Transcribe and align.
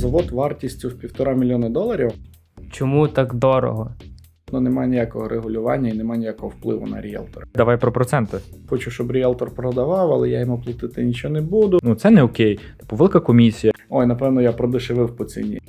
завод 0.00 0.30
вартістю 0.30 0.88
в 0.88 0.98
півтора 0.98 1.34
мільйона 1.34 1.68
доларів. 1.68 2.10
Чому 2.70 3.08
так 3.08 3.34
дорого? 3.34 3.90
Ну 4.52 4.60
немає 4.60 4.88
ніякого 4.88 5.28
регулювання 5.28 5.88
і 5.88 5.92
немає 5.92 6.20
ніякого 6.20 6.48
впливу 6.48 6.86
на 6.86 7.00
ріелтора. 7.00 7.46
Давай 7.54 7.76
про 7.76 7.92
проценти. 7.92 8.38
Хочу, 8.68 8.90
щоб 8.90 9.12
ріелтор 9.12 9.54
продавав, 9.54 10.12
але 10.12 10.28
я 10.28 10.40
йому 10.40 10.58
платити 10.58 11.04
нічого 11.04 11.34
не 11.34 11.40
буду. 11.40 11.78
Ну 11.82 11.94
це 11.94 12.10
не 12.10 12.22
окей. 12.22 12.60
Типу 12.78 12.96
велика 12.96 13.20
комісія. 13.20 13.72
Ой, 13.88 14.06
напевно, 14.06 14.42
я 14.42 14.52
продешевив 14.52 15.16
по 15.16 15.24
ціні. 15.24 15.60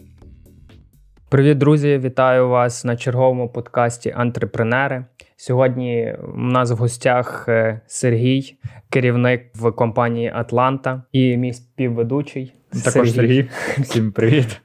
Привіт, 1.29 1.57
друзі! 1.57 1.98
Вітаю 2.03 2.49
вас 2.49 2.85
на 2.85 2.95
черговому 2.95 3.49
подкасті 3.49 4.13
Антрепренери. 4.17 5.05
Сьогодні 5.35 6.16
у 6.35 6.38
нас 6.38 6.71
в 6.71 6.75
гостях 6.75 7.45
е, 7.48 7.81
Сергій, 7.88 8.55
керівник 8.89 9.41
в 9.55 9.71
компанії 9.71 10.31
Атланта, 10.35 11.03
і 11.11 11.38
мій 11.38 11.53
співведучий. 11.53 12.53
Також 12.71 13.11
Сергій. 13.11 13.49
Всім 13.77 14.11
привіт. 14.11 14.61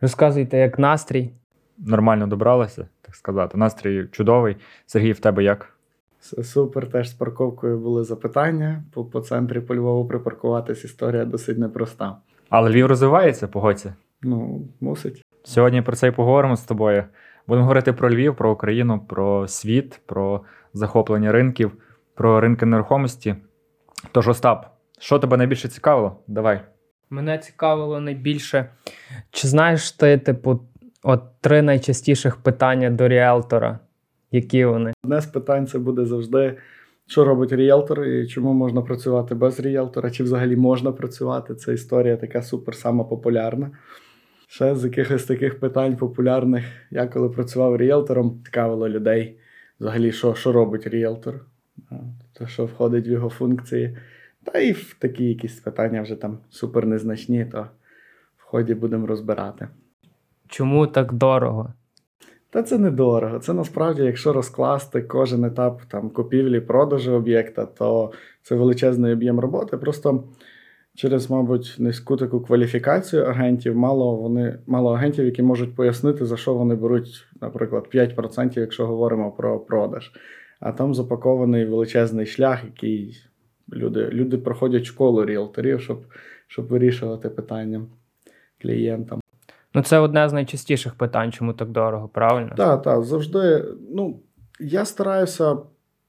Розказуйте, 0.00 0.58
як 0.58 0.78
настрій. 0.78 1.30
Нормально 1.78 2.26
добралася, 2.26 2.88
так 3.02 3.14
сказати. 3.14 3.58
Настрій 3.58 4.06
чудовий. 4.12 4.56
Сергій, 4.86 5.12
в 5.12 5.18
тебе 5.18 5.44
як? 5.44 5.68
Супер, 6.42 6.90
теж 6.90 7.10
з 7.10 7.12
парковкою 7.12 7.78
були 7.78 8.04
запитання. 8.04 8.84
По, 8.94 9.04
по 9.04 9.20
центрі 9.20 9.60
по 9.60 9.74
Львову 9.74 10.08
припаркуватись 10.08 10.84
історія 10.84 11.24
досить 11.24 11.58
непроста. 11.58 12.16
Але 12.48 12.70
Львів 12.70 12.86
розвивається, 12.86 13.48
погодься. 13.48 13.94
Ну, 14.22 14.68
мусить. 14.80 15.24
Сьогодні 15.44 15.82
про 15.82 15.96
це 15.96 16.08
і 16.08 16.10
поговоримо 16.10 16.56
з 16.56 16.62
тобою. 16.62 17.04
Будемо 17.46 17.64
говорити 17.64 17.92
про 17.92 18.10
Львів, 18.10 18.36
про 18.36 18.52
Україну, 18.52 19.00
про 19.08 19.48
світ, 19.48 20.00
про 20.06 20.40
захоплення 20.74 21.32
ринків, 21.32 21.72
про 22.14 22.40
ринки 22.40 22.66
нерухомості. 22.66 23.34
Тож, 24.12 24.28
Остап, 24.28 24.66
що 24.98 25.18
тебе 25.18 25.36
найбільше 25.36 25.68
цікавило? 25.68 26.16
Давай. 26.26 26.60
Мене 27.10 27.38
цікавило 27.38 28.00
найбільше, 28.00 28.70
чи 29.30 29.48
знаєш 29.48 29.92
ти, 29.92 30.18
типу, 30.18 30.60
от 31.02 31.22
три 31.40 31.62
найчастіших 31.62 32.36
питання 32.36 32.90
до 32.90 33.08
ріелтора? 33.08 33.78
Які 34.32 34.64
вони? 34.64 34.92
Одне 35.04 35.20
з 35.20 35.26
питань 35.26 35.66
це 35.66 35.78
буде 35.78 36.04
завжди, 36.04 36.56
що 37.06 37.24
робить 37.24 37.52
ріелтор 37.52 38.04
і 38.04 38.26
чому 38.26 38.52
можна 38.52 38.82
працювати 38.82 39.34
без 39.34 39.60
ріелтора, 39.60 40.10
чи 40.10 40.24
взагалі 40.24 40.56
можна 40.56 40.92
працювати. 40.92 41.54
Це 41.54 41.74
історія 41.74 42.16
така 42.16 42.42
супер 42.42 42.74
сама 42.74 43.04
популярна. 43.04 43.70
Ще 44.48 44.76
з 44.76 44.84
якихось 44.84 45.24
таких 45.24 45.60
питань 45.60 45.96
популярних, 45.96 46.64
я 46.90 47.06
коли 47.06 47.28
працював 47.28 47.76
ріелтором, 47.76 48.42
цікавило 48.44 48.88
людей 48.88 49.38
взагалі, 49.80 50.12
що 50.12 50.34
що 50.34 50.52
робить 50.52 50.86
ріелтор, 50.86 51.44
те, 52.38 52.46
що 52.46 52.64
входить 52.64 53.08
в 53.08 53.10
його 53.10 53.28
функції. 53.28 53.96
Та 54.44 54.58
і 54.58 54.72
в 54.72 54.96
такі 54.98 55.24
якісь 55.24 55.60
питання 55.60 56.02
вже 56.02 56.16
там 56.16 56.38
супер 56.50 56.86
незначні, 56.86 57.44
то 57.44 57.66
в 58.36 58.42
ході 58.42 58.74
будемо 58.74 59.06
розбирати. 59.06 59.68
Чому 60.48 60.86
так 60.86 61.12
дорого? 61.12 61.72
Та 62.50 62.62
це 62.62 62.78
недорого. 62.78 63.38
Це 63.38 63.52
насправді, 63.52 64.02
якщо 64.02 64.32
розкласти 64.32 65.02
кожен 65.02 65.44
етап 65.44 65.82
там 65.88 66.10
купівлі, 66.10 66.60
продажу 66.60 67.12
об'єкта, 67.12 67.66
то 67.66 68.12
це 68.42 68.54
величезний 68.54 69.12
об'єм 69.12 69.40
роботи. 69.40 69.76
Просто 69.76 70.24
через, 70.94 71.30
мабуть, 71.30 71.76
низьку 71.78 72.16
таку 72.16 72.40
кваліфікацію 72.40 73.24
агентів, 73.24 73.76
мало 73.76 74.16
вони 74.16 74.58
мало 74.66 74.92
агентів, 74.92 75.24
які 75.24 75.42
можуть 75.42 75.76
пояснити, 75.76 76.26
за 76.26 76.36
що 76.36 76.54
вони 76.54 76.74
беруть, 76.74 77.26
наприклад, 77.40 77.88
5%, 77.94 78.60
якщо 78.60 78.86
говоримо 78.86 79.32
про 79.32 79.60
продаж. 79.60 80.12
А 80.60 80.72
там 80.72 80.94
запакований 80.94 81.64
величезний 81.64 82.26
шлях, 82.26 82.64
який 82.64 83.22
люди 83.72 84.08
люди 84.08 84.38
проходять 84.38 84.84
школу 84.84 85.24
ріелторів, 85.24 85.80
щоб, 85.80 86.00
щоб 86.46 86.66
вирішувати 86.66 87.28
питання 87.28 87.82
клієнтам. 88.62 89.20
Ну, 89.74 89.82
це 89.82 89.98
одне 89.98 90.28
з 90.28 90.32
найчастіших 90.32 90.94
питань, 90.94 91.32
чому 91.32 91.52
так 91.52 91.68
дорого, 91.68 92.08
правильно? 92.08 92.52
Так, 92.56 92.82
так, 92.82 93.02
завжди. 93.02 93.64
Ну, 93.94 94.20
я 94.60 94.84
стараюся 94.84 95.56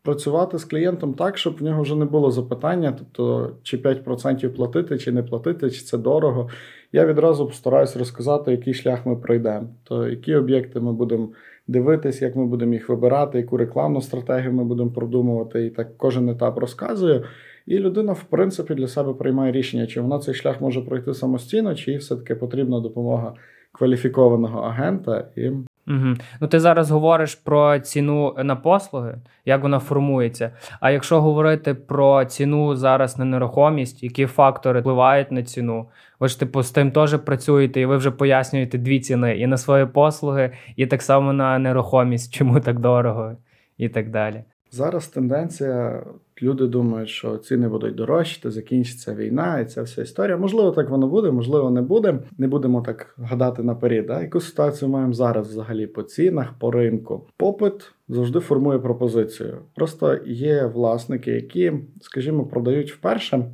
працювати 0.04 0.58
з 0.58 0.66
клієнтом 0.66 1.14
так, 1.14 1.38
щоб 1.38 1.58
в 1.58 1.64
нього 1.64 1.82
вже 1.82 1.96
не 1.96 2.06
було 2.06 2.32
запитання, 2.32 2.94
тобто, 2.98 3.52
чи 3.64 3.78
5% 3.78 4.50
платити, 4.50 4.98
чи 4.98 5.12
не 5.12 5.24
платити, 5.24 5.70
чи 5.70 5.82
це 5.82 5.98
дорого. 5.98 6.50
Я 6.92 7.06
відразу 7.06 7.48
постараюся 7.48 8.00
розказати, 8.00 8.52
який 8.52 8.74
шлях 8.74 9.06
ми 9.06 9.16
пройдемо, 9.16 9.68
то 9.84 10.08
які 10.08 10.36
об'єкти 10.36 10.80
ми 10.80 10.94
будемо 10.94 11.30
дивитись, 11.68 12.22
як 12.22 12.36
ми 12.36 12.46
будемо 12.46 12.74
їх 12.74 12.90
вибирати, 12.90 13.38
яку 13.38 13.58
рекламну 13.58 14.02
стратегію 14.02 14.54
ми 14.54 14.64
будемо 14.64 14.92
продумувати. 14.92 15.66
І 15.66 15.70
так 15.70 15.98
кожен 15.98 16.30
етап 16.30 16.58
розказую. 16.58 17.24
І 17.68 17.80
людина, 17.80 18.14
в 18.14 18.24
принципі, 18.24 18.76
для 18.76 18.88
себе 18.88 19.14
приймає 19.14 19.52
рішення, 19.52 19.88
чи 19.88 20.02
вона 20.02 20.20
цей 20.20 20.34
шлях 20.34 20.62
може 20.62 20.82
пройти 20.82 21.14
самостійно, 21.14 21.76
чи 21.76 21.98
все-таки 21.98 22.36
потрібна 22.36 22.80
допомога 22.80 23.34
кваліфікованого 23.72 24.60
агента. 24.60 25.28
І... 25.36 25.50
Угу. 25.88 26.16
Ну, 26.42 26.48
ти 26.48 26.60
зараз 26.60 26.92
говориш 26.92 27.36
про 27.36 27.80
ціну 27.80 28.36
на 28.44 28.56
послуги, 28.56 29.18
як 29.46 29.64
вона 29.64 29.80
формується. 29.80 30.52
А 30.80 30.92
якщо 30.92 31.22
говорити 31.22 31.74
про 31.74 32.26
ціну 32.26 32.76
зараз 32.76 33.18
на 33.18 33.26
нерухомість, 33.26 34.04
які 34.04 34.26
фактори 34.26 34.80
впливають 34.80 35.32
на 35.32 35.44
ціну, 35.44 35.90
ви 36.20 36.28
ж 36.28 36.40
типу 36.40 36.64
з 36.64 36.72
тим 36.72 36.92
теж 36.92 37.18
працюєте, 37.18 37.82
і 37.82 37.86
ви 37.86 37.98
вже 37.98 38.12
пояснюєте 38.12 38.78
дві 38.78 39.00
ціни: 39.00 39.38
і 39.38 39.48
на 39.48 39.58
свої 39.58 39.86
послуги, 39.86 40.52
і 40.76 40.86
так 40.86 41.02
само 41.02 41.34
на 41.34 41.60
нерухомість, 41.60 42.34
чому 42.34 42.60
так 42.60 42.80
дорого, 42.80 43.36
і 43.78 43.90
так 43.90 44.10
далі. 44.10 44.44
Зараз 44.74 45.08
тенденція, 45.08 46.04
люди 46.42 46.68
думають, 46.68 47.10
що 47.10 47.38
ціни 47.38 47.70
будуть 47.70 47.96
дорожчати, 47.96 48.52
закінчиться 48.52 49.16
війна, 49.16 49.60
і 49.60 49.66
ця 49.66 49.82
вся 49.82 50.02
історія. 50.02 50.38
Можливо, 50.38 50.72
так 50.72 50.90
воно 50.90 51.08
буде, 51.08 51.32
можливо, 51.32 51.72
не 51.72 51.82
буде. 51.82 52.20
Не 52.38 52.48
будемо 52.48 52.82
так 52.82 53.16
гадати 53.18 53.64
наперед. 53.64 54.06
Да? 54.06 54.22
Яку 54.22 54.40
ситуацію 54.40 54.90
маємо 54.90 55.14
зараз 55.14 55.48
взагалі 55.48 55.88
по 55.88 56.04
цінах, 56.04 56.54
по 56.60 56.72
ринку? 56.72 57.28
Попит 57.38 57.94
завжди 58.08 58.40
формує 58.40 58.80
пропозицію. 58.80 59.58
Просто 59.76 60.18
є 60.26 60.66
власники, 60.66 61.32
які, 61.32 61.74
скажімо, 62.02 62.46
продають 62.46 62.92
вперше, 62.92 63.46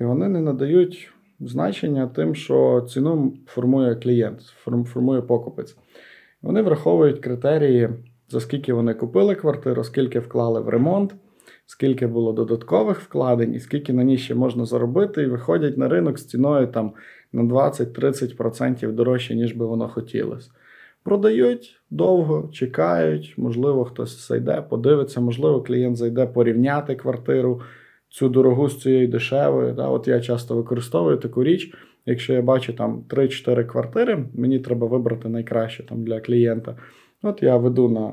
і 0.00 0.04
вони 0.04 0.28
не 0.28 0.40
надають 0.40 1.12
значення 1.40 2.06
тим, 2.06 2.34
що 2.34 2.86
ціну 2.88 3.34
формує 3.46 3.94
клієнт, 3.94 4.40
формує 4.84 5.22
покупець. 5.22 5.76
Вони 6.42 6.62
враховують 6.62 7.20
критерії 7.20 7.88
за 8.34 8.40
скільки 8.40 8.72
вони 8.72 8.94
купили 8.94 9.34
квартиру, 9.34 9.84
скільки 9.84 10.18
вклали 10.18 10.60
в 10.60 10.68
ремонт, 10.68 11.14
скільки 11.66 12.06
було 12.06 12.32
додаткових 12.32 13.00
вкладень, 13.00 13.54
і 13.54 13.60
скільки 13.60 13.92
на 13.92 14.04
ній 14.04 14.18
ще 14.18 14.34
можна 14.34 14.64
заробити, 14.64 15.22
і 15.22 15.26
виходять 15.26 15.78
на 15.78 15.88
ринок 15.88 16.18
з 16.18 16.26
ціною 16.26 16.66
там 16.66 16.92
на 17.32 17.42
20-30% 17.42 18.92
дорожче, 18.92 19.34
ніж 19.34 19.52
би 19.52 19.66
воно 19.66 19.88
хотілося. 19.88 20.50
Продають 21.02 21.80
довго, 21.90 22.50
чекають, 22.52 23.34
можливо, 23.36 23.84
хтось 23.84 24.28
зайде, 24.28 24.62
подивиться, 24.68 25.20
можливо, 25.20 25.62
клієнт 25.62 25.96
зайде 25.96 26.26
порівняти 26.26 26.94
квартиру, 26.94 27.60
цю 28.08 28.28
дорогу 28.28 28.68
з 28.68 28.80
цією 28.80 29.08
дешевою. 29.08 29.72
Да? 29.72 29.88
От 29.88 30.08
я 30.08 30.20
часто 30.20 30.56
використовую 30.56 31.16
таку 31.16 31.44
річ. 31.44 31.74
Якщо 32.06 32.32
я 32.32 32.42
бачу 32.42 32.72
там 32.72 33.04
3-4 33.08 33.64
квартири, 33.64 34.24
мені 34.34 34.58
треба 34.58 34.86
вибрати 34.86 35.28
найкраще 35.28 35.82
там 35.82 36.04
для 36.04 36.20
клієнта. 36.20 36.76
От 37.24 37.42
я 37.42 37.56
веду 37.56 37.88
на 37.88 38.12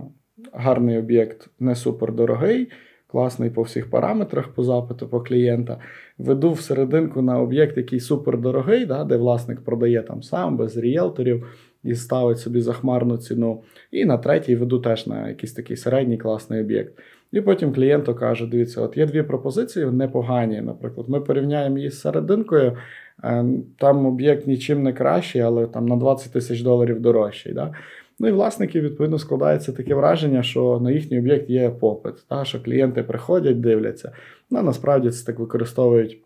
гарний 0.53 0.97
об'єкт, 0.97 1.49
не 1.59 1.75
супер 1.75 2.13
дорогий, 2.13 2.67
класний 3.07 3.49
по 3.49 3.61
всіх 3.61 3.89
параметрах 3.89 4.47
по 4.47 4.63
запиту 4.63 5.07
по 5.07 5.21
клієнта. 5.21 5.79
Веду 6.17 6.51
всерединку 6.51 7.21
на 7.21 7.39
об'єкт, 7.39 7.77
який 7.77 7.99
супер 7.99 8.37
дорогий, 8.37 8.85
да, 8.85 9.03
де 9.03 9.17
власник 9.17 9.61
продає 9.61 10.01
там 10.01 10.23
сам, 10.23 10.57
без 10.57 10.77
ріелторів 10.77 11.47
і 11.83 11.95
ставить 11.95 12.39
собі 12.39 12.61
захмарну 12.61 13.17
ціну. 13.17 13.63
І 13.91 14.05
на 14.05 14.17
третій 14.17 14.55
веду 14.55 14.79
теж 14.79 15.07
на 15.07 15.29
якийсь 15.29 15.53
такий 15.53 15.77
середній 15.77 16.17
класний 16.17 16.61
об'єкт. 16.61 16.99
І 17.31 17.41
потім 17.41 17.73
клієнту 17.73 18.15
каже: 18.15 18.47
дивіться, 18.47 18.81
от 18.81 18.97
є 18.97 19.05
дві 19.05 19.23
пропозиції 19.23 19.85
непогані. 19.85 20.61
Наприклад, 20.61 21.09
ми 21.09 21.21
порівняємо 21.21 21.77
її 21.77 21.89
з 21.89 21.99
серединкою. 21.99 22.77
Е, 23.23 23.45
там 23.77 24.05
об'єкт 24.05 24.47
нічим 24.47 24.83
не 24.83 24.93
кращий, 24.93 25.41
але 25.41 25.67
там 25.67 25.85
на 25.85 25.95
20 25.95 26.33
тисяч 26.33 26.61
доларів 26.61 26.99
дорожчий. 26.99 27.53
Да? 27.53 27.73
Ну 28.21 28.27
і 28.27 28.31
власників, 28.31 28.83
відповідно, 28.83 29.19
складається 29.19 29.71
таке 29.71 29.95
враження, 29.95 30.43
що 30.43 30.79
на 30.79 30.91
їхній 30.91 31.19
об'єкт 31.19 31.49
є 31.49 31.69
попит, 31.69 32.13
та, 32.27 32.45
що 32.45 32.63
клієнти 32.63 33.03
приходять, 33.03 33.61
дивляться. 33.61 34.11
Ну, 34.49 34.61
насправді 34.61 35.09
це 35.09 35.25
так 35.25 35.39
використовують 35.39 36.17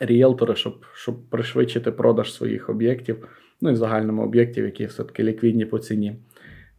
ріелтори, 0.00 0.54
щоб 0.54 0.74
щоб 0.94 1.22
пришвидшити 1.30 1.92
продаж 1.92 2.34
своїх 2.34 2.68
об'єктів, 2.68 3.28
ну 3.60 3.70
і 3.70 3.72
в 3.72 3.76
загальному 3.76 4.22
об'єктів, 4.22 4.64
які 4.64 4.86
все-таки 4.86 5.22
ліквідні 5.22 5.64
по 5.64 5.78
ціні. 5.78 6.16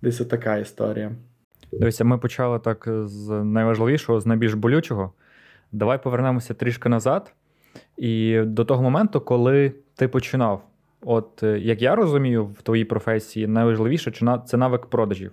Десь 0.01 0.17
така 0.17 0.57
історія. 0.57 1.11
Дивіться, 1.71 2.03
ми 2.03 2.17
почали 2.17 2.59
так 2.59 2.87
з 3.05 3.43
найважливішого, 3.43 4.19
з 4.19 4.25
найбільш 4.25 4.53
болючого. 4.53 5.13
Давай 5.71 6.03
повернемося 6.03 6.53
трішки 6.53 6.89
назад. 6.89 7.33
І 7.97 8.39
до 8.45 8.65
того 8.65 8.83
моменту, 8.83 9.21
коли 9.21 9.71
ти 9.95 10.07
починав. 10.07 10.63
От 11.05 11.43
е, 11.43 11.59
як 11.59 11.81
я 11.81 11.95
розумію, 11.95 12.45
в 12.45 12.61
твоїй 12.61 12.85
професії 12.85 13.47
найважливіше 13.47 14.11
це 14.45 14.57
навик 14.57 14.85
продажів. 14.85 15.31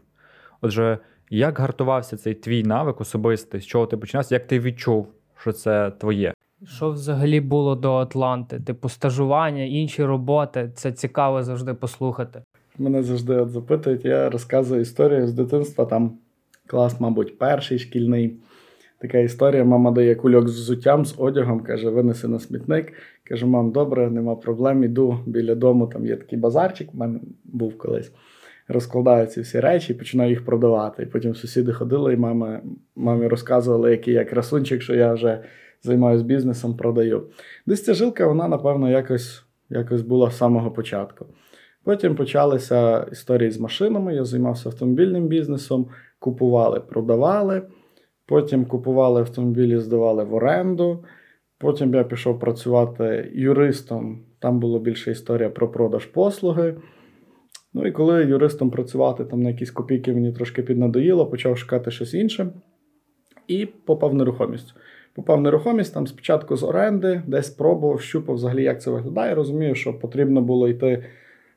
Отже, 0.61 0.99
як 1.31 1.59
гартувався 1.59 2.17
цей 2.17 2.35
твій 2.35 2.63
навик 2.63 3.01
особистий, 3.01 3.61
з 3.61 3.67
чого 3.67 3.87
ти 3.87 3.97
починався, 3.97 4.35
як 4.35 4.47
ти 4.47 4.61
відчув, 4.61 5.09
що 5.41 5.53
це 5.53 5.91
твоє? 5.91 6.35
Що 6.67 6.91
взагалі 6.91 7.41
було 7.41 7.75
до 7.75 7.95
Атланти? 7.95 8.61
Типу 8.61 8.89
стажування, 8.89 9.63
інші 9.63 10.05
роботи. 10.05 10.71
Це 10.75 10.93
цікаво 10.93 11.43
завжди 11.43 11.75
послухати. 11.75 12.43
Мене 12.79 13.03
завжди 13.03 13.35
от 13.35 13.51
запитують, 13.51 14.05
я 14.05 14.31
розказую 14.31 14.81
історію 14.81 15.27
з 15.27 15.33
дитинства. 15.33 15.85
Там 15.85 16.13
клас, 16.67 17.01
мабуть, 17.01 17.39
перший 17.39 17.79
шкільний. 17.79 18.37
Така 19.01 19.19
історія. 19.19 19.65
Мама 19.65 19.91
дає 19.91 20.15
кульок 20.15 20.49
з 20.49 20.61
взуттям, 20.61 21.05
з 21.05 21.15
одягом, 21.19 21.61
каже, 21.61 21.91
винеси 21.91 22.29
на 22.29 22.39
смітник. 22.39 22.93
Кажу, 23.29 23.47
мам, 23.47 23.71
добре, 23.71 24.11
нема 24.11 24.37
проблем. 24.37 24.85
Іду 24.85 25.19
біля 25.27 25.55
дому, 25.55 25.87
там 25.87 26.07
є 26.07 26.17
такий 26.17 26.39
базарчик, 26.39 26.95
в 26.95 26.97
мене 26.97 27.21
був 27.45 27.79
колись. 27.79 28.13
Розкладаю 28.69 29.27
ці 29.27 29.41
всі 29.41 29.61
речі 29.61 29.93
і 29.93 29.97
починаю 29.97 30.31
їх 30.31 30.45
продавати. 30.45 31.03
І 31.03 31.07
потім 31.07 31.35
сусіди 31.35 31.73
ходили, 31.73 32.15
і 32.15 32.17
мама, 32.17 32.61
мамі 32.97 33.27
розказували, 33.27 33.91
який 33.91 34.15
я 34.15 34.25
красунчик, 34.25 34.83
що 34.83 34.95
я 34.95 35.13
вже 35.13 35.45
займаюся 35.83 36.25
бізнесом, 36.25 36.77
продаю. 36.77 37.23
Десь 37.67 37.85
ця 37.85 37.95
жилка, 37.95 38.27
вона, 38.27 38.49
напевно, 38.49 38.91
якось, 38.91 39.45
якось 39.71 40.03
була 40.03 40.31
з 40.31 40.37
самого 40.37 40.71
початку. 40.71 41.27
Потім 41.85 42.17
почалися 42.17 43.07
історії 43.13 43.51
з 43.51 43.61
машинами. 43.61 44.15
Я 44.15 44.25
займався 44.25 44.69
автомобільним 44.69 45.27
бізнесом, 45.27 45.89
купували, 46.19 46.81
продавали. 46.81 47.63
Потім 48.31 48.65
купували 48.65 49.21
автомобілі, 49.21 49.79
здавали 49.79 50.25
в 50.25 50.35
оренду. 50.35 51.05
Потім 51.59 51.95
я 51.95 52.05
пішов 52.05 52.39
працювати 52.39 53.31
юристом. 53.35 54.21
Там 54.39 54.61
була 54.61 54.79
більше 54.79 55.11
історія 55.11 55.51
про 55.51 55.69
продаж 55.69 56.07
послуги. 56.07 56.75
Ну 57.75 57.87
і 57.87 57.93
коли 57.93 58.25
юристом 58.25 58.71
працювати 58.71 59.25
там 59.25 59.43
на 59.43 59.49
якісь 59.49 59.71
копійки 59.71 60.13
мені 60.13 60.33
трошки 60.33 60.63
піднадоїло, 60.63 61.27
почав 61.27 61.59
шукати 61.59 61.91
щось 61.91 62.15
інше 62.15 62.47
і 63.49 63.67
попав 63.67 64.11
в 64.11 64.15
нерухомість. 64.15 64.75
Попав 65.15 65.39
в 65.39 65.41
нерухомість 65.41 65.95
там 65.95 66.07
спочатку 66.07 66.57
з 66.57 66.63
оренди, 66.63 67.23
десь 67.27 67.51
пробував, 67.51 68.01
щупав 68.01 68.35
взагалі, 68.35 68.63
як 68.63 68.83
це 68.83 68.91
виглядає. 68.91 69.35
Розумію, 69.35 69.75
що 69.75 69.99
потрібно 69.99 70.43
було 70.43 70.69
йти 70.69 71.05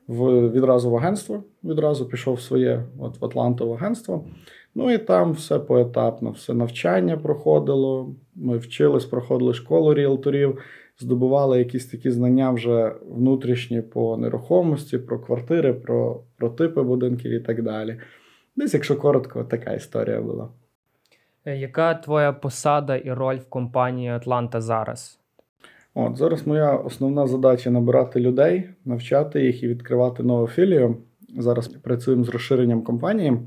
в, 0.08 0.50
відразу 0.50 0.90
в 0.90 0.96
агентство. 0.96 1.42
Відразу 1.64 2.08
пішов 2.08 2.34
в 2.34 2.40
своє 2.40 2.84
от, 2.98 3.20
в 3.20 3.24
Атланту 3.24 3.68
в 3.68 3.72
агентство. 3.72 4.24
Ну 4.74 4.90
і 4.90 4.98
там 4.98 5.32
все 5.32 5.58
поетапно, 5.58 6.30
все 6.30 6.54
навчання 6.54 7.16
проходило. 7.16 8.14
Ми 8.34 8.58
вчились, 8.58 9.04
проходили 9.04 9.54
школу 9.54 9.94
ріелторів, 9.94 10.58
здобували 10.98 11.58
якісь 11.58 11.86
такі 11.86 12.10
знання 12.10 12.50
вже 12.50 12.92
внутрішні 13.10 13.82
по 13.82 14.16
нерухомості, 14.16 14.98
про 14.98 15.20
квартири, 15.20 15.72
про, 15.72 16.20
про 16.36 16.50
типи 16.50 16.82
будинків 16.82 17.32
і 17.32 17.40
так 17.40 17.62
далі. 17.62 18.00
Десь, 18.56 18.74
якщо 18.74 18.96
коротко, 18.96 19.44
така 19.44 19.72
історія 19.72 20.20
була. 20.20 20.48
Е, 21.44 21.56
Яка 21.56 21.94
твоя 21.94 22.32
посада 22.32 22.96
і 22.96 23.12
роль 23.12 23.36
в 23.36 23.48
компанії 23.48 24.08
Атланта 24.08 24.60
зараз? 24.60 25.20
От 25.94 26.16
зараз 26.16 26.46
моя 26.46 26.76
основна 26.76 27.26
задача 27.26 27.70
набирати 27.70 28.20
людей, 28.20 28.68
навчати 28.84 29.44
їх 29.44 29.62
і 29.62 29.68
відкривати 29.68 30.22
нову 30.22 30.46
філію. 30.46 30.96
Зараз 31.38 31.68
працюємо 31.68 32.24
з 32.24 32.28
розширенням 32.28 32.82
компанії. 32.82 33.38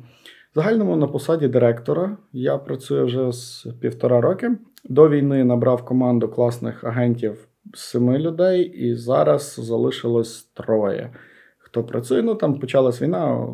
Загальному 0.56 0.96
на 0.96 1.08
посаді 1.08 1.48
директора 1.48 2.18
я 2.34 2.58
працюю 2.58 3.06
вже 3.06 3.32
з 3.32 3.68
півтора 3.82 4.22
роки. 4.22 4.52
До 4.90 5.10
війни 5.10 5.44
набрав 5.44 5.86
команду 5.86 6.30
класних 6.30 6.84
агентів 6.84 7.48
семи 7.74 8.18
людей, 8.18 8.64
і 8.64 8.96
зараз 8.96 9.60
залишилось 9.64 10.44
троє. 10.44 11.14
Хто 11.58 11.84
працює, 11.84 12.22
ну 12.22 12.36
там 12.36 12.60
почалась 12.60 13.02
війна 13.02 13.48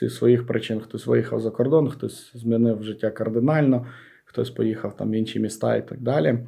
зі 0.00 0.08
своїх 0.08 0.46
причин. 0.46 0.80
Хтось 0.80 1.06
виїхав 1.06 1.40
за 1.40 1.50
кордон, 1.50 1.88
хтось 1.88 2.30
змінив 2.34 2.82
життя 2.82 3.10
кардинально, 3.10 3.86
хтось 4.24 4.50
поїхав 4.50 4.96
там 4.96 5.10
в 5.10 5.14
інші 5.14 5.40
міста 5.40 5.76
і 5.76 5.88
так 5.88 6.00
далі. 6.00 6.38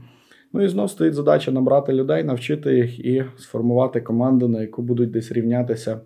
Ну 0.52 0.62
і 0.62 0.68
знов 0.68 0.90
стоїть 0.90 1.14
задача 1.14 1.50
набрати 1.50 1.92
людей, 1.92 2.24
навчити 2.24 2.74
їх 2.74 2.98
і 2.98 3.24
сформувати 3.38 4.00
команду, 4.00 4.48
на 4.48 4.60
яку 4.60 4.82
будуть 4.82 5.10
десь 5.10 5.32
рівнятися 5.32 6.00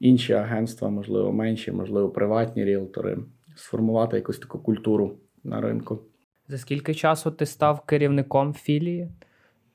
інші 0.00 0.32
агентства, 0.32 0.88
можливо, 0.88 1.32
менші, 1.32 1.72
можливо, 1.72 2.08
приватні 2.08 2.64
ріелтори, 2.64 3.18
сформувати 3.56 4.16
якусь 4.16 4.38
таку 4.38 4.58
культуру 4.58 5.16
на 5.44 5.60
ринку. 5.60 5.98
За 6.48 6.58
скільки 6.58 6.94
часу 6.94 7.30
ти 7.30 7.46
став 7.46 7.80
керівником 7.80 8.54
філії? 8.54 9.08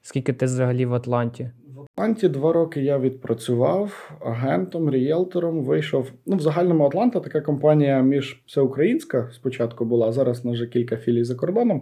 Скільки 0.02 0.34
ти 0.34 0.46
взагалі 0.46 0.86
в 0.86 0.94
Атланті? 0.94 1.52
В 1.76 1.82
Атланті 1.82 2.30
два 2.30 2.54
роки 2.54 2.82
я 2.82 3.00
відпрацював 3.00 4.12
агентом, 4.26 4.92
ріелтором. 4.92 5.64
Вийшов. 5.64 6.12
Ну, 6.26 6.36
в 6.36 6.40
загальному 6.40 6.86
Атланта 6.86 7.20
така 7.20 7.42
компанія 7.42 8.02
між 8.02 8.44
всеукраїнська 8.46 9.30
спочатку 9.34 9.86
була. 9.86 10.12
Зараз 10.12 10.46
вже 10.46 10.68
кілька 10.68 10.98
філій 10.98 11.24
за 11.24 11.36
кордоном. 11.36 11.82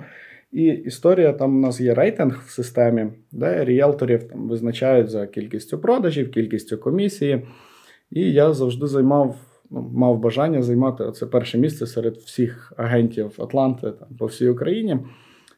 І 0.55 0.63
історія 0.63 1.33
там 1.33 1.57
у 1.57 1.59
нас 1.59 1.81
є 1.81 1.93
рейтинг 1.93 2.43
в 2.45 2.49
системі, 2.49 3.07
де 3.31 3.65
ріелторів 3.65 4.23
там 4.23 4.47
визначають 4.47 5.09
за 5.09 5.27
кількістю 5.27 5.79
продажів, 5.79 6.31
кількістю 6.31 6.77
комісії. 6.77 7.47
І 8.11 8.31
я 8.31 8.53
завжди 8.53 8.87
займав, 8.87 9.35
ну, 9.71 9.91
мав 9.93 10.19
бажання 10.19 10.61
займати 10.61 11.11
це 11.11 11.25
перше 11.25 11.57
місце 11.57 11.87
серед 11.87 12.15
всіх 12.15 12.73
агентів 12.77 13.31
Атланти 13.37 13.91
там, 13.91 14.07
по 14.19 14.25
всій 14.25 14.49
Україні. 14.49 14.99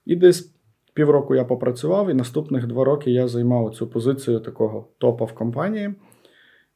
І 0.06 0.16
десь 0.16 0.54
півроку 0.94 1.36
я 1.36 1.44
попрацював, 1.44 2.10
і 2.10 2.14
наступних 2.14 2.68
два 2.68 2.84
роки 2.84 3.12
я 3.12 3.28
займав 3.28 3.76
цю 3.76 3.88
позицію 3.88 4.40
такого 4.40 4.88
топа 4.98 5.26
в 5.26 5.34
компанії. 5.34 5.94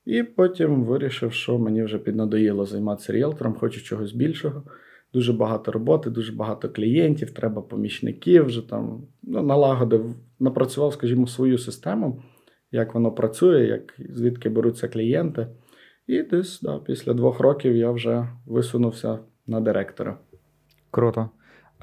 І 0.05 0.23
потім 0.23 0.83
вирішив, 0.83 1.33
що 1.33 1.57
мені 1.57 1.83
вже 1.83 1.97
піднадоїло 1.97 2.65
займатися 2.65 3.13
ріелтором, 3.13 3.53
хочу 3.53 3.83
чогось 3.83 4.13
більшого. 4.13 4.63
Дуже 5.13 5.33
багато 5.33 5.71
роботи, 5.71 6.09
дуже 6.09 6.33
багато 6.33 6.69
клієнтів, 6.69 7.31
треба 7.31 7.61
помічників, 7.61 8.45
вже 8.45 8.69
там 8.69 9.07
ну, 9.23 9.43
налагодив, 9.43 10.15
напрацював, 10.39 10.93
скажімо, 10.93 11.27
свою 11.27 11.57
систему, 11.57 12.21
як 12.71 12.93
воно 12.93 13.11
працює, 13.11 13.65
як, 13.65 13.95
звідки 14.09 14.49
беруться 14.49 14.87
клієнти. 14.87 15.47
І 16.07 16.23
десь 16.23 16.61
да, 16.61 16.79
після 16.79 17.13
двох 17.13 17.39
років 17.39 17.75
я 17.75 17.91
вже 17.91 18.27
висунувся 18.45 19.19
на 19.47 19.61
директора. 19.61 20.17
Круто. 20.91 21.29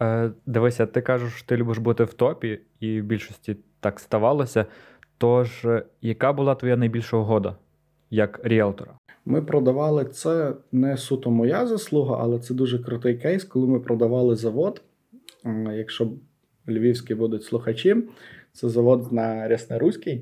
Е, 0.01 0.31
Дивися, 0.47 0.87
ти 0.87 1.01
кажеш, 1.01 1.43
ти 1.43 1.57
любиш 1.57 1.79
бути 1.79 2.05
в 2.05 2.15
топі, 2.15 2.61
і 2.81 3.01
в 3.01 3.05
більшості 3.05 3.57
так 3.81 4.01
ставалося. 4.01 4.67
Тож, 5.19 5.65
е, 5.65 5.83
яка 6.03 6.33
була 6.33 6.55
твоя 6.55 6.77
найбільша 6.77 7.17
угода 7.17 7.57
як 8.11 8.41
ріелтора? 8.43 8.99
Ми 9.25 9.43
продавали 9.43 10.05
це 10.05 10.55
не 10.73 10.97
суто 10.97 11.31
моя 11.31 11.67
заслуга, 11.67 12.17
але 12.21 12.39
це 12.39 12.55
дуже 12.55 12.79
крутий 12.79 13.17
кейс, 13.17 13.45
коли 13.45 13.67
ми 13.67 13.81
продавали 13.81 14.37
завод. 14.37 14.83
Якщо 15.77 16.11
львівські 16.69 17.15
будуть 17.15 17.45
слухачі, 17.45 17.97
це 18.53 18.69
завод 18.69 19.13
на 19.13 19.49
Рясне-Руській. 19.49 20.21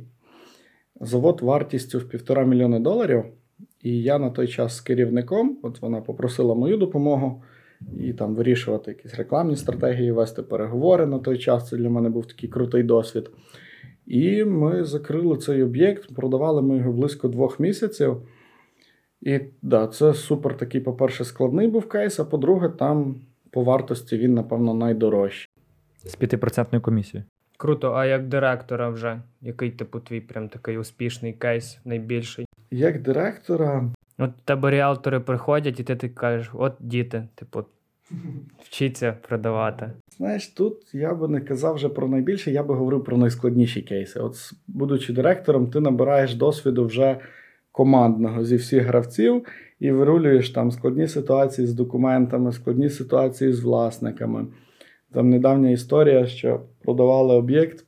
Завод 1.01 1.41
вартістю 1.41 1.99
в 1.99 2.09
півтора 2.09 2.45
мільйони 2.45 2.81
доларів. 2.81 3.25
І 3.83 4.03
я 4.03 4.19
на 4.19 4.31
той 4.31 4.49
час 4.49 4.77
з 4.77 4.81
керівником, 4.81 5.59
от 5.63 5.83
вона 5.83 6.01
попросила 6.01 6.55
мою 6.55 6.77
допомогу 6.77 7.43
і 8.01 8.13
там 8.13 8.35
вирішувати 8.35 8.91
якісь 8.91 9.15
рекламні 9.15 9.57
стратегії, 9.57 10.13
вести 10.13 10.43
переговори 10.43 11.07
на 11.07 11.19
той 11.19 11.39
час. 11.39 11.69
Це 11.69 11.77
для 11.77 11.91
мене 11.91 12.09
був 12.09 12.27
такий 12.27 12.49
крутий 12.49 12.83
досвід. 12.83 13.31
І 14.07 14.45
ми 14.45 14.85
закрили 14.85 15.37
цей 15.37 15.63
об'єкт, 15.63 16.15
продавали 16.15 16.63
ми 16.63 16.77
його 16.77 16.93
близько 16.93 17.29
двох 17.29 17.61
місяців. 17.61 18.17
І 19.21 19.41
да, 19.63 19.87
це 19.87 20.15
супер 20.15 20.57
такий, 20.57 20.81
по-перше, 20.81 21.25
складний 21.25 21.69
був 21.69 21.89
кейс, 21.89 22.21
а 22.21 22.25
по-друге, 22.25 22.69
там 22.69 23.17
по 23.51 23.63
вартості 23.65 24.17
він, 24.17 24.35
напевно, 24.35 24.75
найдорожчий. 24.75 25.49
З 26.05 26.19
5% 26.19 26.81
комісією. 26.81 27.25
Круто, 27.57 27.93
а 27.93 28.07
як 28.07 28.29
директора 28.29 28.89
вже? 28.89 29.23
Який 29.41 29.71
типу 29.71 30.01
твій 30.01 30.21
прям 30.21 30.49
такий 30.49 30.79
успішний 30.79 31.33
кейс, 31.33 31.79
найбільший? 31.85 32.47
Як 32.71 33.03
директора, 33.03 33.91
От 34.19 34.31
тебе 34.45 34.71
ріалтори 34.71 35.21
приходять, 35.21 35.81
і 35.81 35.85
ти, 35.85 35.97
ти 35.97 36.09
кажеш: 36.09 36.51
от 36.55 36.73
діти, 36.81 37.29
типу, 37.35 37.65
вчіться 38.59 39.17
продавати. 39.29 39.91
знаєш, 40.17 40.49
тут 40.49 40.95
я 40.95 41.15
би 41.15 41.29
не 41.29 41.41
казав 41.41 41.75
вже 41.75 41.89
про 41.89 42.09
найбільше, 42.09 42.51
я 42.51 42.63
би 42.63 42.75
говорив 42.75 43.05
про 43.05 43.17
найскладніші 43.17 43.83
кейси. 43.83 44.21
От, 44.21 44.35
будучи 44.69 45.13
директором, 45.13 45.67
ти 45.67 45.81
набираєш 45.81 46.35
досвіду 46.35 46.85
вже 46.85 47.17
командного 47.73 48.45
зі 48.45 48.57
всіх 48.57 48.83
гравців 48.83 49.45
і 49.81 49.91
вирулюєш 49.91 50.51
там 50.51 50.71
складні 50.71 51.09
ситуації 51.09 51.67
з 51.67 51.75
документами, 51.75 52.53
складні 52.53 52.91
ситуації 52.91 53.53
з 53.53 53.61
власниками. 53.61 54.47
Там 55.13 55.31
недавня 55.31 55.71
історія, 55.71 56.27
що 56.27 56.61
продавали 56.83 57.35
об'єкт. 57.35 57.85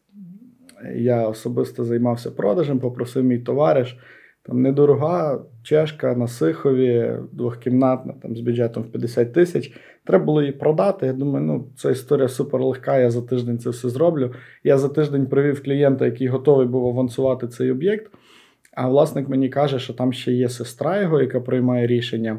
Я 0.94 1.28
особисто 1.28 1.84
займався 1.84 2.30
продажем, 2.30 2.78
попросив 2.78 3.24
мій 3.24 3.38
товариш. 3.38 3.98
Там 4.42 4.62
недорога 4.62 5.40
чешка 5.62 6.14
на 6.14 6.28
Сихові, 6.28 7.12
двохкімнатна, 7.32 8.14
там 8.22 8.36
з 8.36 8.40
бюджетом 8.40 8.82
в 8.82 8.86
50 8.86 9.32
тисяч. 9.32 9.72
Треба 10.08 10.24
було 10.24 10.40
її 10.42 10.52
продати. 10.52 11.06
Я 11.06 11.12
думаю, 11.12 11.44
ну 11.44 11.64
ця 11.76 11.90
історія 11.90 12.28
супер 12.28 12.60
легка, 12.62 12.98
я 12.98 13.10
за 13.10 13.22
тиждень 13.22 13.58
це 13.58 13.70
все 13.70 13.88
зроблю. 13.88 14.32
Я 14.64 14.78
за 14.78 14.88
тиждень 14.88 15.26
привів 15.26 15.62
клієнта, 15.62 16.06
який 16.06 16.28
готовий 16.28 16.66
був 16.66 16.86
авансувати 16.86 17.48
цей 17.48 17.70
об'єкт. 17.70 18.12
А 18.72 18.88
власник 18.88 19.28
мені 19.28 19.48
каже, 19.48 19.78
що 19.78 19.92
там 19.92 20.12
ще 20.12 20.32
є 20.32 20.48
сестра 20.48 21.00
його, 21.00 21.20
яка 21.20 21.40
приймає 21.40 21.86
рішення. 21.86 22.38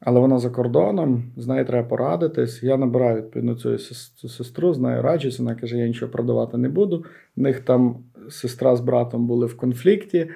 але 0.00 0.20
вона 0.20 0.38
за 0.38 0.50
кордоном, 0.50 1.24
з 1.36 1.46
нею 1.46 1.64
треба 1.64 1.88
порадитись. 1.88 2.62
Я 2.62 2.76
набираю 2.76 3.16
відповідно 3.16 3.54
цю, 3.54 3.78
сестру, 4.28 4.74
з 4.74 4.78
нею 4.78 5.02
раджусь, 5.02 5.38
вона 5.38 5.54
каже, 5.54 5.78
я 5.78 5.86
нічого 5.86 6.12
продавати 6.12 6.58
не 6.58 6.68
буду. 6.68 7.04
В 7.36 7.40
них 7.40 7.60
там 7.60 7.96
сестра 8.30 8.76
з 8.76 8.80
братом 8.80 9.26
були 9.26 9.46
в 9.46 9.56
конфлікті. 9.56 10.28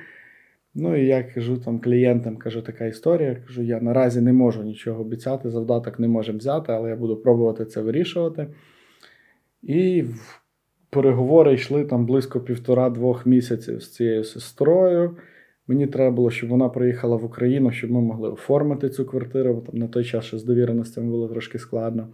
Ну 0.75 0.97
і 0.97 1.07
я 1.07 1.23
кажу 1.23 1.59
там 1.59 1.81
клієнтам, 1.81 2.37
кажу, 2.37 2.62
така 2.62 2.87
історія. 2.87 3.37
Кажу, 3.47 3.62
я 3.62 3.81
наразі 3.81 4.21
не 4.21 4.33
можу 4.33 4.62
нічого 4.62 5.00
обіцяти, 5.00 5.50
завдаток 5.50 5.99
не 5.99 6.09
можемо 6.09 6.38
взяти, 6.38 6.73
але 6.73 6.90
я 6.90 6.97
буду 6.97 7.16
пробувати 7.16 7.64
це 7.64 7.83
вирішувати. 7.83 8.47
І 9.62 10.04
переговори 10.90 11.54
йшли 11.54 11.85
там 11.85 12.07
близько 12.07 12.40
півтора-двох 12.40 13.26
місяців 13.26 13.83
з 13.83 13.93
цією 13.93 14.25
сестрою. 14.25 15.16
Мені 15.66 15.87
треба 15.87 16.11
було, 16.11 16.31
щоб 16.31 16.50
вона 16.50 16.69
приїхала 16.69 17.16
в 17.16 17.25
Україну, 17.25 17.73
щоб 17.73 17.90
ми 17.90 18.00
могли 18.00 18.31
оформити 18.31 18.88
цю 18.88 19.04
квартиру, 19.04 19.54
бо 19.54 19.61
там 19.61 19.81
на 19.81 19.88
той 19.88 20.04
час 20.04 20.25
ще 20.25 20.38
з 20.38 20.45
довіреностями 20.45 21.11
було 21.11 21.28
трошки 21.28 21.59
складно. 21.59 22.09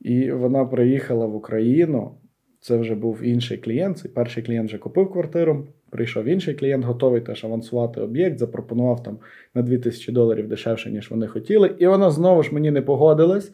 І 0.00 0.32
вона 0.32 0.64
приїхала 0.64 1.26
в 1.26 1.34
Україну. 1.34 2.14
Це 2.60 2.76
вже 2.76 2.94
був 2.94 3.22
інший 3.22 3.58
клієнт. 3.58 3.98
Цей 3.98 4.10
перший 4.10 4.42
клієнт 4.42 4.68
вже 4.68 4.78
купив 4.78 5.12
квартиру. 5.12 5.66
Прийшов 5.94 6.24
інший 6.24 6.54
клієнт, 6.54 6.84
готовий 6.84 7.20
теж 7.20 7.44
авансувати 7.44 8.00
об'єкт, 8.00 8.38
запропонував 8.38 9.02
там 9.02 9.18
на 9.54 9.62
2000 9.62 10.12
доларів 10.12 10.48
дешевше, 10.48 10.90
ніж 10.90 11.10
вони 11.10 11.26
хотіли. 11.26 11.74
І 11.78 11.86
вона 11.86 12.10
знову 12.10 12.42
ж 12.42 12.54
мені 12.54 12.70
не 12.70 12.82
погодилась. 12.82 13.52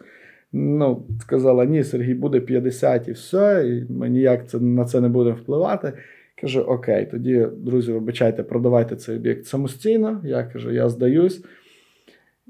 Ну, 0.53 1.07
сказала: 1.21 1.65
ні, 1.65 1.85
Сергій, 1.85 2.15
буде 2.15 2.41
50 2.41 3.09
і 3.09 3.13
все, 3.13 3.65
і 3.69 3.93
ми 3.93 4.09
ніяк 4.09 4.49
це, 4.49 4.61
на 4.61 4.85
це 4.85 5.01
не 5.01 5.09
будемо 5.09 5.37
впливати. 5.37 5.93
Кажу, 6.41 6.61
окей, 6.61 7.07
тоді, 7.07 7.47
друзі, 7.57 7.93
вибачайте, 7.93 8.43
продавайте 8.43 8.97
цей 8.97 9.17
об'єкт 9.17 9.47
самостійно. 9.47 10.23
Я 10.25 10.45
кажу, 10.45 10.71
я 10.71 10.89
здаюсь. 10.89 11.45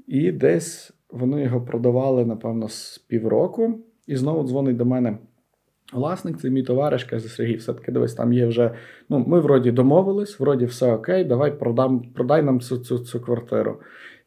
І 0.07 0.31
десь 0.31 0.91
вони 1.09 1.43
його 1.43 1.61
продавали, 1.61 2.25
напевно, 2.25 2.69
з 2.69 2.97
півроку. 2.97 3.79
І 4.07 4.15
знову 4.15 4.47
дзвонить 4.47 4.77
до 4.77 4.85
мене 4.85 5.17
власник, 5.91 6.37
це 6.37 6.49
мій 6.49 6.63
товариш, 6.63 7.03
каже, 7.03 7.27
Сергій, 7.27 7.55
все-таки 7.55 7.91
дивись, 7.91 8.13
там 8.13 8.33
є 8.33 8.45
вже. 8.45 8.71
Ну, 9.09 9.25
ми 9.27 9.39
вроді 9.39 9.71
домовились, 9.71 10.39
вроді 10.39 10.65
все 10.65 10.93
окей, 10.93 11.23
давай 11.23 11.59
продам, 11.59 12.03
продай 12.15 12.43
нам 12.43 12.59
цю, 12.59 12.77
цю, 12.77 12.99
цю 12.99 13.19
квартиру. 13.19 13.77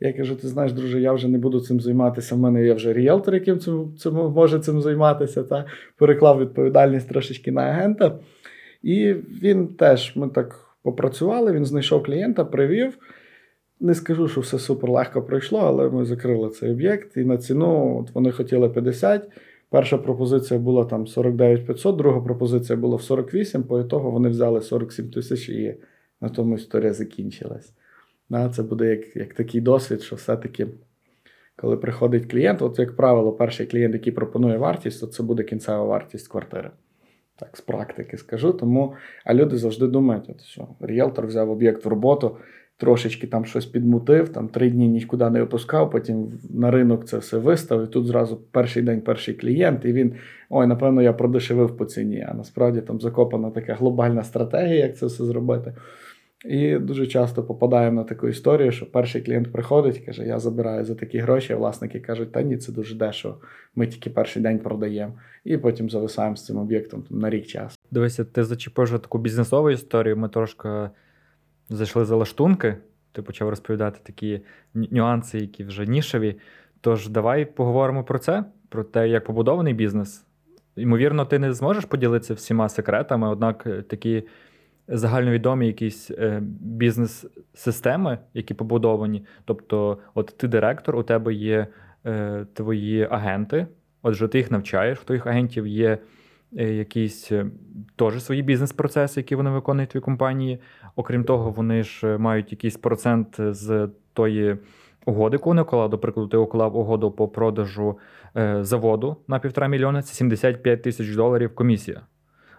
Я 0.01 0.13
кажу: 0.13 0.37
ти 0.37 0.49
знаєш, 0.49 0.73
друже, 0.73 1.01
я 1.01 1.13
вже 1.13 1.29
не 1.29 1.39
буду 1.39 1.61
цим 1.61 1.81
займатися. 1.81 2.35
В 2.35 2.39
мене 2.39 2.65
є 2.65 2.75
вже 2.75 2.93
ріелтор, 2.93 3.35
яким 3.35 3.59
цим, 3.59 3.95
цим 3.99 4.15
може 4.15 4.59
цим 4.59 4.81
займатися. 4.81 5.43
Та 5.43 5.65
переклав 5.99 6.39
відповідальність 6.39 7.09
трошечки 7.09 7.53
на 7.53 7.63
агента. 7.63 8.19
І 8.83 9.13
він 9.43 9.69
теж 9.69 10.17
ми 10.17 10.29
так 10.29 10.77
попрацювали, 10.83 11.53
він 11.53 11.65
знайшов 11.65 12.03
клієнта, 12.03 12.45
привів. 12.45 12.99
Не 13.81 13.95
скажу, 13.95 14.29
що 14.29 14.41
все 14.41 14.59
супер 14.59 14.91
легко 14.91 15.23
пройшло, 15.23 15.59
але 15.59 15.91
ми 15.91 16.05
закрили 16.05 16.51
цей 16.51 16.71
об'єкт. 16.71 17.17
І 17.17 17.25
на 17.25 17.39
ціну 17.39 17.99
от 18.01 18.15
вони 18.15 18.33
хотіли 18.33 18.69
50. 18.69 19.29
Перша 19.75 19.99
пропозиція 19.99 20.61
була 20.61 20.85
там 20.85 21.07
49 21.07 21.67
500, 21.67 21.97
друга 21.97 22.21
пропозиція 22.21 22.77
була 22.77 22.97
в 22.97 23.03
48, 23.03 23.63
по 23.63 23.81
ітогу 23.81 24.11
вони 24.11 24.29
взяли 24.29 24.61
47 24.61 25.11
тисяч 25.11 25.49
і 25.49 25.77
на 26.21 26.29
тому 26.29 26.55
історія 26.55 26.93
закінчилась. 26.93 27.73
Це 28.53 28.63
буде 28.63 28.87
як 28.87 29.17
як 29.17 29.35
такий 29.35 29.61
досвід, 29.61 30.03
що 30.03 30.17
все-таки, 30.17 30.67
коли 31.57 31.77
приходить 31.77 32.31
клієнт, 32.31 32.63
от, 32.63 32.79
як 32.79 32.97
правило, 32.97 33.33
перший 33.33 33.67
клієнт, 33.67 33.95
який 33.95 34.13
пропонує 34.13 34.57
вартість, 34.59 35.01
то 35.01 35.07
це 35.07 35.23
буде 35.23 35.43
кінцева 35.43 35.85
вартість 35.85 36.29
квартири. 36.29 36.71
Так, 37.37 37.57
з 37.57 37.61
практики 37.61 38.17
скажу. 38.17 38.53
Тому, 38.53 38.95
А 39.25 39.35
люди 39.35 39.57
завжди 39.57 39.87
думають, 39.87 40.25
от, 40.29 40.43
що 40.43 40.69
ріелтор 40.81 41.27
взяв 41.27 41.51
об'єкт 41.51 41.85
в 41.85 41.89
роботу, 41.89 42.37
трошечки 42.77 43.27
там 43.27 43.45
щось 43.45 43.67
підмутив, 43.67 44.29
там 44.29 44.49
три 44.49 44.71
дні 44.71 44.89
нікуди 44.89 45.31
не 45.31 45.43
опускав, 45.43 45.91
потім 45.91 46.33
на 46.51 46.71
ринок 46.71 47.05
це 47.05 47.19
все 47.19 47.39
виставив. 47.39 47.89
Тут 47.89 48.07
зразу 48.07 48.37
перший 48.51 48.83
день 48.83 49.01
перший 49.01 49.35
клієнт, 49.35 49.85
і 49.85 49.93
він 49.93 50.15
ой, 50.51 50.67
напевно, 50.67 51.03
я 51.03 51.13
продешевив 51.13 51.77
по 51.77 51.85
ціні. 51.85 52.27
А 52.29 52.35
насправді 52.35 52.81
там 52.81 53.01
закопана 53.01 53.51
така 53.51 53.75
глобальна 53.75 54.25
стратегія, 54.25 54.77
як 54.77 54.97
це 54.97 55.07
все 55.07 55.25
зробити. 55.25 55.75
І 56.45 56.79
дуже 56.79 57.07
часто 57.07 57.43
попадаємо 57.43 57.97
на 57.97 58.05
таку 58.05 58.29
історію, 58.29 58.73
що 58.73 58.91
перший 58.91 59.23
клієнт 59.23 59.53
приходить 59.53 59.97
і 59.97 60.01
каже, 60.01 60.27
я 60.27 60.39
забираю 60.39 60.85
за 60.85 60.95
такі 60.95 61.19
гроші, 61.19 61.53
а 61.53 61.57
власники 61.57 62.01
кажуть, 62.01 62.33
та 62.33 62.43
ні, 62.43 62.57
це 62.57 62.73
дуже 62.73 62.95
дешево, 62.95 63.41
ми 63.75 63.87
тільки 63.87 64.11
перший 64.11 64.43
день 64.43 64.59
продаємо. 64.59 65.13
І 65.45 65.57
потім 65.59 65.91
зависаємо 65.91 66.37
з 66.37 66.45
цим 66.45 66.57
об'єктом 66.57 67.03
там, 67.03 67.19
на 67.19 67.31
рік 67.31 67.47
часу. 67.47 67.77
Дивися, 67.91 68.25
ти 68.25 68.45
зачепив 68.45 68.91
таку 68.91 69.19
бізнесову 69.19 69.71
історію. 69.71 70.17
Ми 70.17 70.29
трошки 70.29 70.69
зайшли 71.69 72.05
за 72.05 72.17
лаштунки, 72.17 72.77
ти 73.13 73.23
почав 73.23 73.49
розповідати 73.49 74.01
такі 74.03 74.41
нюанси, 74.75 75.39
які 75.39 75.65
вже 75.65 75.87
нішеві. 75.87 76.37
Тож 76.81 77.09
давай 77.09 77.45
поговоримо 77.45 78.05
про 78.05 78.19
це, 78.19 78.45
про 78.69 78.85
те, 78.85 79.09
як 79.09 79.25
побудований 79.25 79.75
бізнес. 79.75 80.25
Ймовірно, 80.77 81.25
ти 81.25 81.39
не 81.39 81.53
зможеш 81.53 81.85
поділитися 81.85 82.35
всіма 82.35 82.69
секретами, 82.69 83.29
однак 83.29 83.67
е, 83.67 83.83
такі 83.83 84.23
загальновідомі 84.89 85.67
якісь 85.67 86.11
е, 86.11 86.41
бізнес-системи, 86.61 88.19
які 88.35 88.55
побудовані. 88.55 89.25
Тобто, 89.45 89.99
от 90.15 90.35
ти 90.37 90.49
директор, 90.49 90.97
у 90.97 91.03
тебе 91.03 91.35
є 91.35 91.67
е, 92.07 92.47
твої 92.55 93.09
агенти, 93.11 93.67
отже, 94.03 94.29
ти 94.29 94.39
їх 94.39 94.51
навчаєш, 94.51 94.99
в 94.99 95.05
твоїх 95.05 95.27
агентів 95.27 95.67
є 95.67 95.99
якісь 96.55 97.33
е, 97.33 97.47
теж 97.97 98.23
свої 98.23 98.43
бізнес-процеси, 98.43 99.21
які 99.21 99.35
вони 99.35 99.51
виконують 99.51 99.97
в 99.97 100.01
компанії. 100.01 100.59
Окрім 100.97 101.25
того, 101.25 101.51
вони 101.51 101.83
ж 101.83 102.19
мають 102.19 102.53
якийсь 102.53 102.77
процент 102.77 103.37
з 103.39 103.89
тої. 104.13 104.57
Угоди, 105.07 105.35
яку 105.35 105.51
вони 105.51 105.63
уклали, 105.63 105.89
до 105.89 105.99
прикладу, 105.99 106.29
ти 106.29 106.37
уклав 106.37 106.77
угоду 106.77 107.11
по 107.11 107.29
продажу 107.29 107.99
е, 108.37 108.65
заводу 108.65 109.17
на 109.29 109.39
півтора 109.39 109.69
мільйона, 109.69 110.03
це 110.03 110.15
75 110.15 110.83
тисяч 110.83 111.15
доларів 111.15 111.55
комісія. 111.55 112.01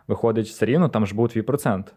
Виходить, 0.07 0.47
все 0.47 0.65
рівно, 0.65 0.89
там 0.89 1.05
ж 1.05 1.15
був 1.15 1.29
твій 1.29 1.41
процент. 1.41 1.95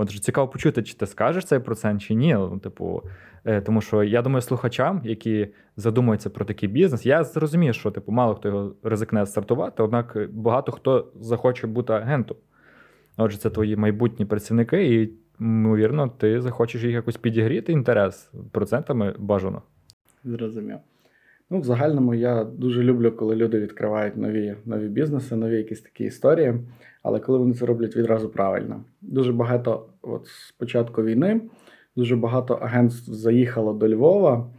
От 0.00 0.10
ж 0.10 0.22
цікаво 0.22 0.48
почути, 0.48 0.82
чи 0.82 0.94
ти 0.94 1.06
скажеш 1.06 1.44
цей 1.44 1.58
процент, 1.58 2.02
чи 2.02 2.14
ні. 2.14 2.34
Ну, 2.34 2.58
типу, 2.58 3.02
е, 3.44 3.60
Тому 3.60 3.80
що 3.80 4.02
я 4.02 4.22
думаю, 4.22 4.42
слухачам, 4.42 5.00
які 5.04 5.48
задумуються 5.76 6.30
про 6.30 6.44
такий 6.44 6.68
бізнес, 6.68 7.06
я 7.06 7.24
зрозумію, 7.24 7.72
що 7.72 7.90
типу, 7.90 8.12
мало 8.12 8.34
хто 8.34 8.48
його 8.48 8.74
ризикне 8.82 9.26
стартувати, 9.26 9.82
однак 9.82 10.16
багато 10.30 10.72
хто 10.72 11.12
захоче 11.20 11.66
бути 11.66 11.92
агентом. 11.92 12.36
Отже, 13.16 13.38
це 13.38 13.50
твої 13.50 13.76
майбутні 13.76 14.24
працівники, 14.24 14.94
і, 14.94 15.12
ймовірно, 15.40 16.08
ти 16.08 16.40
захочеш 16.40 16.82
їх 16.82 16.92
якось 16.92 17.16
підігріти 17.16 17.72
інтерес 17.72 18.30
процентами 18.52 19.14
бажано. 19.18 19.62
Зрозумів. 20.24 20.78
Ну, 21.50 21.60
в 21.60 21.64
загальному 21.64 22.14
я 22.14 22.44
дуже 22.44 22.82
люблю, 22.82 23.12
коли 23.12 23.36
люди 23.36 23.60
відкривають 23.60 24.16
нові 24.16 24.56
нові 24.64 24.88
бізнеси, 24.88 25.36
нові 25.36 25.56
якісь 25.56 25.80
такі 25.80 26.04
історії, 26.04 26.54
але 27.08 27.20
коли 27.20 27.38
вони 27.38 27.54
це 27.54 27.66
роблять 27.66 27.96
відразу 27.96 28.28
правильно. 28.28 28.84
Дуже 29.02 29.32
багато, 29.32 29.86
от 30.02 30.26
з 30.26 30.52
початку 30.52 31.02
війни, 31.02 31.40
дуже 31.96 32.16
багато 32.16 32.54
агентств 32.54 33.14
заїхало 33.14 33.72
до 33.72 33.88
Львова 33.88 34.50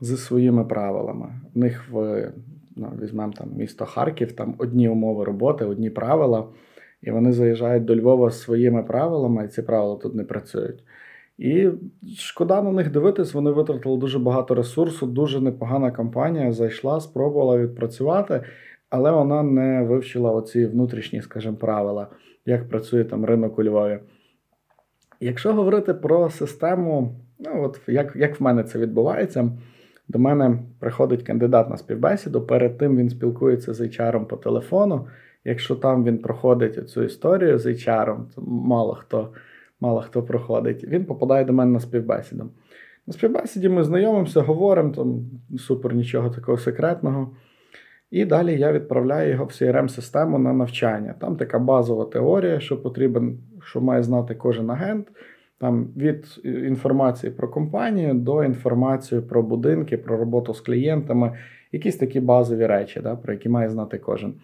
зі 0.00 0.16
своїми 0.16 0.64
правилами. 0.64 1.28
В 1.54 1.58
них 1.58 1.90
в 1.90 2.32
ну, 2.76 2.92
візьмемо 3.02 3.32
там 3.32 3.48
місто 3.56 3.84
Харків, 3.84 4.32
там 4.32 4.54
одні 4.58 4.88
умови 4.88 5.24
роботи, 5.24 5.64
одні 5.64 5.90
правила, 5.90 6.48
і 7.02 7.10
вони 7.10 7.32
заїжджають 7.32 7.84
до 7.84 7.96
Львова 7.96 8.30
своїми 8.30 8.82
правилами, 8.82 9.44
і 9.44 9.48
ці 9.48 9.62
правила 9.62 9.96
тут 9.96 10.14
не 10.14 10.24
працюють. 10.24 10.84
І 11.38 11.68
шкода 12.16 12.62
на 12.62 12.72
них 12.72 12.90
дивитись, 12.90 13.34
вони 13.34 13.50
витратили 13.50 13.98
дуже 13.98 14.18
багато 14.18 14.54
ресурсу, 14.54 15.06
дуже 15.06 15.40
непогана 15.40 15.90
компанія 15.90 16.52
зайшла, 16.52 17.00
спробувала 17.00 17.58
відпрацювати, 17.58 18.42
але 18.90 19.10
вона 19.10 19.42
не 19.42 19.82
вивчила 19.82 20.32
оці 20.32 20.66
внутрішні, 20.66 21.22
скажімо, 21.22 21.56
правила, 21.56 22.08
як 22.46 22.68
працює 22.68 23.04
там 23.04 23.24
ринок 23.24 23.58
у 23.58 23.64
Львові. 23.64 23.98
Якщо 25.20 25.54
говорити 25.54 25.94
про 25.94 26.30
систему, 26.30 27.20
ну 27.38 27.64
от 27.64 27.80
як, 27.86 28.16
як 28.16 28.40
в 28.40 28.42
мене 28.42 28.64
це 28.64 28.78
відбувається, 28.78 29.50
до 30.08 30.18
мене 30.18 30.58
приходить 30.80 31.22
кандидат 31.22 31.70
на 31.70 31.76
співбесіду. 31.76 32.40
Перед 32.46 32.78
тим 32.78 32.96
він 32.96 33.10
спілкується 33.10 33.74
з 33.74 33.80
HR 33.80 34.24
по 34.24 34.36
телефону. 34.36 35.06
Якщо 35.44 35.76
там 35.76 36.04
він 36.04 36.18
проходить 36.18 36.90
цю 36.90 37.02
історію 37.02 37.58
з 37.58 37.66
HR, 37.66 38.16
то 38.34 38.42
мало 38.42 38.94
хто 38.94 39.32
мало 39.80 40.00
хто 40.00 40.22
проходить. 40.22 40.84
Він 40.84 41.04
попадає 41.04 41.44
до 41.44 41.52
мене 41.52 41.72
на 41.72 41.80
співбесіду. 41.80 42.50
На 43.06 43.12
співбесіді 43.12 43.68
ми 43.68 43.84
знайомимося, 43.84 44.40
говоримо, 44.40 44.92
там 44.92 45.24
супер 45.58 45.94
нічого 45.94 46.30
такого 46.30 46.58
секретного. 46.58 47.36
І 48.10 48.24
далі 48.24 48.58
я 48.58 48.72
відправляю 48.72 49.30
його 49.30 49.44
в 49.44 49.48
CRM-систему 49.48 50.38
на 50.38 50.52
навчання. 50.52 51.14
Там 51.20 51.36
така 51.36 51.58
базова 51.58 52.04
теорія, 52.04 52.60
що 52.60 52.82
потрібен, 52.82 53.38
що 53.62 53.80
має 53.80 54.02
знати 54.02 54.34
кожен 54.34 54.70
агент. 54.70 55.08
Там 55.58 55.88
від 55.96 56.40
інформації 56.44 57.32
про 57.32 57.48
компанію 57.48 58.14
до 58.14 58.44
інформації 58.44 59.20
про 59.20 59.42
будинки, 59.42 59.96
про 59.96 60.16
роботу 60.16 60.54
з 60.54 60.60
клієнтами, 60.60 61.32
якісь 61.72 61.96
такі 61.96 62.20
базові 62.20 62.66
речі, 62.66 63.00
да, 63.00 63.16
про 63.16 63.32
які 63.32 63.48
має 63.48 63.70
знати 63.70 63.98
кожен. 63.98 64.34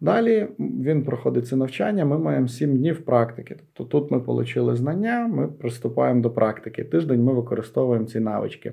Далі 0.00 0.48
він 0.58 1.04
проходить 1.04 1.46
це 1.46 1.56
навчання, 1.56 2.04
ми 2.04 2.18
маємо 2.18 2.48
7 2.48 2.78
днів 2.78 3.04
практики. 3.04 3.56
Тобто 3.72 4.00
тут 4.00 4.10
ми 4.10 4.18
отримали 4.18 4.76
знання, 4.76 5.28
ми 5.28 5.48
приступаємо 5.48 6.20
до 6.20 6.30
практики. 6.30 6.84
Тиждень 6.84 7.24
ми 7.24 7.32
використовуємо 7.32 8.06
ці 8.06 8.20
навички. 8.20 8.72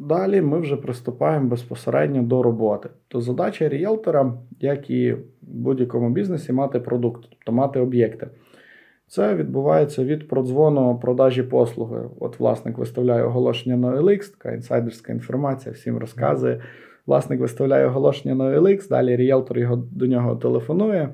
Далі 0.00 0.40
ми 0.40 0.60
вже 0.60 0.76
приступаємо 0.76 1.48
безпосередньо 1.48 2.22
до 2.22 2.42
роботи. 2.42 2.88
То 3.08 3.20
задача 3.20 3.68
ріелтора, 3.68 4.34
як 4.60 4.90
і 4.90 5.12
в 5.12 5.18
будь-якому 5.42 6.10
бізнесі, 6.10 6.52
мати 6.52 6.80
продукт, 6.80 7.24
тобто 7.30 7.52
мати 7.52 7.80
об'єкти. 7.80 8.28
Це 9.06 9.34
відбувається 9.34 10.04
від 10.04 10.28
продзвону 10.28 10.98
продажі 11.02 11.42
послуги. 11.42 12.00
От 12.20 12.40
власник 12.40 12.78
виставляє 12.78 13.22
оголошення 13.22 13.76
на 13.76 13.88
OLX, 13.88 14.30
така 14.30 14.52
інсайдерська 14.52 15.12
інформація, 15.12 15.72
всім 15.72 15.98
розказує. 15.98 16.60
Власник 17.06 17.40
виставляє 17.40 17.86
оголошення 17.86 18.34
на 18.34 18.44
OLX, 18.44 18.88
далі 18.88 19.16
ріелтор 19.16 19.58
його 19.58 19.76
до 19.76 20.06
нього 20.06 20.36
телефонує. 20.36 21.08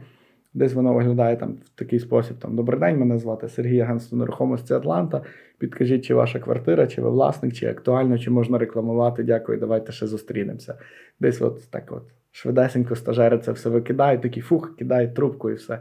Десь 0.56 0.75
воно 0.75 0.94
виглядає 0.94 1.36
там 1.36 1.52
в 1.52 1.68
такий 1.78 1.98
спосіб: 1.98 2.36
там 2.38 2.56
Добрий 2.56 2.80
день, 2.80 2.98
мене 2.98 3.18
звати 3.18 3.48
Сергій 3.48 3.80
Агентство 3.80 4.18
нерухомості 4.18 4.75
Атланта. 4.75 5.22
Підкажіть, 5.58 6.04
чи 6.04 6.14
ваша 6.14 6.38
квартира, 6.38 6.86
чи 6.86 7.02
ви 7.02 7.10
власник, 7.10 7.54
чи 7.54 7.66
актуально, 7.66 8.18
чи 8.18 8.30
можна 8.30 8.58
рекламувати. 8.58 9.22
Дякую, 9.22 9.58
давайте 9.58 9.92
ще 9.92 10.06
зустрінемося. 10.06 10.75
Десь 11.20 11.42
от 11.42 11.70
так 11.70 11.92
от 11.92 12.02
швидесенько 12.32 12.96
стажери 12.96 13.38
це 13.38 13.52
все 13.52 13.70
викидають, 13.70 14.22
такі 14.22 14.40
фух, 14.40 14.76
кидають 14.76 15.14
трубку 15.14 15.50
і 15.50 15.54
все. 15.54 15.78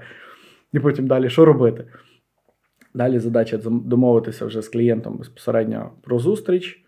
І 0.74 0.80
потім 0.80 1.08
далі 1.08 1.30
що 1.30 1.46
робити? 1.46 1.86
Далі 2.94 3.20
задача 3.20 3.60
домовитися 3.66 4.46
вже 4.46 4.62
з 4.62 4.70
клієнтом 4.70 5.18
безпосередньо 5.18 5.92
про 6.02 6.20
зустріч, 6.20 6.86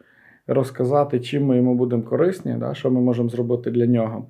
розказати, 0.47 1.19
чим 1.19 1.45
ми 1.45 1.57
йому 1.57 1.75
будемо 1.75 2.03
корисні, 2.03 2.55
да, 2.59 2.73
що 2.73 2.91
ми 2.91 3.01
можемо 3.01 3.29
зробити 3.29 3.71
для 3.71 3.85
нього. 3.85 4.27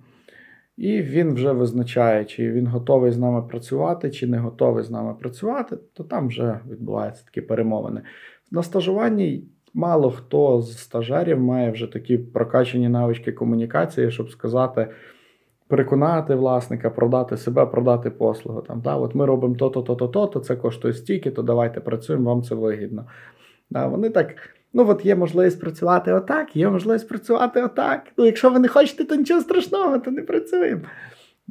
І 0.77 1.01
він 1.01 1.33
вже 1.33 1.51
визначає, 1.51 2.25
чи 2.25 2.51
він 2.51 2.67
готовий 2.67 3.11
з 3.11 3.17
нами 3.17 3.41
працювати, 3.41 4.11
чи 4.11 4.27
не 4.27 4.37
готовий 4.37 4.83
з 4.83 4.91
нами 4.91 5.13
працювати, 5.13 5.77
то 5.93 6.03
там 6.03 6.27
вже 6.27 6.59
відбуваються 6.69 7.25
такі 7.25 7.41
перемовини. 7.41 8.01
На 8.51 8.63
стажуванні 8.63 9.43
мало 9.73 10.11
хто 10.11 10.61
з 10.61 10.77
стажерів 10.77 11.39
має 11.39 11.71
вже 11.71 11.87
такі 11.87 12.17
прокачені 12.17 12.89
навички 12.89 13.31
комунікації, 13.31 14.11
щоб 14.11 14.31
сказати, 14.31 14.87
переконати 15.67 16.35
власника, 16.35 16.89
продати 16.89 17.37
себе, 17.37 17.65
продати 17.65 18.09
послугу. 18.09 18.61
Там, 18.61 18.81
да, 18.81 18.95
От 18.95 19.15
ми 19.15 19.25
робимо 19.25 19.55
то-то, 19.55 19.81
то-то, 19.81 20.07
то-то, 20.07 20.39
це 20.39 20.55
коштує 20.55 20.93
стільки, 20.93 21.31
то 21.31 21.41
давайте 21.41 21.79
працюємо, 21.79 22.29
вам 22.29 22.43
це 22.43 22.55
вигідно. 22.55 23.05
Да, 23.69 23.87
Вони 23.87 24.09
так. 24.09 24.56
Ну, 24.73 24.89
от 24.89 25.05
є 25.05 25.15
можливість 25.15 25.61
працювати 25.61 26.13
отак, 26.13 26.55
є 26.55 26.69
можливість 26.69 27.09
працювати 27.09 27.63
отак. 27.63 28.01
Ну, 28.17 28.25
якщо 28.25 28.49
ви 28.49 28.59
не 28.59 28.67
хочете, 28.67 29.05
то 29.05 29.15
нічого 29.15 29.41
страшного, 29.41 29.99
то 29.99 30.11
не 30.11 30.21
працюємо. 30.21 30.81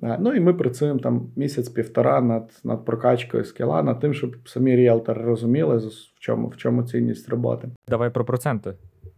Ну 0.03 0.35
і 0.35 0.41
ми 0.41 0.55
працюємо 0.55 0.99
там 0.99 1.31
місяць-півтора 1.37 2.21
над 2.21 2.51
над 2.65 2.85
прокачкою 2.85 3.45
скіла, 3.45 3.83
над 3.83 4.01
тим, 4.01 4.15
щоб 4.15 4.37
самі 4.45 4.77
ріелтори 4.77 5.23
розуміли, 5.23 5.77
в 5.77 6.21
чому 6.21 6.49
в 6.49 6.57
чому 6.57 6.83
цінність 6.83 7.29
роботи. 7.29 7.69
Давай 7.89 8.11
про 8.11 8.25
проценти. 8.25 8.75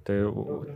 Ти 0.08 0.26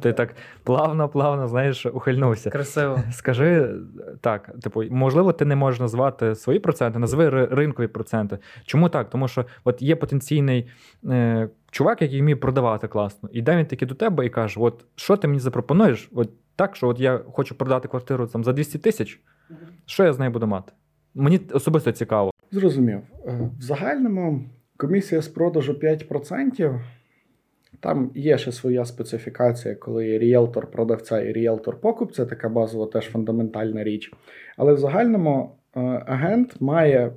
ти 0.01 0.13
так 0.13 0.35
плавно-плавно, 0.65 1.49
знаєш, 1.49 1.87
ухильнувся. 1.87 2.51
Красиво. 2.51 3.01
Скажи 3.13 3.75
так: 4.21 4.51
типу, 4.63 4.83
можливо, 4.91 5.33
ти 5.33 5.45
не 5.45 5.57
можеш 5.57 5.81
назвати 5.81 6.35
свої 6.35 6.59
проценти, 6.59 6.99
назви 6.99 7.29
ринкові 7.47 7.87
проценти. 7.87 8.39
Чому 8.65 8.89
так? 8.89 9.11
Тому 9.11 9.29
що 9.29 9.45
от 9.65 9.83
є 9.83 9.97
потенційний 9.97 10.71
е, 11.05 11.49
чувак, 11.71 12.03
який 12.03 12.21
вміє 12.21 12.37
продавати 12.37 12.89
класно. 12.89 13.29
Іде 13.33 13.57
він 13.57 13.67
таки 13.67 13.87
до 13.87 13.95
тебе 13.95 14.27
і 14.27 14.31
каже: 14.31 14.61
От 14.61 14.85
що 14.95 15.17
ти 15.17 15.29
мені 15.29 15.41
запропонуєш? 15.41 16.11
От 16.15 16.31
так, 16.57 16.77
що 16.77 16.89
от 16.89 17.01
я 17.01 17.21
хочу 17.33 17.55
продати 17.55 17.89
квартиру 17.89 18.27
там 18.27 18.45
за 18.45 18.53
200 18.53 18.79
тисяч, 18.79 19.21
що 19.87 20.05
я 20.05 20.13
з 20.13 20.19
нею 20.19 20.31
буду 20.31 20.47
мати? 20.47 20.73
Мені 21.15 21.41
особисто 21.53 21.93
цікаво. 21.93 22.31
Зрозумів. 22.51 23.01
Е, 23.27 23.51
в 23.59 23.63
загальному 23.63 24.45
комісія 24.77 25.23
з 25.23 25.29
продажу 25.29 25.73
5%. 25.73 26.81
Там 27.81 28.11
є 28.15 28.39
ще 28.39 28.53
своя 28.53 28.85
специфікація, 28.85 29.75
коли 29.75 30.19
ріелтор 30.19 30.71
продавця 30.71 31.21
і 31.23 31.33
ріелтор 31.33 31.81
покупця, 31.81 32.27
така 32.27 32.49
базова 32.49 32.87
теж 32.87 33.05
фундаментальна 33.05 33.85
річ. 33.85 34.13
Але 34.57 34.73
в 34.73 34.79
загальному 34.79 35.57
е, 35.77 35.81
агент 36.07 36.61
має 36.61 37.13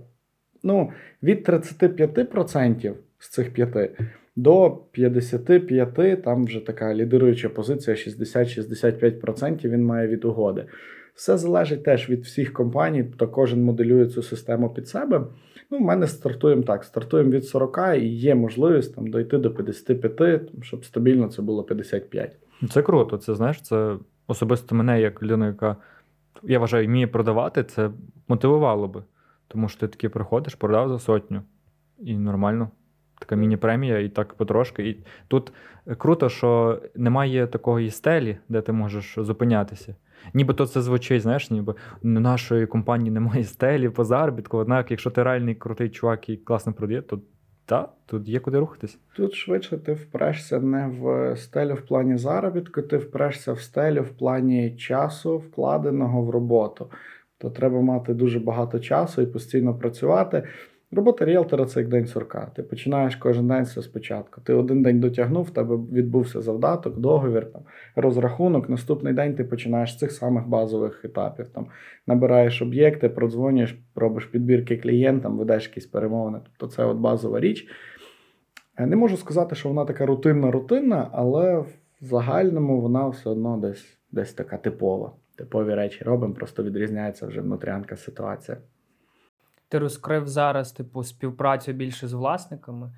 ну, 0.63 0.91
від 1.23 1.49
35% 1.49 2.93
з 3.19 3.29
цих 3.29 3.53
5 3.53 3.91
до 4.35 4.77
55, 4.91 6.23
там 6.23 6.45
вже 6.45 6.59
така 6.59 6.95
лідируюча 6.95 7.49
позиція 7.49 7.95
60-65% 7.95 9.69
він 9.69 9.83
має 9.83 10.07
від 10.07 10.25
угоди. 10.25 10.65
Все 11.13 11.37
залежить 11.37 11.83
теж 11.83 12.09
від 12.09 12.23
всіх 12.23 12.53
компаній, 12.53 13.03
то 13.03 13.27
кожен 13.27 13.63
моделює 13.63 14.05
цю 14.05 14.23
систему 14.23 14.69
під 14.69 14.87
себе. 14.87 15.21
Ну, 15.71 15.77
в 15.77 15.81
мене 15.81 16.07
стартуємо 16.07 16.63
так: 16.63 16.83
стартуємо 16.83 17.29
від 17.29 17.45
40 17.45 17.79
і 17.97 18.07
є 18.07 18.35
можливість 18.35 18.95
там 18.95 19.07
дойти 19.07 19.37
до 19.37 19.51
55, 19.51 20.51
щоб 20.61 20.85
стабільно 20.85 21.27
це 21.27 21.41
було 21.41 21.63
55. 21.63 22.37
Це 22.69 22.81
круто. 22.81 23.17
Це 23.17 23.35
знаєш, 23.35 23.61
це 23.61 23.95
особисто 24.27 24.75
мене, 24.75 25.01
як 25.01 25.23
людина, 25.23 25.47
яка 25.47 25.75
я 26.43 26.59
вважаю, 26.59 26.87
вміє 26.87 27.07
продавати, 27.07 27.63
це 27.63 27.91
мотивувало 28.27 28.87
би. 28.87 29.03
Тому 29.47 29.69
що 29.69 29.79
ти 29.79 29.87
таки 29.87 30.09
приходиш, 30.09 30.55
продав 30.55 30.89
за 30.89 30.99
сотню 30.99 31.41
і 31.99 32.17
нормально 32.17 32.69
така 33.19 33.35
міні-премія, 33.35 33.99
і 33.99 34.09
так 34.09 34.33
потрошки. 34.33 34.89
І 34.89 35.03
тут 35.27 35.53
круто, 35.97 36.29
що 36.29 36.81
немає 36.95 37.47
такої 37.47 37.91
стелі, 37.91 38.37
де 38.49 38.61
ти 38.61 38.71
можеш 38.71 39.15
зупинятися. 39.17 39.95
Нібито 40.33 40.65
це 40.65 40.81
звучить, 40.81 41.21
знаєш, 41.21 41.51
ніби 41.51 41.75
на 42.03 42.19
нашої 42.19 42.67
компанії 42.67 43.11
немає 43.11 43.43
стелі 43.43 43.89
по 43.89 44.03
заробітку. 44.03 44.57
Однак, 44.57 44.91
якщо 44.91 45.09
ти 45.09 45.23
реальний 45.23 45.55
крутий 45.55 45.89
чувак 45.89 46.29
і 46.29 46.37
класно 46.37 46.73
продає, 46.73 47.01
то 47.01 47.21
так, 47.65 47.93
тут 48.05 48.27
є 48.27 48.39
куди 48.39 48.59
рухатись. 48.59 48.99
Тут 49.15 49.33
швидше 49.33 49.77
ти 49.77 49.93
впрешся 49.93 50.59
не 50.59 50.87
в 50.87 51.35
стелю 51.37 51.73
в 51.73 51.81
плані 51.81 52.17
заробітку, 52.17 52.81
ти 52.81 52.97
впрешся 52.97 53.53
в 53.53 53.59
стелю 53.59 54.01
в 54.01 54.09
плані 54.09 54.75
часу, 54.75 55.37
вкладеного 55.37 56.21
в 56.21 56.29
роботу. 56.29 56.91
То 57.37 57.49
треба 57.49 57.81
мати 57.81 58.13
дуже 58.13 58.39
багато 58.39 58.79
часу 58.79 59.21
і 59.21 59.25
постійно 59.25 59.75
працювати. 59.75 60.43
Робота 60.95 61.25
ріелтора 61.25 61.65
це 61.65 61.79
як 61.79 61.89
день 61.89 62.05
сурка. 62.05 62.51
Ти 62.55 62.63
починаєш 62.63 63.15
кожен 63.15 63.47
день 63.47 63.63
все 63.63 63.81
спочатку. 63.81 64.41
Ти 64.41 64.53
один 64.53 64.83
день 64.83 64.99
дотягнув, 64.99 65.43
в 65.43 65.49
тебе 65.49 65.75
відбувся 65.75 66.41
завдаток, 66.41 66.99
договір, 66.99 67.51
там, 67.51 67.61
розрахунок. 67.95 68.69
Наступний 68.69 69.13
день 69.13 69.35
ти 69.35 69.43
починаєш 69.43 69.93
з 69.93 69.97
цих 69.97 70.11
самих 70.11 70.47
базових 70.47 71.05
етапів. 71.05 71.47
Там, 71.47 71.67
Набираєш 72.07 72.61
об'єкти, 72.61 73.09
продзвонюєш, 73.09 73.79
робиш 73.95 74.25
підбірки 74.25 74.77
клієнтам, 74.77 75.37
ведеш 75.37 75.67
якісь 75.67 75.85
перемовини. 75.85 76.39
Тобто 76.43 76.75
це 76.75 76.85
от 76.85 76.97
базова 76.97 77.39
річ. 77.39 77.67
Е, 78.77 78.85
не 78.85 78.95
можу 78.95 79.17
сказати, 79.17 79.55
що 79.55 79.69
вона 79.69 79.85
така 79.85 80.05
рутинна-рутинна, 80.05 81.07
але 81.11 81.57
в 81.57 81.67
загальному 82.01 82.81
вона 82.81 83.07
все 83.07 83.29
одно 83.29 83.57
десь 83.57 83.97
десь 84.11 84.33
така 84.33 84.57
типова. 84.57 85.11
Типові 85.35 85.73
речі 85.73 86.03
робимо, 86.03 86.33
просто 86.33 86.63
відрізняється 86.63 87.27
вже 87.27 87.41
внутрянка 87.41 87.95
ситуація 87.95 88.57
ти 89.75 89.79
розкрив 89.79 90.27
зараз 90.27 90.71
типу 90.71 91.03
співпрацю 91.03 91.73
більше 91.73 92.07
з 92.07 92.13
власниками. 92.13 92.91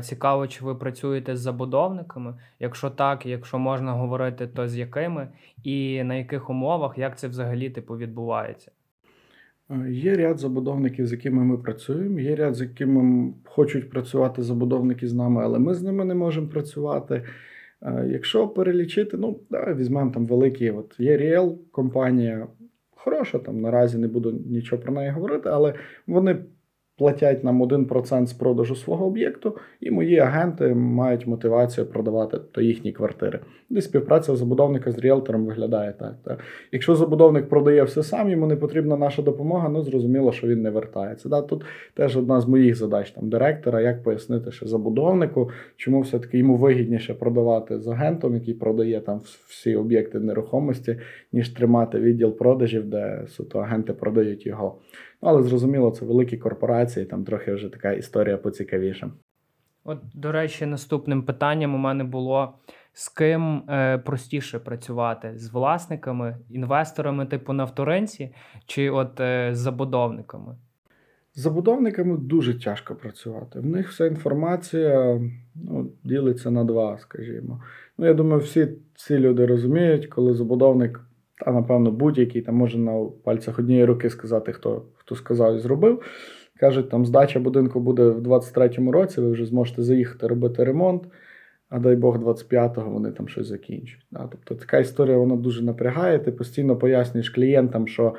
Цікаво, 0.00 0.46
чи 0.46 0.64
ви 0.64 0.74
працюєте 0.74 1.36
з 1.36 1.40
забудовниками? 1.40 2.34
Якщо 2.60 2.90
так, 2.90 3.26
якщо 3.26 3.58
можна 3.58 3.92
говорити, 3.92 4.46
то 4.46 4.68
з 4.68 4.76
якими 4.76 5.28
і 5.64 6.02
на 6.04 6.14
яких 6.14 6.50
умовах, 6.50 6.98
як 6.98 7.18
це 7.18 7.28
взагалі 7.28 7.70
типу 7.70 7.96
відбувається? 7.96 8.70
Е, 9.70 9.90
є 9.90 10.16
ряд 10.16 10.38
забудовників, 10.38 11.06
з 11.06 11.12
якими 11.12 11.44
ми 11.44 11.58
працюємо. 11.58 12.20
Є 12.20 12.36
ряд, 12.36 12.54
з 12.54 12.60
якими 12.60 13.32
хочуть 13.44 13.90
працювати 13.90 14.42
забудовники 14.42 15.08
з 15.08 15.14
нами, 15.14 15.42
але 15.44 15.58
ми 15.58 15.74
з 15.74 15.82
ними 15.82 16.04
не 16.04 16.14
можемо 16.14 16.48
працювати. 16.48 17.22
Е, 17.82 18.06
якщо 18.08 18.48
перелічити, 18.48 19.16
ну 19.16 19.40
да, 19.50 19.74
візьмемо 19.74 20.10
там 20.10 20.26
великі, 20.26 20.70
от 20.70 20.94
є 20.98 21.16
Ріел 21.16 21.58
компанія, 21.70 22.46
хороша, 22.98 23.38
там 23.38 23.60
наразі 23.60 23.98
не 23.98 24.08
буду 24.08 24.32
нічого 24.32 24.82
про 24.82 24.92
неї 24.92 25.10
говорити, 25.10 25.48
але 25.48 25.74
вони 26.06 26.44
платять 26.98 27.44
нам 27.44 27.62
1% 27.62 28.26
з 28.26 28.32
продажу 28.32 28.76
свого 28.76 29.06
об'єкту, 29.06 29.56
і 29.80 29.90
мої 29.90 30.18
агенти 30.18 30.74
мають 30.74 31.26
мотивацію 31.26 31.86
продавати 31.86 32.38
то 32.52 32.60
їхні 32.60 32.92
квартири. 32.92 33.40
Де 33.70 33.80
співпраця 33.80 34.36
забудовника 34.36 34.92
з 34.92 34.98
ріелтором 34.98 35.46
виглядає 35.46 35.94
так. 35.98 36.14
так. 36.24 36.38
Якщо 36.72 36.94
забудовник 36.94 37.48
продає 37.48 37.82
все 37.82 38.02
сам, 38.02 38.30
йому 38.30 38.46
не 38.46 38.56
потрібна 38.56 38.96
наша 38.96 39.22
допомога, 39.22 39.68
ну 39.68 39.82
зрозуміло, 39.82 40.32
що 40.32 40.46
він 40.46 40.62
не 40.62 40.70
вертається. 40.70 41.28
Да? 41.28 41.42
Тут 41.42 41.64
теж 41.94 42.16
одна 42.16 42.40
з 42.40 42.48
моїх 42.48 42.76
задач 42.76 43.10
там 43.10 43.28
директора, 43.28 43.80
як 43.80 44.02
пояснити, 44.02 44.50
що 44.50 44.66
забудовнику, 44.66 45.50
чому 45.76 46.00
все-таки 46.00 46.38
йому 46.38 46.56
вигідніше 46.56 47.14
продавати 47.14 47.80
з 47.80 47.88
агентом, 47.88 48.34
який 48.34 48.54
продає 48.54 49.00
там 49.00 49.20
всі 49.48 49.76
об'єкти 49.76 50.20
нерухомості, 50.20 50.98
ніж 51.32 51.48
тримати 51.48 51.98
відділ 51.98 52.36
продажів, 52.36 52.90
де 52.90 53.24
суто 53.28 53.58
агенти 53.58 53.92
продають 53.92 54.46
його. 54.46 54.78
Ну, 55.22 55.28
але 55.28 55.42
зрозуміло, 55.42 55.90
це 55.90 56.04
великі 56.04 56.36
корпорації, 56.36 57.06
там 57.06 57.24
трохи 57.24 57.52
вже 57.52 57.68
така 57.68 57.92
історія 57.92 58.36
поцікавіша. 58.36 59.10
От, 59.84 59.98
до 60.14 60.32
речі, 60.32 60.66
наступним 60.66 61.22
питанням 61.22 61.74
у 61.74 61.78
мене 61.78 62.04
було: 62.04 62.54
з 62.92 63.08
ким 63.08 63.62
е, 63.70 63.98
простіше 63.98 64.58
працювати? 64.58 65.32
З 65.36 65.50
власниками, 65.50 66.36
інвесторами, 66.50 67.26
типу 67.26 67.52
на 67.52 67.64
вторинці, 67.64 68.34
чи 68.66 68.90
от 68.90 69.20
е, 69.20 69.50
з 69.54 69.58
забудовниками? 69.58 70.56
З 71.34 71.40
забудовниками 71.40 72.16
дуже 72.16 72.60
тяжко 72.60 72.94
працювати. 72.94 73.60
В 73.60 73.66
них 73.66 73.88
вся 73.88 74.06
інформація 74.06 75.20
ну, 75.54 75.90
ділиться 76.04 76.50
на 76.50 76.64
два, 76.64 76.98
скажімо. 76.98 77.62
Ну, 77.98 78.06
я 78.06 78.14
думаю, 78.14 78.40
всі 78.40 78.68
ці 78.94 79.18
люди 79.18 79.46
розуміють, 79.46 80.06
коли 80.06 80.34
забудовник, 80.34 81.07
а 81.46 81.52
напевно, 81.52 81.90
будь-який 81.90 82.42
там 82.42 82.54
може 82.54 82.78
на 82.78 83.06
пальцях 83.24 83.58
однієї 83.58 83.84
руки 83.84 84.10
сказати, 84.10 84.52
хто, 84.52 84.82
хто 84.94 85.14
сказав 85.14 85.56
і 85.56 85.58
зробив. 85.58 86.02
Кажуть, 86.60 86.90
там 86.90 87.06
здача 87.06 87.40
будинку 87.40 87.80
буде 87.80 88.08
в 88.08 88.18
23-му 88.18 88.92
році, 88.92 89.20
ви 89.20 89.30
вже 89.30 89.46
зможете 89.46 89.82
заїхати 89.82 90.26
робити 90.26 90.64
ремонт, 90.64 91.02
а 91.68 91.78
дай 91.78 91.96
Бог, 91.96 92.16
25-го 92.16 92.90
вони 92.90 93.10
там 93.10 93.28
щось 93.28 93.46
закінчать. 93.46 94.06
Да? 94.10 94.28
Тобто 94.30 94.54
така 94.54 94.78
історія 94.78 95.18
вона 95.18 95.36
дуже 95.36 95.64
напрягає. 95.64 96.18
Ти 96.18 96.32
постійно 96.32 96.76
пояснюєш 96.76 97.30
клієнтам, 97.30 97.88
що 97.88 98.14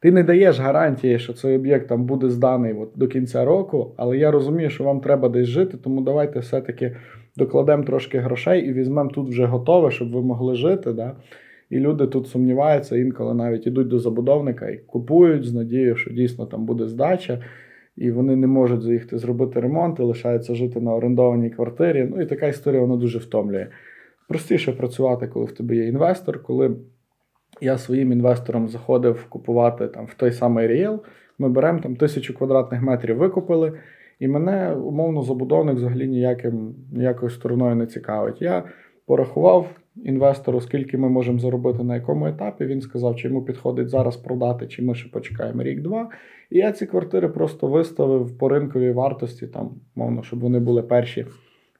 ти 0.00 0.12
не 0.12 0.22
даєш 0.22 0.58
гарантії, 0.58 1.18
що 1.18 1.32
цей 1.32 1.56
об'єкт 1.56 1.88
там 1.88 2.04
буде 2.04 2.30
зданий 2.30 2.74
от 2.74 2.90
до 2.94 3.08
кінця 3.08 3.44
року, 3.44 3.94
але 3.96 4.18
я 4.18 4.30
розумію, 4.30 4.70
що 4.70 4.84
вам 4.84 5.00
треба 5.00 5.28
десь 5.28 5.48
жити, 5.48 5.76
тому 5.76 6.00
давайте 6.00 6.38
все-таки 6.38 6.96
докладемо 7.36 7.82
трошки 7.82 8.18
грошей 8.18 8.68
і 8.68 8.72
візьмемо 8.72 9.10
тут 9.10 9.28
вже 9.28 9.46
готове, 9.46 9.90
щоб 9.90 10.12
ви 10.12 10.22
могли 10.22 10.54
жити. 10.54 10.92
Да? 10.92 11.16
І 11.70 11.78
люди 11.78 12.06
тут 12.06 12.28
сумніваються, 12.28 12.96
інколи 12.96 13.34
навіть 13.34 13.66
ідуть 13.66 13.88
до 13.88 13.98
забудовника 13.98 14.68
і 14.68 14.78
купують 14.78 15.44
з 15.44 15.54
надією, 15.54 15.96
що 15.96 16.10
дійсно 16.10 16.46
там 16.46 16.66
буде 16.66 16.88
здача, 16.88 17.42
і 17.96 18.10
вони 18.10 18.36
не 18.36 18.46
можуть 18.46 18.82
заїхати 18.82 19.18
зробити 19.18 19.60
ремонт 19.60 19.98
і 19.98 20.02
лишаються 20.02 20.54
жити 20.54 20.80
на 20.80 20.94
орендованій 20.94 21.50
квартирі. 21.50 22.08
Ну 22.10 22.22
і 22.22 22.26
така 22.26 22.46
історія 22.46 22.80
вона 22.80 22.96
дуже 22.96 23.18
втомлює. 23.18 23.66
Простіше 24.28 24.72
працювати, 24.72 25.26
коли 25.26 25.44
в 25.46 25.52
тебе 25.52 25.76
є 25.76 25.86
інвестор, 25.86 26.42
коли 26.42 26.76
я 27.60 27.78
своїм 27.78 28.12
інвесторам 28.12 28.68
заходив 28.68 29.26
купувати 29.28 29.88
там 29.88 30.06
в 30.06 30.14
той 30.14 30.32
самий 30.32 30.66
Ріел. 30.66 31.02
Ми 31.38 31.48
беремо 31.48 31.78
там 31.78 31.96
тисячу 31.96 32.34
квадратних 32.34 32.82
метрів, 32.82 33.16
викупили, 33.16 33.72
і 34.18 34.28
мене 34.28 34.74
умовно 34.74 35.22
забудовник 35.22 35.76
взагалі 35.76 36.08
ніяким, 36.08 36.74
ніякою 36.92 37.30
стороною 37.30 37.76
не 37.76 37.86
цікавить. 37.86 38.42
Я 38.42 38.64
порахував 39.10 39.66
інвестору, 39.96 40.60
скільки 40.60 40.98
ми 40.98 41.08
можемо 41.08 41.38
заробити 41.38 41.84
на 41.84 41.94
якому 41.94 42.26
етапі. 42.26 42.64
Він 42.64 42.80
сказав, 42.80 43.16
чи 43.16 43.28
йому 43.28 43.44
підходить 43.44 43.88
зараз 43.88 44.16
продати, 44.16 44.66
чи 44.66 44.82
ми 44.82 44.94
ще 44.94 45.08
почекаємо 45.08 45.62
рік-два. 45.62 46.10
І 46.50 46.58
я 46.58 46.72
ці 46.72 46.86
квартири 46.86 47.28
просто 47.28 47.66
виставив 47.66 48.38
по 48.38 48.48
ринковій 48.48 48.92
вартості, 48.92 49.46
там, 49.46 49.70
мовно, 49.94 50.22
щоб 50.22 50.40
вони 50.40 50.58
були 50.58 50.82
перші, 50.82 51.26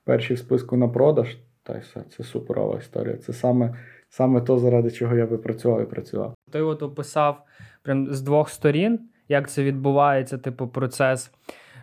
перші 0.05 0.35
в 0.35 0.38
списку 0.38 0.77
на 0.77 0.88
продаж. 0.88 1.37
Та 1.62 1.77
й 1.77 1.81
все, 1.81 2.01
це 2.01 2.25
суперова 2.25 2.79
історія. 2.79 3.16
Це 3.16 3.33
саме 3.33 3.75
саме 4.09 4.40
то, 4.40 4.59
заради 4.59 4.90
чого 4.90 5.16
я 5.16 5.27
би 5.27 5.38
працював 5.38 5.83
і 5.83 5.87
працював. 5.87 6.35
Ти 6.53 6.61
от 6.61 6.83
описав 6.83 7.43
прям 7.83 8.14
з 8.14 8.23
двох 8.23 8.49
сторін, 8.49 9.01
як 9.29 9.51
це 9.51 9.64
відбувається, 9.64 10.38
типу, 10.38 10.69
процес 10.69 11.31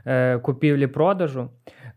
е, 0.06 0.40
купівлі-продажу. 0.40 1.50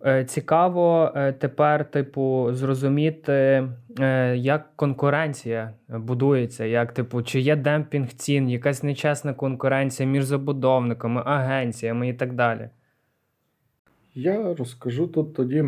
Е, 0.07 0.25
цікаво 0.25 1.13
е, 1.17 1.33
тепер, 1.33 1.91
типу, 1.91 2.49
зрозуміти, 2.53 3.69
е, 4.01 4.37
як 4.37 4.77
конкуренція 4.77 5.73
будується, 5.89 6.65
як, 6.65 6.93
типу, 6.93 7.23
чи 7.23 7.41
є 7.41 7.57
демпінг 7.57 8.09
цін, 8.09 8.51
якась 8.51 8.83
нечесна 8.83 9.35
конкуренція 9.35 10.09
між 10.09 10.25
забудовниками, 10.25 11.23
агенціями 11.25 12.09
і 12.09 12.15
так 12.15 12.33
далі. 12.33 12.69
Я 14.15 14.55
розкажу 14.55 15.07
тут 15.07 15.35
тоді 15.35 15.65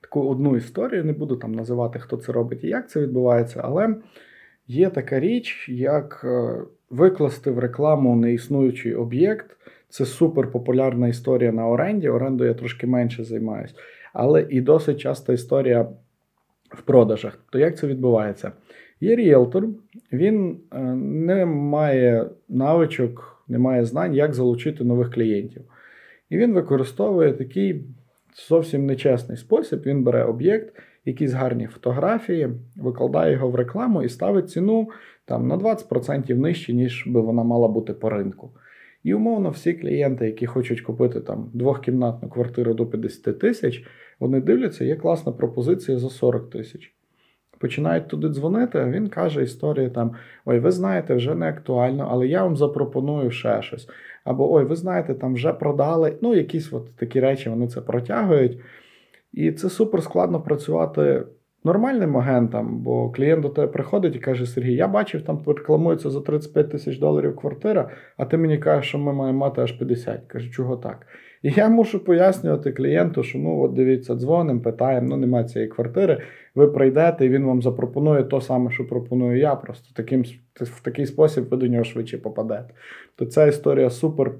таку 0.00 0.28
одну 0.28 0.56
історію, 0.56 1.04
не 1.04 1.12
буду 1.12 1.36
там 1.36 1.52
називати, 1.52 1.98
хто 1.98 2.16
це 2.16 2.32
робить 2.32 2.64
і 2.64 2.68
як 2.68 2.90
це 2.90 3.00
відбувається, 3.00 3.60
але 3.64 3.96
є 4.66 4.90
така 4.90 5.20
річ, 5.20 5.68
як 5.68 6.26
викласти 6.90 7.50
в 7.50 7.58
рекламу 7.58 8.16
неіснуючий 8.16 8.94
об'єкт. 8.94 9.56
Це 9.96 10.04
супер 10.04 10.50
популярна 10.50 11.08
історія 11.08 11.52
на 11.52 11.68
оренді. 11.68 12.08
Оренду 12.08 12.44
я 12.44 12.54
трошки 12.54 12.86
менше 12.86 13.24
займаюсь, 13.24 13.74
але 14.12 14.46
і 14.50 14.60
досить 14.60 15.00
часта 15.00 15.32
історія 15.32 15.88
в 16.70 16.82
продажах. 16.82 17.38
То 17.50 17.58
як 17.58 17.78
це 17.78 17.86
відбувається? 17.86 18.52
Є 19.00 19.16
ріелтор, 19.16 19.64
він 20.12 20.58
е, 20.72 20.80
не 20.94 21.46
має 21.46 22.30
навичок, 22.48 23.44
не 23.48 23.58
має 23.58 23.84
знань, 23.84 24.14
як 24.14 24.34
залучити 24.34 24.84
нових 24.84 25.10
клієнтів. 25.10 25.62
І 26.30 26.36
він 26.36 26.52
використовує 26.52 27.32
такий 27.32 27.84
зовсім 28.48 28.86
нечесний 28.86 29.38
спосіб. 29.38 29.82
Він 29.86 30.02
бере 30.02 30.24
об'єкт, 30.24 30.76
якісь 31.04 31.32
гарні 31.32 31.66
фотографії, 31.66 32.48
викладає 32.76 33.32
його 33.32 33.48
в 33.48 33.54
рекламу 33.54 34.02
і 34.02 34.08
ставить 34.08 34.50
ціну 34.50 34.88
там 35.24 35.48
на 35.48 35.56
20% 35.56 36.34
нижче, 36.34 36.72
ніж 36.72 37.06
би 37.06 37.20
вона 37.20 37.42
мала 37.42 37.68
бути 37.68 37.92
по 37.92 38.10
ринку. 38.10 38.50
І 39.06 39.14
умовно, 39.14 39.50
всі 39.50 39.72
клієнти, 39.74 40.26
які 40.26 40.46
хочуть 40.46 40.80
купити 40.80 41.20
там 41.20 41.50
двохкімнатну 41.54 42.28
квартиру 42.28 42.74
до 42.74 42.86
50 42.86 43.38
тисяч, 43.38 43.84
вони 44.20 44.40
дивляться, 44.40 44.84
є 44.84 44.96
класна 44.96 45.32
пропозиція 45.32 45.98
за 45.98 46.10
40 46.10 46.50
тисяч. 46.50 46.94
Починають 47.58 48.08
туди 48.08 48.28
дзвонити, 48.28 48.78
а 48.78 48.90
він 48.90 49.08
каже 49.08 49.42
історію 49.42 49.90
там: 49.90 50.14
Ой, 50.44 50.58
ви 50.58 50.70
знаєте, 50.70 51.14
вже 51.14 51.34
не 51.34 51.48
актуально, 51.48 52.08
але 52.10 52.26
я 52.26 52.42
вам 52.42 52.56
запропоную 52.56 53.30
ще 53.30 53.62
щось. 53.62 53.88
Або 54.24 54.52
ой, 54.52 54.64
ви 54.64 54.76
знаєте, 54.76 55.14
там 55.14 55.34
вже 55.34 55.52
продали. 55.52 56.16
Ну, 56.22 56.34
якісь 56.34 56.72
от 56.72 56.96
такі 56.96 57.20
речі 57.20 57.50
вони 57.50 57.68
це 57.68 57.80
протягують. 57.80 58.58
І 59.32 59.52
це 59.52 59.70
супер 59.70 60.02
складно 60.02 60.40
працювати 60.40 61.22
нормальним 61.66 62.16
агентам, 62.16 62.78
бо 62.78 63.10
клієнт 63.10 63.42
до 63.42 63.48
тебе 63.48 63.66
приходить 63.66 64.16
і 64.16 64.18
каже: 64.18 64.46
Сергій, 64.46 64.74
я 64.74 64.88
бачив, 64.88 65.22
там 65.22 65.42
рекламується 65.46 66.10
за 66.10 66.20
35 66.20 66.70
тисяч 66.70 66.98
доларів 66.98 67.36
квартира, 67.36 67.90
а 68.16 68.24
ти 68.24 68.36
мені 68.36 68.58
кажеш, 68.58 68.88
що 68.88 68.98
ми 68.98 69.12
маємо 69.12 69.38
мати 69.38 69.60
аж 69.60 69.72
50. 69.72 70.20
Кажу, 70.26 70.50
чого 70.50 70.76
так? 70.76 71.06
І 71.42 71.50
я 71.50 71.68
мушу 71.68 72.04
пояснювати 72.04 72.72
клієнту, 72.72 73.22
що 73.22 73.38
ну 73.38 73.62
от 73.62 73.72
дивіться, 73.72 74.14
дзвонимо, 74.14 74.60
питаємо, 74.60 75.08
ну 75.08 75.16
немає 75.16 75.44
цієї 75.44 75.70
квартири. 75.70 76.22
Ви 76.54 76.68
прийдете, 76.68 77.26
і 77.26 77.28
він 77.28 77.44
вам 77.44 77.62
запропонує 77.62 78.24
то 78.24 78.40
саме, 78.40 78.70
що 78.70 78.86
пропоную 78.86 79.38
я. 79.38 79.54
Просто 79.54 79.88
таким, 79.94 80.24
в 80.60 80.82
такий 80.82 81.06
спосіб 81.06 81.48
ви 81.50 81.56
до 81.56 81.66
нього 81.66 81.84
швидше 81.84 82.18
попадете. 82.18 82.74
То 83.16 83.26
ця 83.26 83.46
історія 83.46 83.90
супер, 83.90 84.32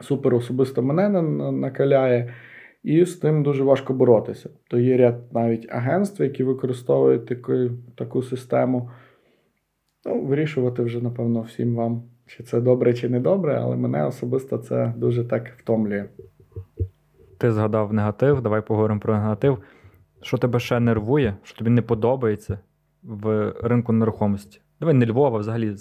супер 0.00 0.34
особисто 0.34 0.82
мене 0.82 1.22
накаляє. 1.52 2.34
І 2.84 3.04
з 3.04 3.16
тим 3.16 3.42
дуже 3.42 3.64
важко 3.64 3.94
боротися. 3.94 4.50
То 4.68 4.78
є 4.78 4.96
ряд 4.96 5.32
навіть 5.32 5.72
агентств, 5.72 6.22
які 6.22 6.44
використовують 6.44 7.26
таку 7.26 7.52
таку 7.94 8.22
систему. 8.22 8.90
Ну, 10.04 10.22
Вирішувати 10.22 10.82
вже, 10.82 11.00
напевно, 11.00 11.40
всім 11.40 11.74
вам, 11.74 12.02
чи 12.26 12.42
це 12.42 12.60
добре, 12.60 12.94
чи 12.94 13.08
не 13.08 13.20
добре, 13.20 13.58
але 13.62 13.76
мене 13.76 14.06
особисто 14.06 14.58
це 14.58 14.94
дуже 14.96 15.24
так 15.24 15.48
втомлює. 15.58 16.04
Ти 17.38 17.52
згадав 17.52 17.92
негатив, 17.92 18.42
давай 18.42 18.66
поговоримо 18.66 19.00
про 19.00 19.14
негатив. 19.14 19.58
Що 20.22 20.38
тебе 20.38 20.58
ще 20.58 20.80
нервує, 20.80 21.36
що 21.42 21.58
тобі 21.58 21.70
не 21.70 21.82
подобається 21.82 22.58
в 23.02 23.52
ринку 23.62 23.92
нерухомості? 23.92 24.60
Давай 24.80 24.94
не 24.94 25.06
Львова, 25.06 25.38
взагалі 25.38 25.74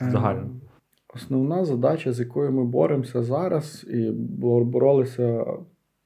загально. 0.00 0.50
Основна 1.14 1.64
задача, 1.64 2.12
з 2.12 2.20
якою 2.20 2.52
ми 2.52 2.64
боремося 2.64 3.22
зараз, 3.22 3.86
і 3.90 4.10
боролися 4.64 5.44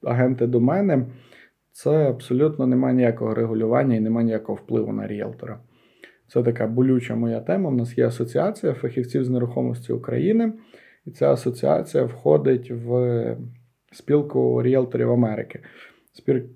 агенти 0.03 0.47
до 0.47 0.59
мене, 0.59 1.05
це 1.71 2.09
абсолютно 2.09 2.67
немає 2.67 2.95
ніякого 2.95 3.33
регулювання 3.33 3.95
і 3.95 3.99
немає 3.99 4.25
ніякого 4.25 4.55
впливу 4.55 4.93
на 4.93 5.07
ріелтора. 5.07 5.59
Це 6.27 6.43
така 6.43 6.67
болюча 6.67 7.15
моя 7.15 7.39
тема. 7.39 7.69
У 7.69 7.73
нас 7.73 7.97
є 7.97 8.07
асоціація 8.07 8.73
фахівців 8.73 9.23
з 9.23 9.29
нерухомості 9.29 9.93
України, 9.93 10.53
і 11.05 11.11
ця 11.11 11.31
асоціація 11.31 12.03
входить 12.03 12.71
в 12.71 13.37
спілку 13.91 14.63
ріелторів 14.63 15.11
Америки. 15.11 15.59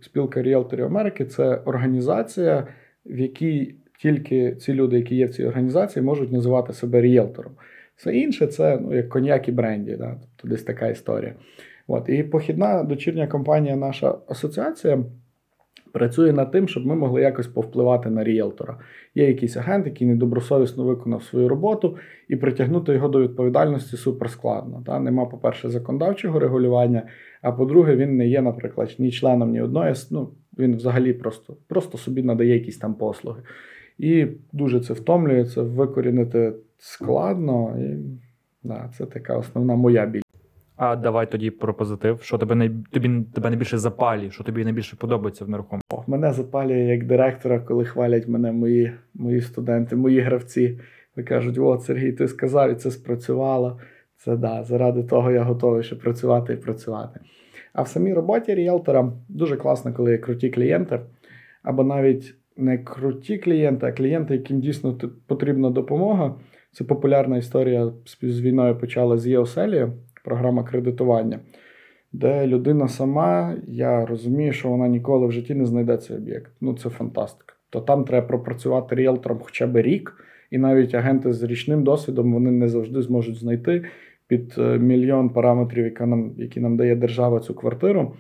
Спілка 0.02 0.42
ріелторів 0.42 0.86
Америки 0.86 1.26
це 1.26 1.56
організація, 1.56 2.68
в 3.06 3.20
якій 3.20 3.76
тільки 4.00 4.56
ці 4.56 4.74
люди, 4.74 4.98
які 4.98 5.16
є 5.16 5.26
в 5.26 5.34
цій 5.34 5.46
організації, 5.46 6.06
можуть 6.06 6.32
називати 6.32 6.74
себе 6.74 7.02
ріелтором. 7.02 7.54
Все 7.96 8.16
інше 8.16 8.48
це 8.48 8.80
ну, 8.82 8.96
як 8.96 9.10
коньяк 9.10 9.48
і 9.48 9.52
бренді, 9.52 9.96
да? 9.96 10.18
тобто 10.22 10.56
десь 10.56 10.64
така 10.64 10.88
історія. 10.88 11.36
От, 11.88 12.10
І 12.10 12.24
похідна 12.24 12.84
дочірня 12.84 13.28
компанія, 13.28 13.76
наша 13.76 14.16
асоціація. 14.28 15.04
Працює 15.94 16.34
над 16.34 16.52
тим, 16.52 16.68
щоб 16.68 16.86
ми 16.86 16.96
могли 16.96 17.22
якось 17.22 17.48
повпливати 17.48 18.10
на 18.10 18.24
ріелтора. 18.24 18.78
Є 19.16 19.28
якийсь 19.28 19.58
агент, 19.58 19.86
який 19.86 20.08
недобросовісно 20.08 20.84
виконав 20.84 21.24
свою 21.24 21.50
роботу, 21.50 21.98
і 22.28 22.36
притягнути 22.36 22.94
його 22.94 23.08
до 23.08 23.22
відповідальності 23.22 23.98
суперскладно. 23.98 24.84
Та? 24.86 25.00
Нема, 25.00 25.26
по-перше, 25.26 25.70
законодавчого 25.70 26.40
регулювання, 26.40 27.04
а 27.42 27.52
по-друге, 27.52 27.96
він 27.96 28.18
не 28.18 28.28
є, 28.28 28.42
наприклад, 28.42 28.96
ні 29.00 29.12
членом 29.12 29.52
ні 29.52 29.62
одної. 29.62 29.94
Ну, 30.12 30.30
Він 30.60 30.76
взагалі 30.76 31.14
просто 31.14 31.58
просто 31.68 31.98
собі 31.98 32.24
надає 32.24 32.54
якісь 32.54 32.78
там 32.78 32.94
послуги. 32.94 33.42
І 33.98 34.28
дуже 34.52 34.80
це 34.80 34.94
втомлює, 34.94 35.46
це 35.46 35.62
викорінити 35.62 36.54
складно. 36.78 37.78
І 37.80 37.98
да, 38.64 38.90
це 38.98 39.06
така 39.06 39.38
основна 39.38 39.76
моя 39.76 40.06
біль. 40.06 40.22
А 40.76 40.96
давай 40.96 41.32
тоді 41.32 41.52
про 41.52 41.74
позитив. 41.74 42.22
Що 42.22 42.38
тебе 42.38 42.56
най... 42.56 42.72
тобі 42.92 43.10
тебе 43.34 43.50
найбільше 43.50 43.78
запалює, 43.78 44.32
що 44.32 44.44
тобі 44.44 44.64
найбільше 44.64 44.96
подобається 44.96 45.46
в 45.46 45.50
нерухомості? 45.50 46.04
Мене 46.08 46.34
запалює 46.34 46.80
як 46.80 47.06
директора, 47.06 47.60
коли 47.60 47.86
хвалять 47.86 48.28
мене 48.28 48.52
мої 48.52 48.94
мої 49.14 49.42
студенти, 49.42 49.96
мої 49.96 50.20
гравці. 50.20 50.80
Ви 51.16 51.24
кажуть, 51.24 51.58
от 51.58 51.84
Сергій, 51.84 52.12
ти 52.12 52.28
сказав, 52.28 52.72
і 52.72 52.76
це 52.76 52.92
спрацювало. 52.92 53.80
Це 54.18 54.36
да, 54.36 54.64
заради 54.64 55.04
того 55.04 55.32
я 55.32 55.44
готовий 55.44 55.84
ще 55.84 55.96
працювати 55.96 56.54
і 56.54 56.58
працювати. 56.58 57.20
А 57.74 57.82
в 57.82 57.88
самій 57.88 58.14
роботі 58.14 58.56
ріелтора 58.56 59.12
дуже 59.30 59.58
класно, 59.58 59.94
коли 59.94 60.12
є 60.12 60.18
круті 60.18 60.50
клієнти, 60.50 61.00
або 61.64 61.84
навіть 61.84 62.36
не 62.58 62.78
круті 62.78 63.38
клієнти, 63.38 63.86
а 63.86 63.92
клієнти, 63.92 64.34
яким 64.34 64.60
дійсно 64.60 64.98
потрібна 65.28 65.70
допомога. 65.70 66.36
Це 66.72 66.84
популярна 66.84 67.38
історія 67.38 67.92
з 68.22 68.42
війною 68.42 68.78
почала 68.78 69.18
з 69.18 69.28
ЄОСЕЛІ, 69.28 69.88
програма 70.24 70.64
кредитування, 70.64 71.40
де 72.14 72.48
людина 72.48 72.88
сама, 72.88 73.56
я 73.68 74.06
розумію, 74.06 74.54
що 74.54 74.70
вона 74.70 74.88
ніколи 74.88 75.28
в 75.28 75.32
житті 75.32 75.56
не 75.56 75.66
знайде 75.66 75.98
цей 75.98 76.18
об'єкт. 76.18 76.52
Ну 76.62 76.74
це 76.74 76.90
фантастика. 76.90 77.54
То 77.70 77.82
там 77.82 78.06
треба 78.06 78.28
пропрацювати 78.28 78.96
ріелтором 78.96 79.40
хоча 79.42 79.68
б 79.68 79.82
рік, 79.82 80.26
і 80.52 80.58
навіть 80.58 80.96
агенти 80.96 81.34
з 81.34 81.44
річним 81.44 81.84
досвідом 81.84 82.34
вони 82.34 82.52
не 82.52 82.70
завжди 82.70 83.02
зможуть 83.02 83.36
знайти 83.36 83.84
під 84.28 84.56
е, 84.58 84.78
мільйон 84.78 85.30
параметрів, 85.30 85.86
які 85.86 86.04
нам, 86.04 86.32
які 86.38 86.60
нам 86.60 86.78
дає 86.78 86.96
держава 86.96 87.40
цю 87.40 87.54
квартиру. 87.54 88.14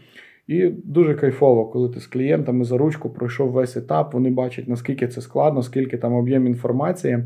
І 0.47 0.67
дуже 0.67 1.15
кайфово, 1.15 1.65
коли 1.65 1.89
ти 1.89 1.99
з 1.99 2.07
клієнтами 2.07 2.63
за 2.65 2.77
ручку 2.77 3.09
пройшов 3.09 3.51
весь 3.51 3.77
етап, 3.77 4.13
вони 4.13 4.29
бачать, 4.29 4.67
наскільки 4.67 5.07
це 5.07 5.21
складно, 5.21 5.63
скільки 5.63 5.97
там 5.97 6.13
об'єм 6.13 6.47
інформації. 6.47 7.23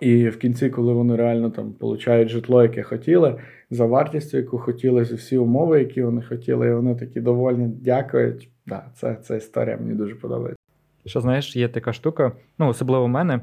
І 0.00 0.28
в 0.28 0.38
кінці, 0.38 0.70
коли 0.70 0.92
вони 0.92 1.16
реально 1.16 1.50
там 1.50 1.72
получають 1.72 2.28
житло, 2.28 2.62
яке 2.62 2.82
хотіли, 2.82 3.40
за 3.70 3.86
вартістю, 3.86 4.36
яку 4.36 4.58
хотіли, 4.58 5.04
за 5.04 5.14
всі 5.14 5.38
умови, 5.38 5.78
які 5.78 6.02
вони 6.02 6.22
хотіли, 6.22 6.68
і 6.68 6.72
вони 6.72 6.94
такі 6.94 7.20
довольні, 7.20 7.66
дякують. 7.66 8.48
Да, 8.66 8.84
це, 8.94 9.16
Ця 9.22 9.36
історія 9.36 9.76
мені 9.76 9.94
дуже 9.94 10.14
подобається. 10.14 10.62
Що 11.06 11.20
знаєш, 11.20 11.56
є 11.56 11.68
така 11.68 11.92
штука, 11.92 12.32
ну 12.58 12.68
особливо 12.68 13.04
в 13.04 13.08
мене 13.08 13.40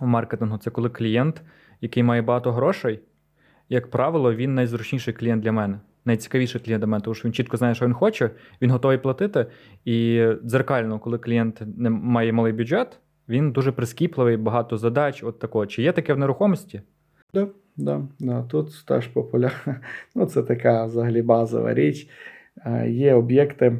в 0.00 0.06
маркетингу, 0.06 0.58
це 0.58 0.70
коли 0.70 0.88
клієнт, 0.88 1.42
який 1.80 2.02
має 2.02 2.22
багато 2.22 2.52
грошей, 2.52 3.00
як 3.68 3.90
правило, 3.90 4.34
він 4.34 4.54
найзручніший 4.54 5.14
клієнт 5.14 5.42
для 5.42 5.52
мене. 5.52 5.80
Найцікавіший 6.04 6.60
клієнт 6.60 6.80
для 6.80 6.86
мене, 6.86 7.04
тому 7.04 7.14
що 7.14 7.28
він 7.28 7.32
чітко 7.32 7.56
знає, 7.56 7.74
що 7.74 7.84
він 7.86 7.92
хоче, 7.92 8.30
він 8.62 8.70
готовий 8.70 8.98
платити. 8.98 9.46
І 9.84 10.26
дзеркально, 10.44 10.98
коли 10.98 11.18
клієнт 11.18 11.62
не 11.76 11.90
має 11.90 12.32
малий 12.32 12.52
бюджет, 12.52 12.98
він 13.28 13.52
дуже 13.52 13.72
прискіпливий, 13.72 14.36
багато 14.36 14.76
задач. 14.76 15.22
От 15.24 15.38
такого. 15.38 15.66
Чи 15.66 15.82
є 15.82 15.92
таке 15.92 16.14
в 16.14 16.18
нерухомості? 16.18 16.82
Да, 17.34 17.48
да, 17.76 18.02
да. 18.20 18.42
Тут 18.42 18.84
теж 18.86 19.06
популярно. 19.06 19.74
Ну, 20.14 20.26
це 20.26 20.42
така 20.42 20.84
взагалі 20.84 21.22
базова 21.22 21.74
річ. 21.74 22.08
Е, 22.66 22.90
є 22.90 23.14
об'єкти, 23.14 23.78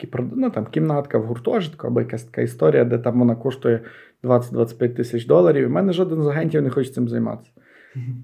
які 0.00 0.18
ну, 0.36 0.50
там 0.50 0.66
кімнатка 0.66 1.18
в 1.18 1.24
гуртожитку, 1.24 1.86
або 1.86 2.00
якась 2.00 2.24
така 2.24 2.42
історія, 2.42 2.84
де 2.84 2.98
там 2.98 3.18
вона 3.18 3.36
коштує 3.36 3.80
20-25 4.22 4.94
тисяч 4.94 5.26
доларів. 5.26 5.66
У 5.66 5.70
мене 5.70 5.92
жоден 5.92 6.22
з 6.22 6.26
агентів 6.26 6.62
не 6.62 6.70
хоче 6.70 6.92
цим 6.92 7.08
займатися. 7.08 7.50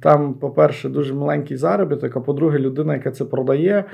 Там, 0.01 0.35
по-перше, 0.35 0.89
дуже 0.89 1.15
маленький 1.15 1.57
заробіток, 1.57 2.17
а 2.17 2.21
по-друге, 2.21 2.59
людина, 2.59 2.95
яка 2.95 3.11
це 3.11 3.25
продає, 3.25 3.85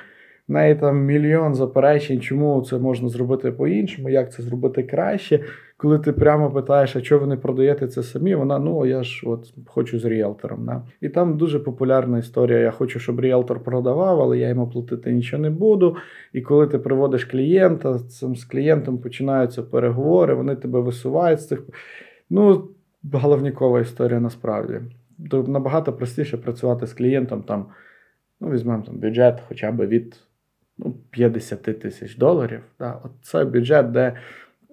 неї 0.48 0.74
там 0.74 1.04
мільйон 1.04 1.54
заперечень, 1.54 2.20
чому 2.20 2.62
це 2.62 2.78
можна 2.78 3.08
зробити 3.08 3.52
по-іншому, 3.52 4.11
як 4.11 4.32
це 4.32 4.42
зробити 4.42 4.82
краще. 4.82 5.40
Коли 5.76 5.98
ти 5.98 6.12
прямо 6.12 6.50
питаєш, 6.50 6.96
а 6.96 7.00
чого 7.00 7.20
ви 7.20 7.26
не 7.26 7.37
продаєте 7.37 7.88
це 7.88 8.02
самі, 8.02 8.34
вона 8.34 8.58
ну 8.58 8.87
я 8.87 9.02
ж 9.02 9.22
от 9.26 9.54
хочу 9.66 9.98
з 9.98 10.04
ріелтором. 10.04 10.66
Да? 10.66 10.82
І 11.00 11.08
там 11.08 11.37
дуже 11.37 11.58
популярна 11.58 12.18
історія. 12.18 12.58
Я 12.58 12.70
хочу, 12.70 12.98
щоб 12.98 13.20
ріелтор 13.20 13.62
продавав, 13.62 14.20
але 14.20 14.38
я 14.38 14.48
йому 14.48 14.70
платити 14.70 15.12
нічого 15.12 15.42
не 15.42 15.50
буду. 15.50 15.96
І 16.32 16.40
коли 16.40 16.66
ти 16.66 16.78
приводиш 16.78 17.24
клієнта, 17.24 17.98
з 17.98 18.44
клієнтом 18.50 18.98
починаються 18.98 19.62
переговори, 19.62 20.34
вони 20.34 20.56
тебе 20.56 20.80
висувають 20.80 21.40
з 21.40 21.48
цих. 21.48 21.62
Ну, 22.30 22.68
головнікова 23.12 23.80
історія 23.80 24.20
насправді. 24.20 24.80
Набагато 25.46 25.92
простіше 25.92 26.37
працювати 26.37 26.87
з 26.87 26.92
клієнтом, 26.92 27.42
там, 27.42 27.66
ну, 28.40 28.50
візьмемо 28.50 28.82
там 28.82 28.98
бюджет 28.98 29.42
хоча 29.48 29.72
б 29.72 29.87
від 29.87 30.27
ну, 30.78 30.94
50 31.10 31.62
тисяч 31.62 32.16
доларів. 32.16 32.60
Да? 32.78 33.00
От 33.04 33.10
Це 33.22 33.44
бюджет, 33.44 33.90
де 33.90 34.12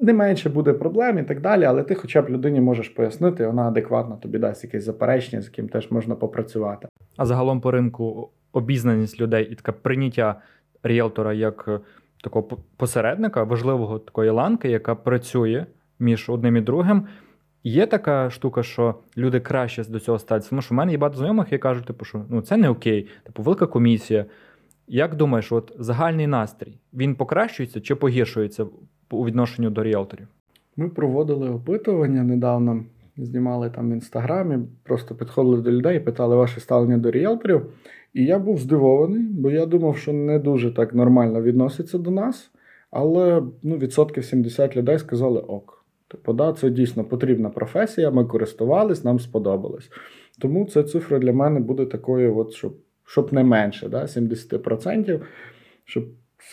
не 0.01 0.13
менше 0.13 0.49
буде 0.49 0.73
проблем 0.73 1.19
і 1.19 1.23
так 1.23 1.41
далі, 1.41 1.63
але 1.63 1.83
ти 1.83 1.95
хоча 1.95 2.21
б 2.21 2.29
людині 2.29 2.61
можеш 2.61 2.89
пояснити, 2.89 3.47
вона 3.47 3.67
адекватно 3.67 4.15
тобі 4.15 4.37
дасть 4.37 4.63
якесь 4.63 4.83
заперечення, 4.83 5.41
з 5.41 5.45
яким 5.45 5.69
теж 5.69 5.91
можна 5.91 6.15
попрацювати. 6.15 6.87
А 7.17 7.25
загалом 7.25 7.61
по 7.61 7.71
ринку 7.71 8.29
обізнаність 8.51 9.21
людей 9.21 9.47
і 9.51 9.55
таке 9.55 9.71
прийняття 9.71 10.35
ріелтора 10.83 11.33
як 11.33 11.65
е, 11.67 11.79
такого 12.23 12.57
посередника, 12.77 13.43
важливого 13.43 13.99
такої 13.99 14.29
ланки, 14.29 14.69
яка 14.69 14.95
працює 14.95 15.65
між 15.99 16.29
одним 16.29 16.57
і 16.57 16.61
другим. 16.61 17.07
Є 17.63 17.87
така 17.87 18.29
штука, 18.29 18.63
що 18.63 18.95
люди 19.17 19.39
краще 19.39 19.83
до 19.83 19.99
цього 19.99 20.19
ставляться. 20.19 20.49
Тому 20.49 20.61
що 20.61 20.75
в 20.75 20.77
мене 20.77 20.91
є 20.91 20.97
багато 20.97 21.17
знайомих, 21.17 21.51
які 21.51 21.61
кажуть, 21.61 21.85
типу, 21.85 22.05
що 22.05 22.25
ну 22.29 22.41
це 22.41 22.57
не 22.57 22.69
окей, 22.69 23.07
типу, 23.23 23.43
велика 23.43 23.67
комісія. 23.67 24.25
Як 24.87 25.15
думаєш, 25.15 25.51
от 25.51 25.75
загальний 25.79 26.27
настрій 26.27 26.79
він 26.93 27.15
покращується 27.15 27.81
чи 27.81 27.95
погіршується 27.95 28.65
у 29.11 29.25
відношенню 29.25 29.69
до 29.69 29.83
ріелторів? 29.83 30.27
Ми 30.77 30.89
проводили 30.89 31.49
опитування 31.49 32.23
недавно, 32.23 32.83
знімали 33.17 33.69
там 33.69 33.89
в 33.89 33.93
інстаграмі, 33.93 34.57
просто 34.83 35.15
підходили 35.15 35.61
до 35.61 35.71
людей, 35.71 35.99
питали 35.99 36.35
ваше 36.35 36.59
ставлення 36.59 36.97
до 36.97 37.11
ріелторів. 37.11 37.65
І 38.13 38.25
я 38.25 38.39
був 38.39 38.57
здивований, 38.57 39.23
бо 39.31 39.51
я 39.51 39.65
думав, 39.65 39.97
що 39.97 40.13
не 40.13 40.39
дуже 40.39 40.73
так 40.73 40.93
нормально 40.93 41.41
відноситься 41.41 41.97
до 41.97 42.11
нас. 42.11 42.51
Але 42.91 43.43
ну, 43.63 43.77
відсотків 43.77 44.25
70 44.25 44.77
людей 44.77 44.99
сказали 44.99 45.39
ок. 45.39 45.85
Типу, 46.07 46.33
да, 46.33 46.53
це 46.53 46.69
дійсно 46.69 47.03
потрібна 47.03 47.49
професія, 47.49 48.11
ми 48.11 48.25
користувались, 48.25 49.03
нам 49.03 49.19
сподобалось. 49.19 49.89
Тому 50.39 50.65
ця 50.65 50.83
цифра 50.83 51.19
для 51.19 51.33
мене 51.33 51.59
буде 51.59 51.85
такою, 51.85 52.37
от, 52.37 52.53
щоб 52.53 52.75
щоб 53.05 53.33
не 53.33 53.43
менше, 53.43 53.89
да, 53.89 54.01
70%, 54.01 55.21
щоб 55.85 56.05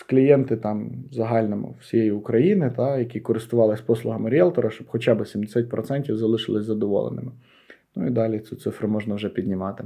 клієнти 0.09 0.57
там 0.57 0.91
загальному 1.11 1.77
всієї 1.81 2.11
України, 2.11 2.73
та, 2.77 2.99
які 2.99 3.21
користувалися 3.21 3.83
послугами 3.87 4.31
ріелтора, 4.31 4.71
щоб 4.71 4.87
хоча 4.91 5.15
б 5.15 5.21
70% 5.21 6.15
залишились 6.15 6.65
задоволеними. 6.65 7.33
Ну 7.97 8.07
і 8.07 8.11
далі 8.11 8.39
цю 8.39 8.57
цифру 8.57 8.89
можна 8.89 9.15
вже 9.15 9.29
піднімати. 9.29 9.85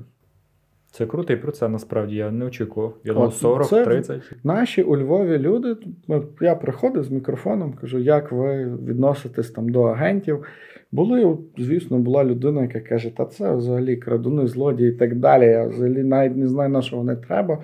Це 0.91 1.07
круто 1.07 1.33
і 1.33 1.37
про 1.37 1.53
це 1.53 1.69
насправді 1.69 2.17
я 2.17 2.31
не 2.31 2.45
очікував. 2.45 2.95
Я 3.05 3.13
думав 3.13 3.31
40-30. 3.31 4.21
Наші 4.45 4.83
у 4.83 4.97
Львові 4.97 5.39
люди. 5.39 5.77
Я 6.41 6.55
приходив 6.55 7.05
з 7.05 7.11
мікрофоном, 7.11 7.73
кажу, 7.73 7.99
як 7.99 8.33
ви 8.33 8.65
відноситесь 8.65 9.51
там 9.51 9.69
до 9.69 9.83
агентів. 9.83 10.45
Були, 10.97 11.39
звісно, 11.59 11.99
була 11.99 12.25
людина, 12.25 12.63
яка 12.63 12.81
каже, 12.81 13.17
та 13.17 13.25
це 13.25 13.55
взагалі 13.55 13.97
крадуни, 13.97 14.47
злодії 14.47 14.91
і 14.91 14.93
так 14.93 15.17
далі. 15.17 15.45
Я 15.45 15.67
взагалі 15.67 16.03
навіть 16.03 16.37
не 16.37 16.49
знаю, 16.49 16.71
на 16.71 16.83
що 16.83 16.97
вони 16.97 17.17
треба. 17.17 17.63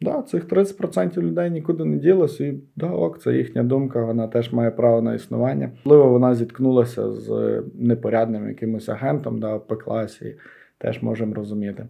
Да, 0.00 0.22
Цих 0.22 0.48
30% 0.48 1.22
людей 1.22 1.50
нікуди 1.50 1.84
не 1.84 1.96
ділося, 1.96 2.44
і 2.44 2.54
да, 2.76 2.90
ок, 2.90 3.20
це 3.20 3.36
їхня 3.36 3.62
думка, 3.62 4.04
вона 4.04 4.28
теж 4.28 4.52
має 4.52 4.70
право 4.70 5.02
на 5.02 5.14
існування. 5.14 5.70
Можливо, 5.84 6.08
вона 6.08 6.34
зіткнулася 6.34 7.12
з 7.12 7.62
непорядним 7.74 8.48
якимось 8.48 8.88
агентом 8.88 9.40
да, 9.40 9.58
по 9.58 9.76
класі, 9.76 10.36
теж 10.78 11.02
можемо 11.02 11.34
розуміти. 11.34 11.86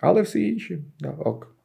Але 0.00 0.22
всі 0.22 0.48
інші, 0.48 0.78
да, 1.00 1.10
ок. 1.10 1.56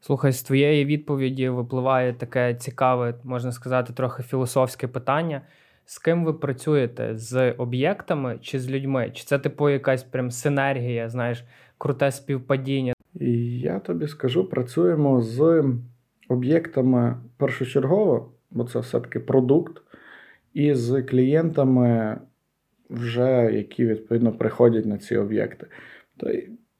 Слухай, 0.00 0.32
з 0.32 0.42
твоєї 0.42 0.84
відповіді 0.84 1.48
випливає 1.48 2.12
таке 2.12 2.54
цікаве, 2.54 3.14
можна 3.24 3.52
сказати, 3.52 3.92
трохи 3.92 4.22
філософське 4.22 4.88
питання. 4.88 5.42
З 5.88 5.98
ким 5.98 6.24
ви 6.24 6.32
працюєте? 6.32 7.16
З 7.16 7.52
об'єктами 7.52 8.38
чи 8.40 8.60
з 8.60 8.70
людьми? 8.70 9.10
Чи 9.14 9.24
це 9.24 9.38
типу 9.38 9.68
якась 9.68 10.02
прям 10.02 10.30
синергія, 10.30 11.08
знаєш, 11.08 11.44
круте 11.78 12.10
співпадіння? 12.10 12.92
Я 13.60 13.78
тобі 13.78 14.08
скажу, 14.08 14.48
працюємо 14.48 15.22
з 15.22 15.64
об'єктами 16.28 17.16
першочергово, 17.36 18.32
бо 18.50 18.64
це 18.64 18.78
все-таки 18.78 19.20
продукт, 19.20 19.82
і 20.54 20.74
з 20.74 21.02
клієнтами, 21.02 22.18
вже 22.90 23.50
які 23.52 23.86
відповідно 23.86 24.32
приходять 24.32 24.86
на 24.86 24.98
ці 24.98 25.16
об'єкти. 25.16 25.66
То 26.16 26.30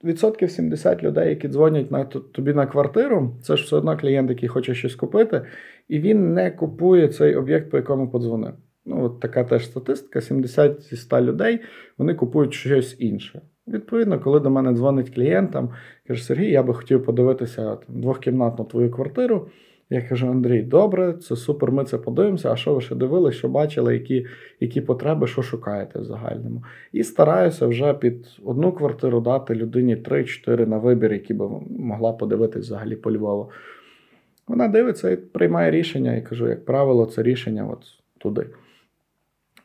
відсотків 0.05 0.51
70 0.51 1.03
людей, 1.03 1.29
які 1.29 1.49
дзвонять 1.49 1.90
на 1.90 2.05
тобі 2.05 2.53
на 2.53 2.66
квартиру, 2.66 3.37
це 3.42 3.57
ж 3.57 3.64
все 3.64 3.77
одно 3.77 3.99
клієнт, 3.99 4.31
який 4.31 4.49
хоче 4.49 4.75
щось 4.75 4.95
купити, 4.95 5.47
і 5.88 5.99
він 6.01 6.35
не 6.35 6.51
купує 6.51 7.09
цей 7.09 7.37
об'єкт, 7.37 7.71
по 7.71 7.77
якому 7.77 8.11
подзвонив. 8.11 8.53
Ну, 8.87 9.05
от 9.05 9.20
така 9.20 9.44
теж 9.44 9.66
статистика: 9.66 10.20
70 10.20 10.83
зі 10.83 10.96
100 10.96 11.20
людей 11.20 11.61
вони 11.99 12.14
купують 12.14 12.55
щось 12.55 12.96
інше. 12.99 13.40
Відповідно, 13.68 14.20
коли 14.20 14.40
до 14.40 14.51
мене 14.51 14.72
дзвонить 14.72 15.14
клієнт, 15.14 15.53
там, 15.53 15.70
каже, 16.07 16.25
Сергій, 16.25 16.51
я 16.51 16.62
би 16.62 16.75
хотів 16.75 17.05
подивитися 17.05 17.77
там, 17.77 18.01
двохкімнатну 18.01 18.64
твою 18.64 18.90
квартиру. 18.90 19.49
Я 19.90 20.03
кажу, 20.03 20.29
Андрій, 20.29 20.62
добре, 20.62 21.12
це 21.12 21.37
супер, 21.37 21.72
ми 21.72 21.85
це 21.85 21.99
подивимося. 21.99 22.53
А 22.53 22.57
що 22.57 22.75
ви 22.75 22.81
ще 22.81 22.94
дивилися, 22.94 23.38
що 23.38 23.49
бачили, 23.49 23.94
які 23.94 24.27
які 24.61 24.81
потреби, 24.81 25.27
що 25.27 25.42
шукаєте 25.42 25.99
в 25.99 26.05
загальному. 26.05 26.64
І 26.92 27.05
стараюся 27.05 27.66
вже 27.66 27.94
під 27.94 28.27
одну 28.44 28.72
квартиру 28.72 29.20
дати 29.20 29.55
людині 29.55 29.96
3-4 29.96 30.66
на 30.66 30.79
вибір, 30.79 31.12
які 31.12 31.35
би 31.35 31.49
могла 31.79 32.12
подивитись 32.12 32.64
взагалі 32.64 32.96
по 32.96 33.12
Львову. 33.12 33.51
Вона 34.49 34.68
дивиться 34.68 35.11
і 35.11 35.16
приймає 35.16 35.70
рішення, 35.70 36.16
і 36.16 36.22
кажу, 36.22 36.49
як 36.49 36.64
правило, 36.64 37.07
це 37.07 37.22
рішення 37.22 37.68
от 37.70 37.85
туди. 38.18 38.46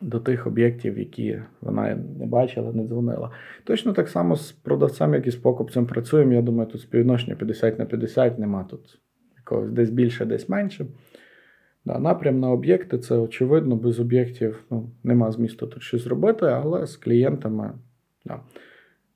До 0.01 0.19
тих 0.19 0.47
об'єктів, 0.47 0.99
які 0.99 1.41
вона 1.61 1.95
не 2.19 2.25
бачила, 2.25 2.73
не 2.73 2.83
дзвонила. 2.83 3.31
Точно 3.63 3.93
так 3.93 4.09
само 4.09 4.35
з 4.35 4.51
продавцем, 4.51 5.13
як 5.13 5.27
і 5.27 5.31
з 5.31 5.35
покупцем 5.35 5.85
працюємо. 5.85 6.33
Я 6.33 6.41
думаю, 6.41 6.69
тут 6.69 6.81
співвідношення 6.81 7.35
50 7.35 7.79
на 7.79 7.85
50, 7.85 8.39
нема 8.39 8.63
тут 8.63 8.99
якогось 9.37 9.71
десь 9.71 9.89
більше, 9.89 10.25
десь 10.25 10.49
менше. 10.49 10.85
Да, 11.85 11.99
Напрям 11.99 12.39
на 12.39 12.51
об'єкти 12.51 12.97
це 12.97 13.15
очевидно, 13.15 13.75
без 13.75 13.99
об'єктів 13.99 14.63
ну, 14.69 14.89
нема 15.03 15.31
змісту 15.31 15.67
тут 15.67 15.83
щось 15.83 16.07
робити, 16.07 16.45
але 16.45 16.87
з 16.87 16.97
клієнтами. 16.97 17.71
Да. 18.25 18.39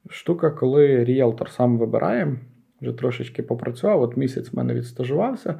Штука, 0.09 0.51
коли 0.51 1.03
ріелтор 1.03 1.49
сам 1.49 1.77
вибирає, 1.77 2.37
вже 2.81 2.93
трошечки 2.93 3.43
попрацював. 3.43 4.01
От 4.01 4.17
місяць 4.17 4.53
в 4.53 4.57
мене 4.57 4.73
відстажувався, 4.73 5.59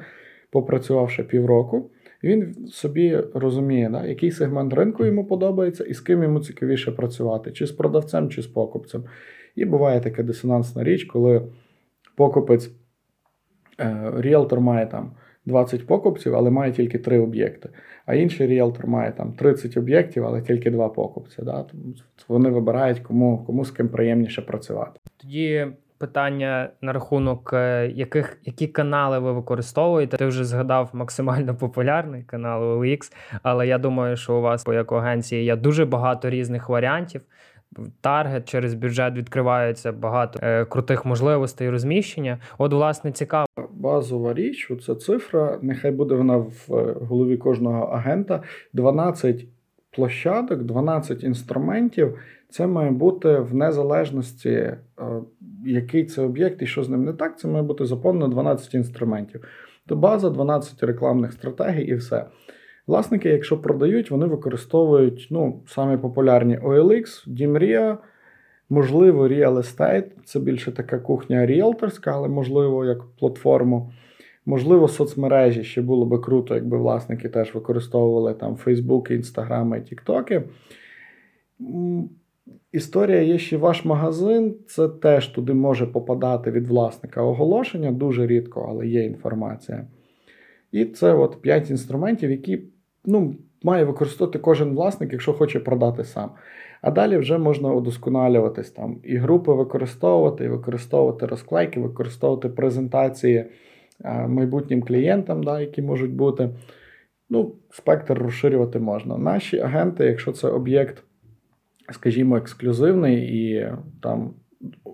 попрацювавши 0.50 1.24
півроку. 1.24 1.90
Він 2.26 2.68
собі 2.68 3.18
розуміє, 3.34 3.88
да, 3.92 4.06
який 4.06 4.30
сегмент 4.30 4.74
ринку 4.74 5.04
йому 5.04 5.24
подобається 5.24 5.84
і 5.84 5.94
з 5.94 6.00
ким 6.00 6.22
йому 6.22 6.40
цікавіше 6.40 6.92
працювати, 6.92 7.52
чи 7.52 7.66
з 7.66 7.72
продавцем, 7.72 8.30
чи 8.30 8.42
з 8.42 8.46
покупцем. 8.46 9.04
І 9.56 9.64
буває 9.64 10.00
така 10.00 10.22
дисонансна 10.22 10.84
річ, 10.84 11.04
коли 11.04 11.42
покупець, 12.16 12.70
е, 13.80 14.12
ріелтор 14.16 14.60
має 14.60 14.86
там 14.86 15.12
20 15.46 15.86
покупців, 15.86 16.34
але 16.34 16.50
має 16.50 16.72
тільки 16.72 16.98
3 16.98 17.18
об'єкти. 17.18 17.68
А 18.06 18.14
інший 18.14 18.46
ріелтор 18.46 18.86
має 18.86 19.12
там 19.12 19.32
30 19.32 19.76
об'єктів, 19.76 20.24
але 20.24 20.42
тільки 20.42 20.70
2 20.70 20.88
покупці. 20.88 21.42
Да? 21.42 21.66
Вони 22.28 22.50
вибирають, 22.50 23.00
кому, 23.00 23.44
кому 23.46 23.64
з 23.64 23.70
ким 23.70 23.88
приємніше 23.88 24.42
працювати. 24.42 25.00
Тоді 25.16 25.66
питання 25.98 26.70
на 26.80 26.92
рахунок 26.92 27.50
е, 27.52 27.92
яких 27.94 28.38
які 28.44 28.66
канали 28.66 29.18
ви 29.18 29.32
використовуєте. 29.32 30.16
Ти 30.16 30.26
вже 30.26 30.44
згадав 30.44 30.90
максимально 30.92 31.54
популярний 31.54 32.22
канал 32.22 32.62
OLX, 32.62 33.12
але 33.42 33.66
я 33.66 33.78
думаю, 33.78 34.16
що 34.16 34.34
у 34.34 34.40
вас 34.40 34.64
як 34.68 34.92
агенції 34.92 35.44
є 35.44 35.56
дуже 35.56 35.84
багато 35.84 36.30
різних 36.30 36.68
варіантів. 36.68 37.20
Таргет 38.00 38.48
через 38.48 38.74
бюджет 38.74 39.14
відкривається 39.14 39.92
багато 39.92 40.38
е, 40.42 40.64
крутих 40.64 41.04
можливостей 41.04 41.70
розміщення. 41.70 42.38
От, 42.58 42.72
власне, 42.72 43.12
цікаво. 43.12 43.46
Базова 43.70 44.34
річ, 44.34 44.72
це 44.86 44.94
цифра, 44.94 45.58
нехай 45.62 45.90
буде 45.90 46.14
вона 46.14 46.36
в 46.36 46.66
е, 46.70 46.96
голові 47.00 47.36
кожного 47.36 47.84
агента. 47.84 48.42
12 48.72 49.46
площадок, 49.90 50.62
12 50.62 51.24
інструментів. 51.24 52.18
Це 52.48 52.66
має 52.66 52.90
бути 52.90 53.38
в 53.38 53.54
незалежності, 53.54 54.50
е, 54.50 54.78
який 55.66 56.04
це 56.04 56.22
об'єкт 56.22 56.62
і 56.62 56.66
що 56.66 56.82
з 56.84 56.88
ним 56.88 57.04
не 57.04 57.12
так. 57.12 57.38
Це 57.38 57.48
має 57.48 57.62
бути 57.62 57.84
заповнено 57.84 58.28
12 58.28 58.74
інструментів. 58.74 59.44
То 59.86 59.96
база, 59.96 60.30
12 60.30 60.82
рекламних 60.82 61.32
стратегій 61.32 61.84
і 61.84 61.94
все. 61.94 62.26
Власники, 62.86 63.28
якщо 63.28 63.58
продають, 63.58 64.10
вони 64.10 64.26
використовують 64.26 65.28
ну, 65.30 65.62
самі 65.66 65.96
популярні 65.96 66.58
OLX, 66.58 67.22
Дімрія, 67.26 67.98
можливо, 68.68 69.28
Real 69.28 69.56
Estate. 69.56 70.10
Це 70.24 70.40
більше 70.40 70.72
така 70.72 70.98
кухня 70.98 71.46
ріелторська, 71.46 72.10
але 72.10 72.28
можливо, 72.28 72.84
як 72.84 73.02
платформу. 73.18 73.92
Можливо, 74.46 74.88
соцмережі 74.88 75.64
ще 75.64 75.82
було 75.82 76.06
би 76.06 76.18
круто, 76.18 76.54
якби 76.54 76.78
власники 76.78 77.28
теж 77.28 77.54
використовували 77.54 78.34
там 78.34 78.56
Фейсбуки, 78.56 79.14
Інстаграми, 79.14 79.80
Тіктоки. 79.80 80.42
Історія 82.76 83.22
є 83.22 83.38
ще 83.38 83.56
ваш 83.56 83.84
магазин, 83.84 84.54
це 84.66 84.88
теж 84.88 85.26
туди 85.26 85.54
може 85.54 85.86
попадати 85.86 86.50
від 86.50 86.66
власника 86.66 87.22
оголошення, 87.22 87.92
дуже 87.92 88.26
рідко, 88.26 88.66
але 88.68 88.86
є 88.86 89.04
інформація. 89.04 89.86
І 90.72 90.84
це 90.84 91.14
от 91.14 91.42
5 91.42 91.70
інструментів, 91.70 92.30
які 92.30 92.62
ну, 93.04 93.34
має 93.62 93.84
використовувати 93.84 94.38
кожен 94.38 94.74
власник, 94.74 95.12
якщо 95.12 95.32
хоче 95.32 95.60
продати 95.60 96.04
сам. 96.04 96.30
А 96.82 96.90
далі 96.90 97.16
вже 97.16 97.38
можна 97.38 97.72
удосконалюватись 97.72 98.70
там 98.70 98.98
і 99.04 99.16
групи 99.16 99.52
використовувати, 99.52 100.44
і 100.44 100.48
використовувати 100.48 101.26
розклейки, 101.26 101.80
використовувати 101.80 102.48
презентації 102.48 103.44
майбутнім 104.28 104.82
клієнтам, 104.82 105.42
да, 105.42 105.60
які 105.60 105.82
можуть 105.82 106.12
бути. 106.12 106.50
Ну, 107.30 107.52
Спектр 107.70 108.18
розширювати 108.18 108.78
можна. 108.78 109.18
Наші 109.18 109.58
агенти, 109.58 110.04
якщо 110.04 110.32
це 110.32 110.48
об'єкт, 110.48 111.02
скажімо, 111.90 112.36
ексклюзивний 112.36 113.16
і 113.16 113.72
там 114.02 114.34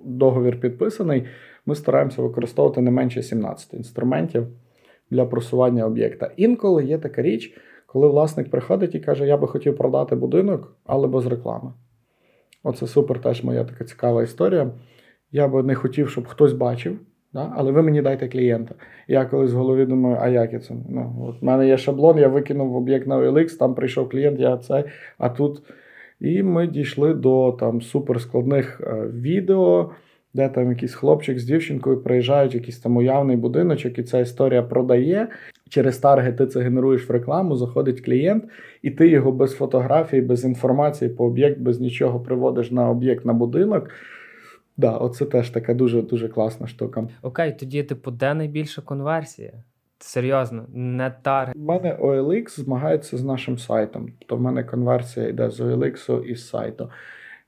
договір 0.05 0.61
підписаний, 0.61 1.25
ми 1.67 1.75
стараємося 1.75 2.23
використовувати 2.23 2.81
не 2.81 2.91
менше 2.91 3.23
17 3.23 3.75
інструментів 3.75 4.47
для 5.11 5.25
просування 5.25 5.87
об'єкта. 5.87 6.31
Інколи 6.37 6.85
є 6.85 6.99
така 6.99 7.23
річ, 7.23 7.55
коли 7.87 8.09
власник 8.09 8.51
приходить 8.51 8.95
і 8.95 9.01
каже, 9.01 9.27
я 9.27 9.37
би 9.37 9.47
хотів 9.47 9.77
продати 9.77 10.17
будинок, 10.17 10.77
але 10.87 11.09
без 11.09 11.27
реклами. 11.27 11.73
Оце 12.63 12.87
супер 12.87 13.21
теж 13.21 13.45
моя 13.45 13.65
така 13.65 13.85
цікава 13.85 14.23
історія. 14.23 14.71
Я 15.33 15.49
би 15.49 15.63
не 15.63 15.75
хотів, 15.75 16.11
щоб 16.11 16.27
хтось 16.27 16.53
бачив, 16.53 16.99
да? 17.33 17.53
але 17.57 17.73
ви 17.73 17.83
мені 17.83 18.03
дайте 18.03 18.29
клієнта. 18.29 18.75
Я 19.09 19.25
колись 19.25 19.53
в 19.53 19.57
голові 19.57 19.87
думаю, 19.87 20.19
а 20.21 20.29
як 20.29 20.53
я 20.53 20.59
це? 20.59 20.75
Ну, 20.89 21.27
от 21.29 21.43
в 21.43 21.45
мене 21.45 21.69
є 21.69 21.77
шаблон, 21.77 22.19
я 22.19 22.29
викинув 22.29 22.77
об'єкт 22.77 23.07
на 23.07 23.19
OLX, 23.19 23.59
там 23.59 23.75
прийшов 23.75 24.09
клієнт, 24.09 24.41
я 24.41 24.57
це, 24.57 24.85
а 25.19 25.29
тут. 25.29 25.63
І 26.23 26.43
ми 26.43 26.67
дійшли 26.67 27.15
до 27.15 27.57
там 27.61 27.83
суперскладних 27.83 28.81
е, 28.81 29.07
відео, 29.13 29.91
де 30.35 30.49
там 30.49 30.71
якийсь 30.71 30.95
хлопчик 30.95 31.39
з 31.39 31.45
дівчинкою 31.45 32.01
приїжджають, 32.01 32.55
якийсь 32.55 32.79
там 32.79 32.97
уявний 32.97 33.37
будиночок, 33.37 33.99
і 33.99 34.03
ця 34.03 34.19
історія 34.19 34.63
продає. 34.63 35.29
Через 35.69 35.99
таргет 35.99 36.37
ти 36.37 36.47
це 36.47 36.61
генеруєш 36.61 37.09
в 37.09 37.13
рекламу, 37.13 37.57
заходить 37.57 38.01
клієнт, 38.01 38.45
і 38.83 38.91
ти 38.91 39.09
його 39.09 39.33
без 39.33 39.53
фотографії, 39.53 40.23
без 40.23 40.45
інформації 40.45 41.11
по 41.11 41.25
об'єкт, 41.25 41.61
без 41.61 41.81
нічого 41.81 42.21
приводиш 42.21 42.71
на 42.71 42.91
об'єкт 42.91 43.25
на 43.25 43.33
будинок. 43.33 43.91
Да, 44.77 44.97
оце 44.97 45.25
теж 45.25 45.51
така 45.51 45.75
дуже 45.75 46.03
дуже 46.03 46.29
класна 46.29 46.67
штука. 46.67 47.09
Окей, 47.23 47.57
тоді, 47.61 47.83
типу, 47.83 48.11
де 48.11 48.35
найбільша 48.35 48.83
конверсія? 48.83 49.53
Серйозно, 50.03 50.67
не 50.75 51.11
таргет. 51.23 51.57
У 51.57 51.61
мене 51.61 51.97
OLX 52.01 52.61
змагається 52.61 53.17
з 53.17 53.25
нашим 53.25 53.59
сайтом. 53.59 54.13
Тобто 54.19 54.37
в 54.37 54.41
мене 54.41 54.65
конверсія 54.65 55.29
йде 55.29 55.51
з 55.51 55.61
OLX 55.61 56.25
і 56.25 56.35
з 56.35 56.49
сайту. 56.49 56.91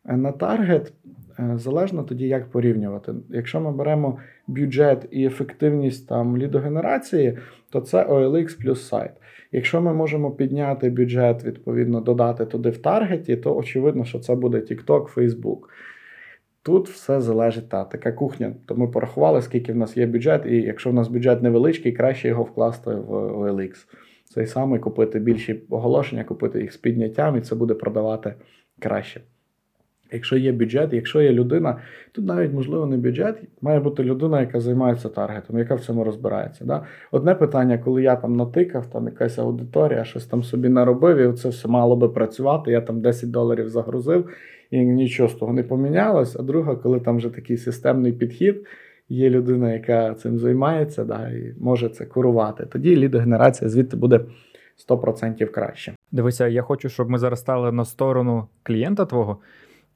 Е, 0.06 0.16
на 0.16 0.32
таргет 0.32 0.92
Е, 1.38 1.58
залежно 1.58 2.02
тоді, 2.02 2.28
як 2.28 2.50
порівнювати. 2.50 3.14
Якщо 3.30 3.60
ми 3.60 3.72
беремо 3.72 4.18
бюджет 4.46 5.08
і 5.10 5.24
ефективність 5.26 6.08
там 6.08 6.36
лідогенерації, 6.36 7.38
то 7.70 7.80
це 7.80 8.04
OLX 8.04 8.62
плюс 8.62 8.88
сайт. 8.88 9.10
Якщо 9.52 9.80
ми 9.80 9.94
можемо 9.94 10.30
підняти 10.30 10.90
бюджет, 10.90 11.44
відповідно, 11.44 12.00
додати 12.00 12.46
туди 12.46 12.70
в 12.70 12.78
таргеті, 12.78 13.36
то 13.36 13.56
очевидно, 13.56 14.04
що 14.04 14.18
це 14.18 14.34
буде 14.34 14.58
TikTok, 14.58 15.14
Facebook. 15.14 15.58
Тут 16.64 16.88
все 16.88 17.20
залежить 17.20 17.68
та 17.68 17.84
така 17.84 18.12
кухня. 18.12 18.54
То 18.66 18.74
ми 18.74 18.88
порахували, 18.88 19.42
скільки 19.42 19.72
в 19.72 19.76
нас 19.76 19.96
є 19.96 20.06
бюджет, 20.06 20.46
і 20.46 20.56
якщо 20.56 20.90
в 20.90 20.94
нас 20.94 21.08
бюджет 21.08 21.42
невеличкий, 21.42 21.92
краще 21.92 22.28
його 22.28 22.42
вкласти 22.42 22.90
в 22.90 23.12
OLX. 23.12 23.72
Цей 24.24 24.46
самий 24.46 24.80
купити 24.80 25.18
більші 25.18 25.62
оголошення, 25.70 26.24
купити 26.24 26.60
їх 26.60 26.72
з 26.72 26.76
підняттям, 26.76 27.36
і 27.36 27.40
це 27.40 27.54
буде 27.54 27.74
продавати 27.74 28.34
краще. 28.78 29.20
Якщо 30.12 30.36
є 30.36 30.52
бюджет, 30.52 30.92
якщо 30.92 31.22
є 31.22 31.32
людина, 31.32 31.78
тут 32.12 32.24
навіть, 32.24 32.52
можливо, 32.52 32.86
не 32.86 32.96
бюджет, 32.96 33.42
має 33.60 33.80
бути 33.80 34.04
людина, 34.04 34.40
яка 34.40 34.60
займається 34.60 35.08
таргетом, 35.08 35.58
яка 35.58 35.74
в 35.74 35.80
цьому 35.80 36.04
розбирається. 36.04 36.64
Да? 36.64 36.84
Одне 37.10 37.34
питання, 37.34 37.78
коли 37.78 38.02
я 38.02 38.16
там 38.16 38.36
натикав, 38.36 38.86
там 38.86 39.06
якась 39.06 39.38
аудиторія, 39.38 40.04
щось 40.04 40.26
там 40.26 40.42
собі 40.42 40.68
наробив, 40.68 41.18
і 41.18 41.36
це 41.36 41.48
все 41.48 41.68
мало 41.68 41.96
би 41.96 42.08
працювати, 42.08 42.70
я 42.70 42.80
там 42.80 43.00
10 43.00 43.30
доларів 43.30 43.68
загрузив, 43.68 44.28
і 44.74 44.86
нічого 44.86 45.28
з 45.28 45.34
того 45.34 45.52
не 45.52 45.62
помінялось. 45.62 46.36
А 46.36 46.42
друга, 46.42 46.76
коли 46.76 47.00
там 47.00 47.16
вже 47.16 47.30
такий 47.30 47.56
системний 47.56 48.12
підхід, 48.12 48.66
є 49.08 49.30
людина, 49.30 49.72
яка 49.72 50.14
цим 50.14 50.38
займається, 50.38 51.04
да, 51.04 51.28
і 51.28 51.54
може 51.60 51.88
це 51.88 52.04
курувати. 52.06 52.66
Тоді 52.66 52.96
лідогенерація 52.96 53.70
звідти 53.70 53.96
буде 53.96 54.20
100% 54.88 55.46
краще. 55.46 55.94
Дивися, 56.12 56.48
я 56.48 56.62
хочу, 56.62 56.88
щоб 56.88 57.10
ми 57.10 57.18
зараз 57.18 57.40
стали 57.40 57.72
на 57.72 57.84
сторону 57.84 58.46
клієнта 58.62 59.04
твого. 59.04 59.38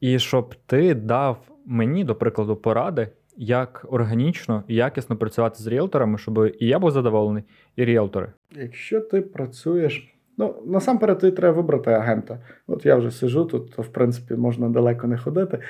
І 0.01 0.19
щоб 0.19 0.55
ти 0.67 0.95
дав 0.95 1.39
мені, 1.67 2.05
до 2.05 2.15
прикладу, 2.15 2.57
поради, 2.57 3.09
як 3.37 3.87
органічно 3.91 4.63
і 4.69 4.75
якісно 4.75 5.17
працювати 5.17 5.63
з 5.63 5.67
ріелторами, 5.67 6.19
щоб 6.19 6.39
і 6.59 6.67
я 6.67 6.79
був 6.79 6.91
задоволений, 6.91 7.43
і 7.77 7.85
ріелтори. 7.85 8.33
Якщо 8.57 9.01
ти 9.01 9.21
працюєш, 9.21 10.18
ну 10.39 10.55
насамперед 10.67 11.19
тобі 11.19 11.37
треба 11.37 11.57
вибрати 11.57 11.91
агента. 11.91 12.39
От 12.67 12.87
я 12.87 12.97
вже 12.97 13.11
сижу 13.11 13.45
тут, 13.45 13.77
то 13.77 13.83
в 13.83 13.89
принципі 13.89 14.35
можна 14.35 14.69
далеко 14.69 15.07
не 15.07 15.19
ходити. 15.19 15.59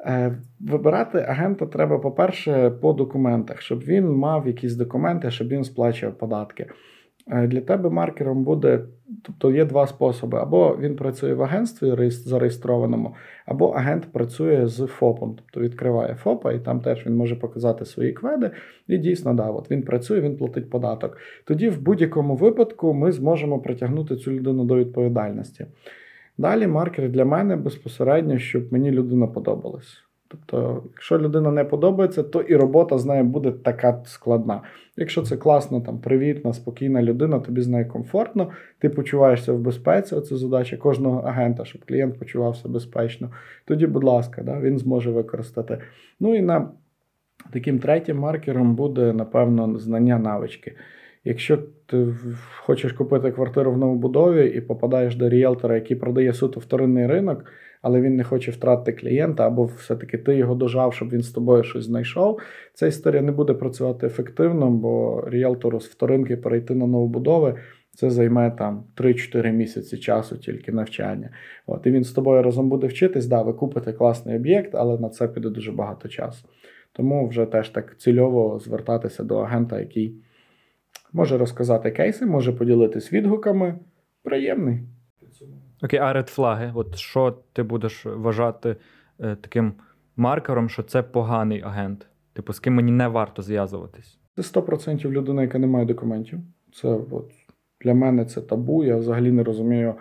Е, 0.00 0.38
вибирати 0.60 1.18
агента 1.18 1.66
треба, 1.66 1.98
по-перше, 1.98 2.70
по 2.70 2.92
документах, 2.92 3.60
щоб 3.60 3.80
він 3.80 4.08
мав 4.12 4.46
якісь 4.46 4.74
документи, 4.74 5.30
щоб 5.30 5.48
він 5.48 5.64
сплачував 5.64 6.18
податки. 6.18 6.66
Е, 7.30 7.46
для 7.46 7.60
тебе 7.60 7.90
маркером 7.90 8.44
буде, 8.44 8.80
тобто 9.22 9.50
є 9.50 9.64
два 9.64 9.86
способи: 9.86 10.38
або 10.38 10.76
він 10.80 10.96
працює 10.96 11.34
в 11.34 11.42
агентстві 11.42 12.10
зареєстрованому, 12.10 13.14
або 13.46 13.68
агент 13.68 14.12
працює 14.12 14.66
з 14.66 14.86
ФОПом, 14.86 15.36
тобто 15.36 15.60
відкриває 15.60 16.14
ФОПа, 16.14 16.52
і 16.52 16.58
там 16.58 16.80
теж 16.80 17.06
він 17.06 17.16
може 17.16 17.36
показати 17.36 17.84
свої 17.84 18.12
кведи. 18.12 18.50
І 18.88 18.98
дійсно, 18.98 19.34
да, 19.34 19.50
от 19.50 19.70
він 19.70 19.82
працює, 19.82 20.20
він 20.20 20.36
платить 20.36 20.70
податок. 20.70 21.18
Тоді, 21.44 21.68
в 21.68 21.82
будь-якому 21.82 22.36
випадку, 22.36 22.94
ми 22.94 23.12
зможемо 23.12 23.58
притягнути 23.58 24.16
цю 24.16 24.32
людину 24.32 24.64
до 24.64 24.76
відповідальності. 24.76 25.66
Далі 26.38 26.66
маркер 26.66 27.08
для 27.08 27.24
мене 27.24 27.56
безпосередньо, 27.56 28.38
щоб 28.38 28.72
мені 28.72 28.90
людина 28.90 29.26
подобалась. 29.26 30.02
Тобто, 30.28 30.82
якщо 30.92 31.18
людина 31.18 31.50
не 31.50 31.64
подобається, 31.64 32.22
то 32.22 32.40
і 32.40 32.56
робота 32.56 32.98
з 32.98 33.06
нею 33.06 33.24
буде 33.24 33.52
така 33.52 34.02
складна. 34.04 34.62
Якщо 34.96 35.22
це 35.22 35.36
класна, 35.36 35.80
там 35.80 35.98
привітна, 35.98 36.52
спокійна 36.52 37.02
людина, 37.02 37.40
тобі 37.40 37.60
з 37.60 37.68
нею 37.68 37.88
комфортно, 37.88 38.50
ти 38.78 38.88
почуваєшся 38.88 39.52
в 39.52 39.58
безпеці. 39.58 40.20
Це 40.20 40.36
задача 40.36 40.76
кожного 40.76 41.20
агента, 41.20 41.64
щоб 41.64 41.84
клієнт 41.84 42.18
почувався 42.18 42.68
безпечно. 42.68 43.30
Тоді, 43.64 43.86
будь 43.86 44.04
ласка, 44.04 44.42
да, 44.42 44.60
він 44.60 44.78
зможе 44.78 45.10
використати. 45.10 45.78
Ну 46.20 46.34
і 46.34 46.42
на 46.42 46.68
таким 47.52 47.78
третім 47.78 48.18
маркером 48.18 48.74
буде, 48.74 49.12
напевно, 49.12 49.78
знання 49.78 50.18
навички. 50.18 50.76
Якщо 51.24 51.58
ти 51.86 52.06
хочеш 52.56 52.92
купити 52.92 53.30
квартиру 53.30 53.72
в 53.72 53.78
новобудові 53.78 54.46
і 54.46 54.60
попадаєш 54.60 55.16
до 55.16 55.28
ріелтора, 55.28 55.74
який 55.74 55.96
продає 55.96 56.32
суто 56.32 56.60
вторинний 56.60 57.06
ринок, 57.06 57.44
але 57.86 58.00
він 58.00 58.16
не 58.16 58.24
хоче 58.24 58.50
втратити 58.50 59.00
клієнта, 59.00 59.46
або 59.46 59.64
все-таки 59.64 60.18
ти 60.18 60.36
його 60.36 60.54
дожав, 60.54 60.94
щоб 60.94 61.10
він 61.10 61.22
з 61.22 61.30
тобою 61.30 61.62
щось 61.64 61.84
знайшов. 61.84 62.40
Ця 62.74 62.86
історія 62.86 63.22
не 63.22 63.32
буде 63.32 63.54
працювати 63.54 64.06
ефективно, 64.06 64.70
бо 64.70 65.24
ріелтору 65.28 65.80
з 65.80 65.86
вторинки 65.86 66.36
перейти 66.36 66.74
на 66.74 66.86
новобудови. 66.86 67.54
Це 67.94 68.10
займе 68.10 68.50
там 68.50 68.84
3-4 68.96 69.52
місяці 69.52 69.98
часу 69.98 70.36
тільки 70.36 70.72
навчання. 70.72 71.30
От, 71.66 71.86
І 71.86 71.90
він 71.90 72.04
з 72.04 72.12
тобою 72.12 72.42
разом 72.42 72.68
буде 72.68 72.86
вчитись, 72.86 73.26
да, 73.26 73.42
ви 73.42 73.52
купите 73.52 73.92
класний 73.92 74.36
об'єкт, 74.36 74.74
але 74.74 74.98
на 74.98 75.08
це 75.08 75.28
піде 75.28 75.50
дуже 75.50 75.72
багато 75.72 76.08
часу. 76.08 76.48
Тому 76.92 77.28
вже 77.28 77.46
теж 77.46 77.68
так 77.68 77.98
цільово 77.98 78.58
звертатися 78.58 79.24
до 79.24 79.38
агента, 79.38 79.80
який 79.80 80.14
може 81.12 81.38
розказати 81.38 81.90
кейси, 81.90 82.26
може 82.26 82.52
поділитись 82.52 83.12
відгуками. 83.12 83.78
Приємний. 84.22 84.80
Окей, 85.82 85.98
а 85.98 86.12
редфлаги? 86.12 86.72
От 86.74 86.96
що 86.96 87.38
ти 87.52 87.62
будеш 87.62 88.06
вважати 88.06 88.76
е, 89.20 89.36
таким 89.40 89.72
маркером, 90.16 90.68
що 90.68 90.82
це 90.82 91.02
поганий 91.02 91.62
агент? 91.62 92.06
Типу, 92.32 92.52
з 92.52 92.60
ким 92.60 92.74
мені 92.74 92.92
не 92.92 93.08
варто 93.08 93.42
зв'язуватись? 93.42 94.18
Це 94.36 94.42
100% 94.42 95.10
людина, 95.10 95.42
яка 95.42 95.58
не 95.58 95.66
має 95.66 95.86
документів. 95.86 96.38
Це 96.72 96.88
от 96.88 97.30
для 97.80 97.94
мене 97.94 98.24
це 98.24 98.40
табу. 98.40 98.84
Я 98.84 98.96
взагалі 98.96 99.32
не 99.32 99.44
розумію. 99.44 99.94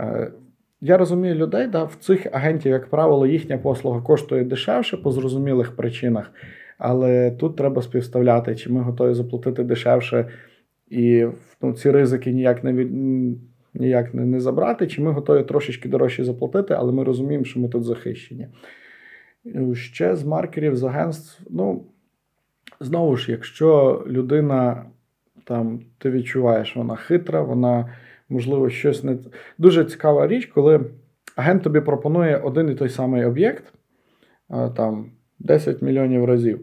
Е, 0.00 0.32
я 0.80 0.96
розумію 0.96 1.34
людей, 1.34 1.66
да, 1.66 1.84
в 1.84 1.94
цих 1.94 2.26
агентів, 2.32 2.72
як 2.72 2.90
правило, 2.90 3.26
їхня 3.26 3.58
послуга 3.58 4.00
коштує 4.00 4.44
дешевше 4.44 4.96
по 4.96 5.10
зрозумілих 5.10 5.76
причинах. 5.76 6.32
Але 6.78 7.30
тут 7.30 7.56
треба 7.56 7.82
співставляти, 7.82 8.56
чи 8.56 8.72
ми 8.72 8.80
готові 8.80 9.14
заплатити 9.14 9.64
дешевше 9.64 10.28
і 10.88 11.26
ну, 11.62 11.72
ці 11.72 11.90
ризики 11.90 12.32
ніяк 12.32 12.64
не 12.64 12.72
від 12.72 12.92
ніяк 13.76 14.14
не, 14.14 14.24
не 14.24 14.40
забрати, 14.40 14.86
чи 14.86 15.02
ми 15.02 15.12
готові 15.12 15.42
трошечки 15.42 15.88
дорожче 15.88 16.24
заплатити, 16.24 16.74
але 16.74 16.92
ми 16.92 17.04
розуміємо, 17.04 17.44
що 17.44 17.60
ми 17.60 17.68
тут 17.68 17.84
захищені. 17.84 18.48
Ще 19.74 20.16
з 20.16 20.24
маркерів 20.24 20.76
з 20.76 20.84
агентств, 20.84 21.42
ну, 21.50 21.84
знову 22.80 23.16
ж, 23.16 23.30
якщо 23.32 24.02
людина 24.06 24.84
там, 25.44 25.80
ти 25.98 26.10
відчуваєш, 26.10 26.76
вона 26.76 26.96
хитра, 26.96 27.42
вона, 27.42 27.96
можливо, 28.28 28.70
щось 28.70 29.04
не. 29.04 29.18
Дуже 29.58 29.84
цікава 29.84 30.26
річ, 30.26 30.46
коли 30.46 30.80
агент 31.36 31.62
тобі 31.62 31.80
пропонує 31.80 32.36
один 32.36 32.70
і 32.70 32.74
той 32.74 32.88
самий 32.88 33.24
об'єкт, 33.24 33.72
там 34.76 35.10
10 35.38 35.82
мільйонів 35.82 36.24
разів 36.24 36.60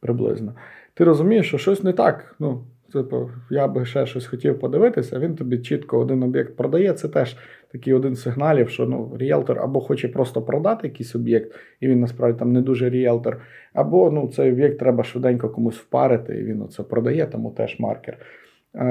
приблизно. 0.00 0.54
Ти 0.94 1.04
розумієш, 1.04 1.48
що 1.48 1.58
щось 1.58 1.82
не 1.82 1.92
так. 1.92 2.34
ну, 2.38 2.64
Типу, 2.96 3.30
я 3.50 3.68
би 3.68 3.84
ще 3.84 4.06
щось 4.06 4.26
хотів 4.26 4.58
подивитися, 4.58 5.18
він 5.18 5.36
тобі 5.36 5.58
чітко 5.58 5.98
один 5.98 6.22
об'єкт 6.22 6.56
продає. 6.56 6.92
Це 6.92 7.08
теж 7.08 7.36
такий 7.72 7.94
один 7.94 8.16
сигналів, 8.16 8.68
що 8.68 8.86
ну, 8.86 9.16
ріелтор 9.18 9.58
або 9.58 9.80
хоче 9.80 10.08
просто 10.08 10.42
продати 10.42 10.86
якийсь 10.86 11.14
об'єкт, 11.14 11.54
і 11.80 11.88
він 11.88 12.00
насправді 12.00 12.38
там 12.38 12.52
не 12.52 12.60
дуже 12.62 12.90
ріелтор, 12.90 13.40
або 13.72 14.10
ну, 14.10 14.28
цей 14.28 14.52
об'єкт 14.52 14.78
треба 14.78 15.04
швиденько 15.04 15.48
комусь 15.48 15.76
впарити, 15.76 16.38
і 16.38 16.44
він 16.44 16.68
це 16.68 16.82
продає, 16.82 17.26
тому 17.26 17.50
теж 17.50 17.80
маркер. 17.80 18.18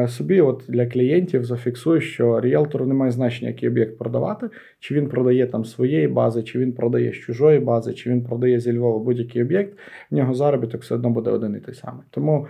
Собі, 0.08 0.42
от 0.42 0.64
для 0.68 0.86
клієнтів, 0.86 1.46
зафіксую, 1.46 2.02
що 2.02 2.42
ріелтору 2.42 2.86
немає 2.86 3.12
значення, 3.12 3.48
який 3.48 3.70
об'єкт 3.70 3.98
продавати, 3.98 4.50
чи 4.80 4.96
він 4.96 5.10
продає 5.10 5.48
там 5.48 5.66
своєї 5.66 6.08
бази, 6.08 6.44
чи 6.44 6.60
він 6.60 6.74
продає 6.74 7.12
з 7.12 7.16
чужої 7.16 7.60
бази, 7.60 7.94
чи 7.94 8.10
він 8.10 8.24
продає 8.24 8.60
зі 8.60 8.78
Львова 8.78 9.00
будь-який 9.00 9.42
об'єкт, 9.42 9.78
в 10.12 10.16
нього 10.16 10.34
заробіток 10.34 10.82
все 10.82 10.96
одно 10.96 11.10
буде 11.10 11.30
один 11.30 11.56
і 11.56 11.60
той 11.60 11.74
самий. 11.74 12.04
Тому 12.10 12.48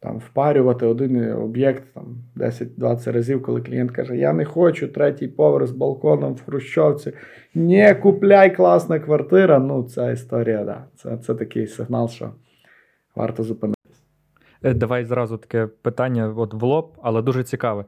там 0.00 0.18
впарювати 0.18 0.86
один 0.86 1.32
об'єкт 1.32 1.94
там 1.94 2.04
10-20 2.36 3.12
разів, 3.12 3.42
коли 3.42 3.60
клієнт 3.60 3.90
каже: 3.90 4.16
Я 4.16 4.32
не 4.32 4.44
хочу 4.44 4.88
третій 4.88 5.28
поверх 5.28 5.66
з 5.66 5.70
балконом 5.70 6.34
в 6.34 6.44
Хрущовці. 6.44 7.12
Не 7.54 7.94
купляй 7.94 8.56
класна 8.56 9.00
квартира. 9.00 9.58
Ну, 9.58 9.82
ця 9.82 10.10
історія, 10.10 10.64
да. 10.64 10.84
Це, 10.96 11.16
це 11.16 11.34
такий 11.34 11.66
сигнал, 11.66 12.08
що 12.08 12.30
варто 13.16 13.42
зупинитися. 13.42 14.02
Е, 14.62 14.74
давай 14.74 15.04
зразу 15.04 15.36
таке 15.36 15.66
питання 15.66 16.34
от 16.36 16.54
в 16.54 16.62
лоб, 16.62 16.92
але 17.02 17.22
дуже 17.22 17.44
цікаве. 17.44 17.84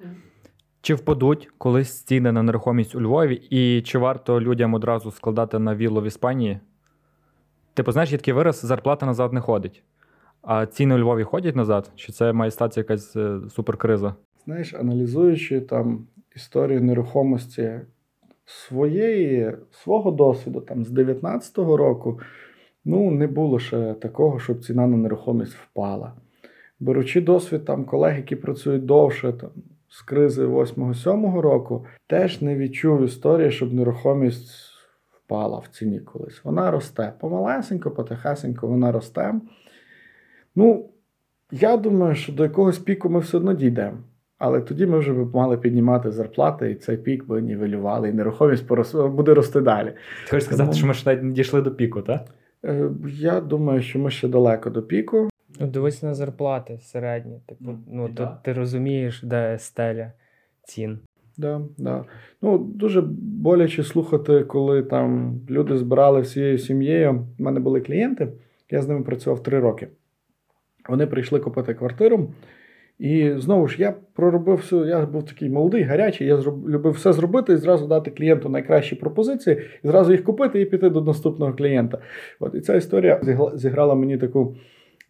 Чи 0.82 0.94
впадуть 0.94 1.50
колись 1.58 2.02
ціни 2.02 2.32
на 2.32 2.42
нерухомість 2.42 2.94
у 2.94 3.00
Львові, 3.00 3.34
і 3.34 3.82
чи 3.82 3.98
варто 3.98 4.40
людям 4.40 4.74
одразу 4.74 5.10
складати 5.10 5.58
на 5.58 5.74
віллу 5.74 6.00
в 6.00 6.04
Іспанії? 6.04 6.60
Типу, 7.74 7.92
знаєш, 7.92 8.12
є 8.12 8.18
такий 8.18 8.34
вираз, 8.34 8.60
зарплата 8.60 9.06
назад 9.06 9.32
не 9.32 9.40
ходить. 9.40 9.82
А 10.42 10.66
ціни 10.66 10.94
у 10.94 10.98
Львові 10.98 11.22
ходять 11.22 11.56
назад? 11.56 11.90
Чи 11.94 12.12
це 12.12 12.32
має 12.32 12.50
статися 12.50 12.80
якась 12.80 13.16
е, 13.16 13.40
суперкриза? 13.50 14.14
Знаєш, 14.44 14.74
аналізуючи 14.74 15.60
там 15.60 16.06
історію 16.36 16.82
нерухомості 16.82 17.80
своєї, 18.44 19.52
свого 19.70 20.10
досвіду, 20.10 20.60
там 20.60 20.84
з 20.84 20.90
19-го 20.90 21.76
року, 21.76 22.20
ну 22.84 23.10
не 23.10 23.26
було 23.26 23.58
ще 23.58 23.94
такого, 23.94 24.38
щоб 24.38 24.64
ціна 24.64 24.86
на 24.86 24.96
нерухомість 24.96 25.54
впала. 25.54 26.12
Беручи 26.80 27.20
досвід 27.20 27.64
там 27.64 27.84
колег, 27.84 28.16
які 28.16 28.36
працюють 28.36 28.84
довше, 28.86 29.32
там 29.32 29.50
з 29.88 30.02
кризи 30.02 30.46
8-7 30.46 31.40
року, 31.40 31.84
теж 32.06 32.42
не 32.42 32.56
відчув 32.56 33.04
історії, 33.04 33.50
щоб 33.50 33.72
нерухомість 33.72 34.50
впала 35.10 35.58
в 35.58 35.66
ціні 35.66 36.00
колись. 36.00 36.44
Вона 36.44 36.70
росте. 36.70 37.12
Помалесенько, 37.20 37.90
потихесенько 37.90 38.66
вона 38.66 38.92
росте. 38.92 39.34
Ну, 40.56 40.90
я 41.52 41.76
думаю, 41.76 42.14
що 42.14 42.32
до 42.32 42.42
якогось 42.42 42.78
піку 42.78 43.10
ми 43.10 43.20
все 43.20 43.36
одно 43.36 43.54
дійдемо. 43.54 43.98
Але 44.38 44.60
тоді 44.60 44.86
ми 44.86 44.98
вже 44.98 45.12
б 45.12 45.34
мали 45.34 45.56
піднімати 45.56 46.10
зарплати, 46.10 46.70
і 46.70 46.74
цей 46.74 46.96
пік 46.96 47.26
би 47.26 47.42
нівелювали, 47.42 48.08
і 48.08 48.12
нерухомість 48.12 48.66
порос... 48.66 48.94
буде 48.94 49.34
рости 49.34 49.60
далі. 49.60 49.88
Ти 50.24 50.30
хочеш 50.30 50.44
сказати, 50.44 50.66
Тому... 50.66 50.78
що 50.78 50.86
ми 50.86 50.94
ж 50.94 51.02
навіть 51.06 51.22
не 51.22 51.32
дійшли 51.32 51.62
до 51.62 51.70
піку, 51.70 52.02
так? 52.02 52.24
Е, 52.64 52.90
я 53.06 53.40
думаю, 53.40 53.82
що 53.82 53.98
ми 53.98 54.10
ще 54.10 54.28
далеко 54.28 54.70
до 54.70 54.82
піку. 54.82 55.28
Ну, 55.60 55.66
Дивись 55.66 56.02
на 56.02 56.14
зарплати 56.14 56.78
середні. 56.78 57.40
Типу, 57.46 57.78
ну, 57.90 58.06
тут 58.06 58.14
да. 58.14 58.38
ти 58.44 58.52
розумієш, 58.52 59.22
де 59.22 59.58
стеля 59.58 60.12
цін. 60.62 60.98
Да, 61.36 61.60
да. 61.78 62.04
Ну, 62.42 62.58
Дуже 62.58 63.00
боляче 63.20 63.84
слухати, 63.84 64.44
коли 64.44 64.82
там 64.82 65.40
люди 65.50 65.78
збирали 65.78 66.20
всією 66.20 66.58
сім'єю. 66.58 67.26
У 67.38 67.42
мене 67.42 67.60
були 67.60 67.80
клієнти, 67.80 68.28
я 68.70 68.82
з 68.82 68.88
ними 68.88 69.02
працював 69.02 69.42
три 69.42 69.60
роки. 69.60 69.88
Вони 70.88 71.06
прийшли 71.06 71.40
купити 71.40 71.74
квартиру. 71.74 72.28
І 73.00 73.32
знову 73.36 73.68
ж 73.68 73.76
я 73.78 73.94
проробив 74.14 74.56
все, 74.56 74.76
я 74.76 75.06
був 75.06 75.26
такий 75.26 75.50
молодий, 75.50 75.82
гарячий, 75.82 76.26
я 76.26 76.36
любив 76.68 76.92
все 76.92 77.12
зробити 77.12 77.52
і 77.52 77.56
зразу 77.56 77.86
дати 77.86 78.10
клієнту 78.10 78.48
найкращі 78.48 78.94
пропозиції, 78.94 79.62
і 79.84 79.88
зразу 79.88 80.12
їх 80.12 80.24
купити 80.24 80.60
і 80.60 80.64
піти 80.64 80.90
до 80.90 81.00
наступного 81.00 81.52
клієнта. 81.52 81.98
От 82.40 82.54
І 82.54 82.60
ця 82.60 82.76
історія 82.76 83.20
зіграла 83.54 83.94
мені 83.94 84.18
таку 84.18 84.56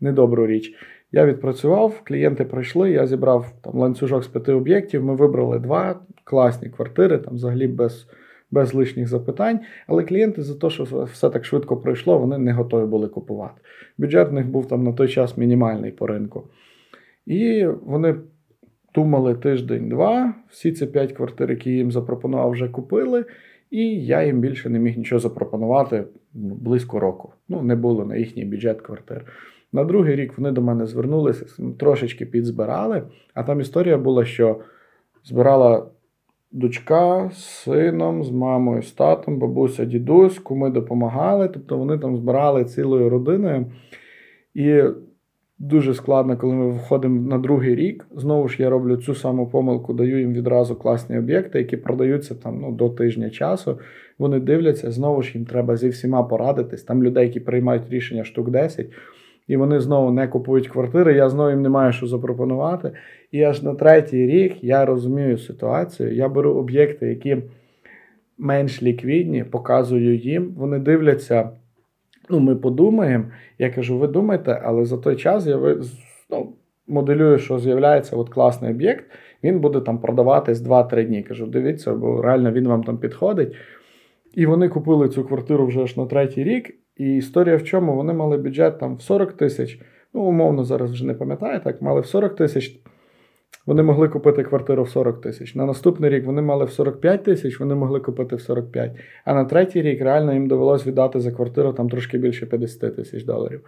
недобру 0.00 0.46
річ. 0.46 0.74
Я 1.12 1.26
відпрацював, 1.26 2.00
клієнти 2.04 2.44
прийшли, 2.44 2.90
я 2.90 3.06
зібрав 3.06 3.52
там 3.60 3.78
ланцюжок 3.78 4.24
з 4.24 4.26
п'яти 4.26 4.52
об'єктів. 4.52 5.04
Ми 5.04 5.14
вибрали 5.14 5.58
два 5.58 6.00
класні 6.24 6.68
квартири, 6.68 7.18
там 7.18 7.34
взагалі 7.34 7.66
без 7.66 8.06
без 8.50 8.74
лишніх 8.74 9.08
запитань. 9.08 9.60
Але 9.86 10.02
клієнти 10.04 10.42
за 10.42 10.54
те, 10.54 10.70
що 10.70 11.04
все 11.12 11.30
так 11.30 11.44
швидко 11.44 11.76
пройшло, 11.76 12.18
вони 12.18 12.38
не 12.38 12.52
готові 12.52 12.86
були 12.86 13.08
купувати. 13.08 13.60
Бюджет 13.98 14.30
в 14.30 14.32
них 14.32 14.46
був 14.46 14.68
там 14.68 14.84
на 14.84 14.92
той 14.92 15.08
час 15.08 15.36
мінімальний 15.36 15.92
по 15.92 16.06
ринку. 16.06 16.48
І 17.26 17.66
вони 17.82 18.14
думали 18.94 19.34
тиждень-два. 19.34 20.34
Всі 20.48 20.72
ці 20.72 20.86
п'ять 20.86 21.12
квартир, 21.12 21.50
які 21.50 21.70
їм 21.70 21.92
запропонував, 21.92 22.50
вже 22.50 22.68
купили. 22.68 23.24
І 23.70 24.04
я 24.04 24.22
їм 24.22 24.40
більше 24.40 24.70
не 24.70 24.78
міг 24.78 24.98
нічого 24.98 25.18
запропонувати 25.18 26.04
ну, 26.34 26.54
близько 26.54 27.00
року. 27.00 27.32
Ну, 27.48 27.62
не 27.62 27.76
було 27.76 28.04
на 28.04 28.16
їхній 28.16 28.44
бюджет 28.44 28.80
квартир. 28.80 29.26
На 29.72 29.84
другий 29.84 30.16
рік 30.16 30.38
вони 30.38 30.52
до 30.52 30.62
мене 30.62 30.86
звернулися, 30.86 31.46
трошечки 31.78 32.26
підзбирали. 32.26 33.02
А 33.34 33.42
там 33.42 33.60
історія 33.60 33.98
була, 33.98 34.24
що 34.24 34.60
збирала 35.24 35.86
дочка 36.52 37.30
з 37.32 37.44
сином, 37.44 38.24
з 38.24 38.30
мамою, 38.30 38.82
з 38.82 38.92
татом, 38.92 39.38
бабуся, 39.38 39.84
дідусь, 39.84 40.38
куми 40.38 40.70
допомагали. 40.70 41.48
Тобто 41.48 41.78
вони 41.78 41.98
там 41.98 42.16
збирали 42.16 42.64
цілою 42.64 43.08
родиною. 43.08 43.66
І 44.54 44.82
дуже 45.58 45.94
складно, 45.94 46.36
коли 46.36 46.54
ми 46.54 46.68
виходимо 46.70 47.28
на 47.28 47.38
другий 47.38 47.74
рік. 47.74 48.06
Знову 48.16 48.48
ж 48.48 48.62
я 48.62 48.70
роблю 48.70 48.96
цю 48.96 49.14
саму 49.14 49.46
помилку, 49.46 49.92
даю 49.92 50.20
їм 50.20 50.32
відразу 50.32 50.76
класні 50.76 51.18
об'єкти, 51.18 51.58
які 51.58 51.76
продаються 51.76 52.34
там 52.34 52.60
ну, 52.60 52.72
до 52.72 52.88
тижня 52.88 53.30
часу. 53.30 53.78
Вони 54.18 54.40
дивляться, 54.40 54.90
знову 54.90 55.22
ж 55.22 55.32
їм 55.34 55.46
треба 55.46 55.76
зі 55.76 55.88
всіма 55.88 56.22
порадитись. 56.22 56.82
Там 56.82 57.04
людей, 57.04 57.26
які 57.26 57.40
приймають 57.40 57.90
рішення 57.90 58.24
штук 58.24 58.50
10, 58.50 58.86
і 59.50 59.56
вони 59.56 59.80
знову 59.80 60.10
не 60.10 60.28
купують 60.28 60.68
квартири. 60.68 61.14
Я 61.14 61.28
знову 61.28 61.50
їм 61.50 61.62
не 61.62 61.68
маю 61.68 61.92
що 61.92 62.06
запропонувати. 62.06 62.92
І 63.32 63.42
аж 63.42 63.62
на 63.62 63.74
третій 63.74 64.26
рік 64.26 64.64
я 64.64 64.84
розумію 64.84 65.38
ситуацію. 65.38 66.14
Я 66.14 66.28
беру 66.28 66.54
об'єкти, 66.54 67.06
які 67.06 67.36
менш 68.38 68.82
ліквідні, 68.82 69.44
показую 69.44 70.16
їм. 70.16 70.54
Вони 70.56 70.78
дивляться. 70.78 71.50
Ну, 72.28 72.40
ми 72.40 72.56
подумаємо. 72.56 73.24
Я 73.58 73.70
кажу, 73.70 73.98
ви 73.98 74.06
думайте, 74.06 74.60
але 74.64 74.84
за 74.84 74.96
той 74.96 75.16
час 75.16 75.46
я 75.46 75.56
ви, 75.56 75.80
ну, 76.30 76.52
моделюю, 76.88 77.38
що 77.38 77.58
з'являється 77.58 78.16
от 78.16 78.28
класний 78.28 78.70
об'єкт, 78.70 79.04
він 79.44 79.60
буде 79.60 79.80
там 79.80 79.98
продаватись 79.98 80.58
2-3 80.58 81.04
дні. 81.04 81.22
Кажу, 81.22 81.46
дивіться, 81.46 81.94
бо 81.94 82.22
реально 82.22 82.52
він 82.52 82.68
вам 82.68 82.84
там 82.84 82.98
підходить. 82.98 83.56
І 84.34 84.46
вони 84.46 84.68
купили 84.68 85.08
цю 85.08 85.24
квартиру 85.24 85.66
вже 85.66 85.86
ж 85.86 86.00
на 86.00 86.06
третій 86.06 86.44
рік. 86.44 86.79
І 87.00 87.16
історія 87.16 87.56
в 87.56 87.64
чому? 87.64 87.96
Вони 87.96 88.12
мали 88.12 88.36
бюджет 88.36 88.78
там 88.78 88.96
в 88.96 89.02
40 89.02 89.32
тисяч. 89.32 89.80
Ну, 90.14 90.20
умовно, 90.20 90.64
зараз 90.64 90.90
вже 90.90 91.06
не 91.06 91.14
пам'ятаю, 91.14 91.60
так, 91.64 91.82
мали 91.82 92.00
в 92.00 92.06
40 92.06 92.36
тисяч. 92.36 92.80
Вони 93.66 93.82
могли 93.82 94.08
купити 94.08 94.42
квартиру 94.42 94.82
в 94.82 94.88
40 94.88 95.20
тисяч. 95.20 95.54
На 95.54 95.66
наступний 95.66 96.10
рік 96.10 96.26
вони 96.26 96.42
мали 96.42 96.64
в 96.64 96.70
45 96.70 97.24
тисяч, 97.24 97.60
вони 97.60 97.74
могли 97.74 98.00
купити 98.00 98.36
в 98.36 98.40
45. 98.40 98.96
А 99.24 99.34
на 99.34 99.44
третій 99.44 99.82
рік 99.82 100.02
реально 100.02 100.32
їм 100.32 100.48
довелось 100.48 100.86
віддати 100.86 101.20
за 101.20 101.32
квартиру 101.32 101.72
там 101.72 101.88
трошки 101.88 102.18
більше 102.18 102.46
50 102.46 102.96
тисяч 102.96 103.24
доларів. 103.24 103.60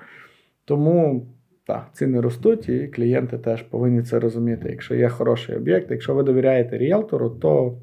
Тому 0.64 1.26
так, 1.66 1.91
ціни 1.93 2.20
ростуть, 2.20 2.68
і 2.68 2.89
клієнти 2.89 3.39
теж 3.39 3.62
повинні 3.62 4.03
це 4.03 4.20
розуміти. 4.20 4.68
Якщо 4.70 4.95
є 4.95 5.09
хороший 5.09 5.57
об'єкт, 5.57 5.91
якщо 5.91 6.14
ви 6.14 6.22
довіряєте 6.22 6.78
ріелтору, 6.78 7.30
то 7.30 7.78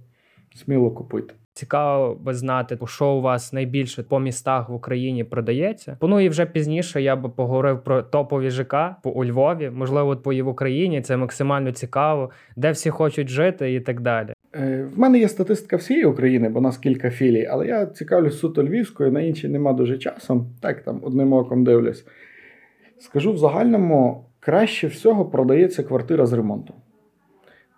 сміло 0.55 0.91
купуйте. 0.91 1.33
Цікаво 1.53 2.15
би 2.15 2.33
знати, 2.33 2.77
що 2.85 3.07
у 3.07 3.21
вас 3.21 3.53
найбільше 3.53 4.03
по 4.03 4.19
містах 4.19 4.69
в 4.69 4.73
Україні 4.73 5.23
продається. 5.23 5.97
Ну 6.01 6.19
і 6.19 6.29
вже 6.29 6.45
пізніше 6.45 7.01
я 7.01 7.15
би 7.15 7.29
поговорив 7.29 7.83
про 7.83 8.01
топові 8.01 8.49
ЖК 8.49 8.75
по 9.03 9.09
у 9.09 9.25
Львові, 9.25 9.69
можливо, 9.69 10.17
по 10.17 10.33
і 10.33 10.41
в 10.41 10.47
Україні. 10.47 11.01
Це 11.01 11.17
максимально 11.17 11.71
цікаво, 11.71 12.29
де 12.55 12.71
всі 12.71 12.89
хочуть 12.89 13.29
жити 13.29 13.73
і 13.73 13.79
так 13.79 14.01
далі. 14.01 14.33
Е, 14.55 14.87
В 14.95 14.99
мене 14.99 15.19
є 15.19 15.29
статистика 15.29 15.75
всієї 15.75 16.05
України, 16.05 16.49
бо 16.49 16.59
у 16.59 16.61
нас 16.61 16.77
кілька 16.77 17.09
філій, 17.09 17.45
але 17.45 17.67
я 17.67 17.85
цікавлюсь 17.85 18.39
суто 18.39 18.63
львівською, 18.63 19.11
на 19.11 19.21
інші 19.21 19.47
нема 19.47 19.73
дуже 19.73 19.97
часу. 19.97 20.45
Так 20.61 20.83
там 20.83 20.99
одним 21.03 21.33
оком 21.33 21.63
дивлюсь. 21.63 22.05
Скажу 22.99 23.33
в 23.33 23.37
загальному, 23.37 24.25
краще 24.39 24.87
всього 24.87 25.25
продається 25.25 25.83
квартира 25.83 26.25
з 26.25 26.33
ремонтом. 26.33 26.75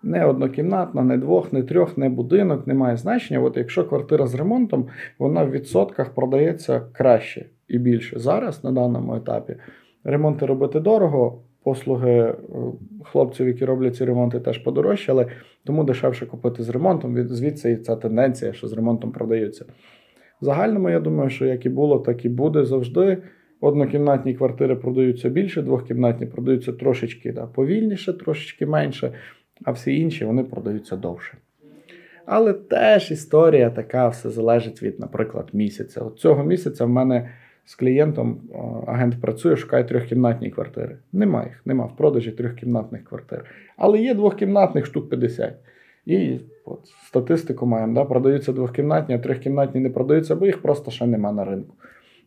Не 0.02 0.24
однокімнатна, 0.24 1.02
не 1.02 1.18
двох, 1.18 1.52
не 1.52 1.62
трьох, 1.62 1.98
не 1.98 2.08
будинок, 2.08 2.66
не 2.66 2.74
має 2.74 2.96
значення. 2.96 3.40
От 3.40 3.56
якщо 3.56 3.84
квартира 3.84 4.26
з 4.26 4.34
ремонтом, 4.34 4.86
вона 5.18 5.44
в 5.44 5.50
відсотках 5.50 6.14
продається 6.14 6.80
краще 6.92 7.46
і 7.68 7.78
більше. 7.78 8.18
Зараз 8.18 8.64
на 8.64 8.72
даному 8.72 9.16
етапі 9.16 9.56
ремонти 10.04 10.46
робити 10.46 10.80
дорого. 10.80 11.42
Послуги 11.64 12.10
е, 12.10 12.34
хлопців, 13.04 13.46
які 13.46 13.64
роблять 13.64 13.96
ці 13.96 14.04
ремонти, 14.04 14.40
теж 14.40 14.58
подорожчали, 14.58 15.26
тому 15.64 15.84
дешевше 15.84 16.26
купити 16.26 16.62
з 16.62 16.68
ремонтом. 16.68 17.28
Звідси 17.28 17.72
і 17.72 17.76
ця 17.76 17.96
тенденція, 17.96 18.52
що 18.52 18.68
з 18.68 18.72
ремонтом 18.72 19.12
продаються. 19.12 19.64
В 20.40 20.44
загальному, 20.44 20.90
я 20.90 21.00
думаю, 21.00 21.30
що 21.30 21.46
як 21.46 21.66
і 21.66 21.68
було, 21.68 21.98
так 21.98 22.24
і 22.24 22.28
буде 22.28 22.64
завжди. 22.64 23.18
Однокімнатні 23.60 24.34
квартири 24.34 24.76
продаються 24.76 25.28
більше, 25.28 25.62
двохкімнатні 25.62 26.26
продаються 26.26 26.72
трошечки 26.72 27.32
да, 27.32 27.46
повільніше, 27.46 28.12
трошечки 28.12 28.66
менше, 28.66 29.12
а 29.64 29.70
всі 29.70 30.00
інші 30.00 30.24
вони 30.24 30.44
продаються 30.44 30.96
довше. 30.96 31.36
Але 32.26 32.52
теж 32.52 33.10
історія 33.10 33.70
така, 33.70 34.08
все 34.08 34.30
залежить 34.30 34.82
від, 34.82 35.00
наприклад, 35.00 35.48
місяця. 35.52 36.00
От 36.00 36.18
цього 36.18 36.44
місяця 36.44 36.84
в 36.84 36.88
мене 36.88 37.30
з 37.64 37.74
клієнтом 37.74 38.40
агент 38.86 39.20
працює, 39.20 39.56
шукає 39.56 39.84
трьохкімнатні 39.84 40.50
квартири. 40.50 40.98
Нема 41.12 41.44
їх, 41.44 41.62
нема 41.64 41.84
в 41.84 41.96
продажі 41.96 42.32
трьохкімнатних 42.32 43.04
квартир. 43.04 43.44
Але 43.76 43.98
є 43.98 44.14
двохкімнатних 44.14 44.86
штук 44.86 45.10
50. 45.10 45.54
І 46.06 46.38
от, 46.64 46.80
статистику 47.06 47.66
маємо, 47.66 47.94
да, 47.94 48.04
продаються 48.04 48.52
двохкімнатні, 48.52 49.14
а 49.14 49.18
трьохкімнатні 49.18 49.80
не 49.80 49.90
продаються, 49.90 50.36
бо 50.36 50.46
їх 50.46 50.62
просто 50.62 50.90
ще 50.90 51.06
нема 51.06 51.32
на 51.32 51.44
ринку. 51.44 51.74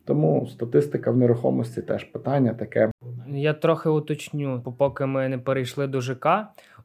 Тому 0.04 0.46
статистика 0.46 1.10
в 1.10 1.16
нерухомості 1.16 1.82
теж 1.82 2.04
питання 2.04 2.54
таке. 2.54 2.90
Я 3.28 3.52
трохи 3.52 3.88
уточню, 3.88 4.74
поки 4.78 5.06
ми 5.06 5.28
не 5.28 5.38
перейшли 5.38 5.86
до 5.86 6.00
ЖК. 6.00 6.26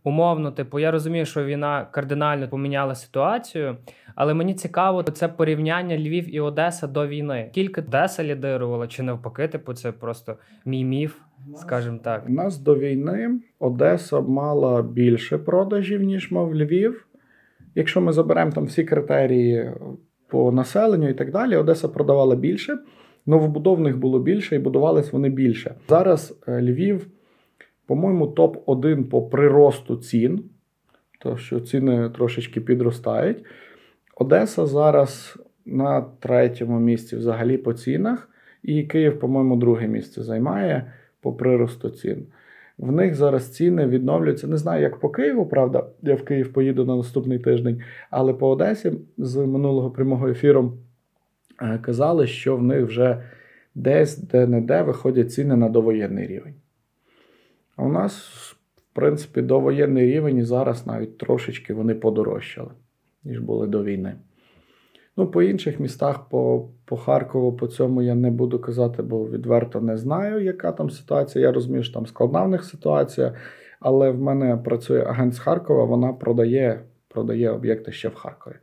Умовно, 0.03 0.51
типу, 0.51 0.79
я 0.79 0.91
розумію, 0.91 1.25
що 1.25 1.43
війна 1.43 1.87
кардинально 1.91 2.47
поміняла 2.47 2.95
ситуацію, 2.95 3.77
але 4.15 4.33
мені 4.33 4.53
цікаво 4.53 5.03
це 5.03 5.27
порівняння 5.27 5.97
Львів 5.97 6.35
і 6.35 6.39
Одеса 6.39 6.87
до 6.87 7.07
війни. 7.07 7.47
Скільки 7.51 7.81
Одеса 7.81 8.23
лідирувала, 8.23 8.87
чи 8.87 9.03
навпаки, 9.03 9.47
типу, 9.47 9.73
це 9.73 9.91
просто 9.91 10.35
мій 10.65 10.85
міф, 10.85 11.15
скажімо 11.55 11.99
так. 12.03 12.23
У 12.29 12.31
нас 12.31 12.57
до 12.57 12.75
війни 12.75 13.39
Одеса 13.59 14.19
мала 14.19 14.81
більше 14.81 15.37
продажів, 15.37 16.03
ніж 16.03 16.31
мав 16.31 16.55
Львів. 16.55 17.07
Якщо 17.75 18.01
ми 18.01 18.11
заберемо 18.11 18.51
там 18.51 18.65
всі 18.65 18.83
критерії 18.83 19.71
по 20.27 20.51
населенню 20.51 21.09
і 21.09 21.13
так 21.13 21.31
далі, 21.31 21.55
Одеса 21.55 21.87
продавала 21.87 22.35
більше, 22.35 22.77
новобудовних 23.25 23.97
було 23.97 24.19
більше 24.19 24.55
і 24.55 24.59
будувались 24.59 25.13
вони 25.13 25.29
більше. 25.29 25.75
Зараз 25.89 26.39
е, 26.47 26.61
Львів, 26.61 27.07
по-моєму, 27.91 28.25
топ-1 28.25 29.03
по 29.03 29.21
приросту 29.21 29.95
цін, 29.95 30.43
то 31.19 31.37
що 31.37 31.59
ціни 31.59 32.09
трошечки 32.09 32.61
підростають. 32.61 33.45
Одеса 34.15 34.65
зараз 34.65 35.37
на 35.65 36.01
третьому 36.01 36.79
місці 36.79 37.15
взагалі 37.15 37.57
по 37.57 37.73
цінах, 37.73 38.29
і 38.63 38.83
Київ, 38.83 39.19
по-моєму, 39.19 39.55
друге 39.55 39.87
місце 39.87 40.23
займає 40.23 40.93
по 41.21 41.33
приросту 41.33 41.89
цін. 41.89 42.25
В 42.77 42.91
них 42.91 43.15
зараз 43.15 43.51
ціни 43.51 43.87
відновлюються. 43.87 44.47
Не 44.47 44.57
знаю, 44.57 44.81
як 44.81 44.99
по 44.99 45.09
Києву, 45.09 45.45
правда, 45.45 45.85
я 46.01 46.15
в 46.15 46.23
Київ 46.25 46.53
поїду 46.53 46.85
на 46.85 46.95
наступний 46.95 47.39
тиждень, 47.39 47.81
але 48.09 48.33
по 48.33 48.49
Одесі 48.49 48.91
з 49.17 49.37
минулого 49.37 49.91
прямого 49.91 50.27
ефіру 50.27 50.73
е, 51.61 51.79
казали, 51.81 52.27
що 52.27 52.57
в 52.57 52.63
них 52.63 52.85
вже 52.85 53.23
десь 53.75 54.17
де-не-де 54.17 54.81
виходять 54.81 55.33
ціни 55.33 55.55
на 55.55 55.69
довоєнний 55.69 56.27
рівень. 56.27 56.53
А 57.75 57.83
у 57.83 57.91
нас, 57.91 58.27
в 58.77 58.95
принципі, 58.95 59.41
довоєнний 59.41 60.05
рівень 60.05 60.37
і 60.37 60.43
зараз 60.43 60.87
навіть 60.87 61.17
трошечки 61.17 61.73
вони 61.73 61.95
подорожчали, 61.95 62.71
ніж 63.23 63.39
були 63.39 63.67
до 63.67 63.83
війни. 63.83 64.15
Ну, 65.17 65.27
по 65.27 65.41
інших 65.41 65.79
містах, 65.79 66.29
по, 66.29 66.69
по 66.85 66.97
Харкову, 66.97 67.53
по 67.53 67.67
цьому 67.67 68.01
я 68.01 68.15
не 68.15 68.31
буду 68.31 68.59
казати, 68.59 69.03
бо 69.03 69.29
відверто 69.29 69.81
не 69.81 69.97
знаю, 69.97 70.43
яка 70.43 70.71
там 70.71 70.89
ситуація. 70.89 71.45
Я 71.45 71.51
розумію, 71.51 71.83
що 71.83 71.93
там 71.93 72.05
складна 72.05 72.43
в 72.43 72.49
них 72.49 72.63
ситуація, 72.63 73.35
але 73.79 74.11
в 74.11 74.21
мене 74.21 74.57
працює 74.57 75.03
агент 75.03 75.33
з 75.33 75.39
Харкова, 75.39 75.83
вона 75.83 76.13
продає, 76.13 76.81
продає 77.07 77.49
об'єкти 77.49 77.91
ще 77.91 78.09
в 78.09 78.15
Харкові. 78.15 78.55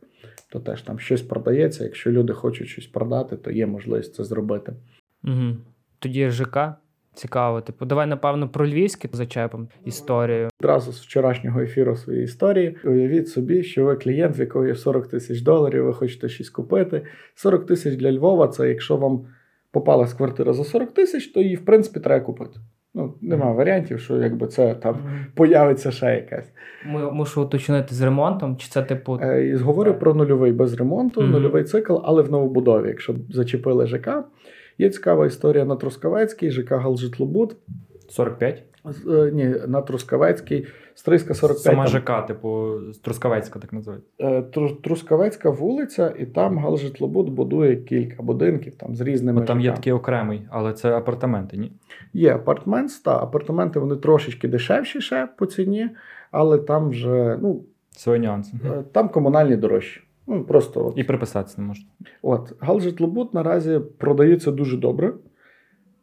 То 0.51 0.59
теж 0.59 0.81
там 0.81 0.99
щось 0.99 1.21
продається. 1.21 1.83
Якщо 1.83 2.11
люди 2.11 2.33
хочуть 2.33 2.67
щось 2.67 2.87
продати, 2.87 3.37
то 3.37 3.51
є 3.51 3.67
можливість 3.67 4.15
це 4.15 4.23
зробити. 4.23 4.73
Угу. 5.23 5.55
Тоді 5.99 6.29
ЖК. 6.29 6.57
Цікаво. 7.13 7.61
Типу, 7.61 7.85
давай, 7.85 8.07
напевно, 8.07 8.49
про 8.49 8.67
львівське 8.67 9.09
зачепимо 9.11 9.67
історію. 9.85 10.49
Одразу 10.61 10.91
з 10.91 11.01
вчорашнього 11.01 11.61
ефіру 11.61 11.95
своєї 11.95 12.23
історії. 12.25 12.77
Уявіть 12.83 13.27
собі, 13.29 13.63
що 13.63 13.85
ви 13.85 13.95
клієнт, 13.95 14.37
в 14.37 14.39
якого 14.39 14.65
є 14.67 14.75
40 14.75 15.07
тисяч 15.07 15.41
доларів, 15.41 15.85
ви 15.85 15.93
хочете 15.93 16.29
щось 16.29 16.49
купити. 16.49 17.01
40 17.35 17.65
тисяч 17.65 17.95
для 17.95 18.11
Львова 18.11 18.47
це 18.47 18.69
якщо 18.69 18.97
вам 18.97 19.25
попалась 19.71 20.13
квартира 20.13 20.53
за 20.53 20.63
40 20.63 20.93
тисяч, 20.93 21.27
то 21.27 21.41
її 21.41 21.55
в 21.55 21.65
принципі 21.65 21.99
треба 21.99 22.25
купити. 22.25 22.59
Ну, 22.93 23.13
нема 23.21 23.51
варіантів, 23.51 23.99
що 23.99 24.17
якби 24.17 24.47
це 24.47 24.75
там 24.75 24.97
появиться 25.35 25.91
ще 25.91 26.05
якась. 26.05 26.51
Ми 26.85 27.11
мушу 27.11 27.43
уточнити 27.43 27.95
з 27.95 28.01
ремонтом, 28.01 28.57
чи 28.57 28.67
це 28.69 28.83
типу. 28.83 29.19
Е, 29.21 29.55
говорю 29.57 29.93
про 29.93 30.13
нульовий 30.13 30.51
без 30.51 30.73
ремонту, 30.73 31.21
Мгм. 31.21 31.31
нульовий 31.31 31.63
цикл, 31.63 31.97
але 32.03 32.21
в 32.21 32.31
новобудові, 32.31 32.87
якщо 32.87 33.15
зачепили 33.29 33.87
ЖК. 33.87 34.09
Є 34.79 34.89
цікава 34.89 35.25
історія 35.25 35.65
на 35.65 35.75
Трускавецькій, 35.75 36.51
ЖК 36.51 36.77
Галжитлобуд. 36.77 37.55
45? 38.09 38.63
З- 38.85 39.07
е, 39.07 39.31
Ні, 39.31 39.55
на 39.67 39.81
Трускавецькій, 39.81 40.67
Стрийська 40.95 41.33
45. 41.33 41.63
Сама 41.63 41.85
там. 41.85 42.01
ЖК, 42.01 42.25
типу, 42.27 42.71
Трускавецька, 43.03 43.59
так 43.59 43.73
називають. 43.73 44.03
Е, 44.19 44.41
Тру- 44.41 44.81
Трускавецька 44.81 45.49
вулиця, 45.49 46.13
і 46.19 46.25
там 46.25 46.57
Галжитлобуд 46.57 47.29
будує 47.29 47.75
кілька 47.75 48.23
будинків 48.23 48.75
там 48.75 48.95
з 48.95 49.01
різними. 49.01 49.39
Бо 49.41 49.45
там 49.47 49.61
є 49.61 49.71
такий 49.71 49.93
окремий, 49.93 50.41
але 50.49 50.73
це 50.73 50.97
апартаменти, 50.97 51.57
ні? 51.57 51.71
Є 52.13 52.35
апартмент, 52.35 53.03
та 53.03 53.17
апартаменти 53.23 53.79
вони 53.79 53.95
трошечки 53.95 54.47
дешевші 54.47 55.01
ще 55.01 55.27
по 55.37 55.45
ціні, 55.45 55.89
але 56.31 56.57
там 56.57 56.89
вже 56.89 57.37
ну, 57.41 57.63
Свої 57.91 58.19
нюанси. 58.19 58.57
е, 58.65 58.83
там 58.91 59.09
комунальні 59.09 59.55
дорожчі. 59.55 60.01
Ну, 60.29 60.43
просто 60.43 60.87
от. 60.87 60.97
І 60.97 61.03
приписатися 61.03 61.61
не 61.61 61.67
можна. 61.67 61.85
От, 62.21 62.53
Галжитлобуд 62.59 63.33
наразі 63.33 63.79
продається 63.97 64.51
дуже 64.51 64.77
добре. 64.77 65.13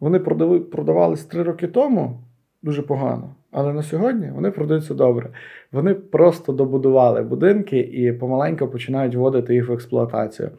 Вони 0.01 0.19
продави, 0.19 0.61
продавались 0.61 1.25
три 1.25 1.43
роки 1.43 1.69
тому, 1.69 2.21
дуже 2.63 2.83
погано. 2.83 3.35
Але 3.51 3.73
на 3.73 3.83
сьогодні 3.83 4.31
вони 4.35 4.51
продаються 4.51 4.95
добре. 4.95 5.31
Вони 5.73 5.95
просто 5.95 6.53
добудували 6.53 7.23
будинки 7.23 7.79
і 7.79 8.13
помаленьку 8.13 8.69
починають 8.69 9.15
вводити 9.15 9.55
їх 9.55 9.69
в 9.69 9.73
експлуатацію. 9.73 10.51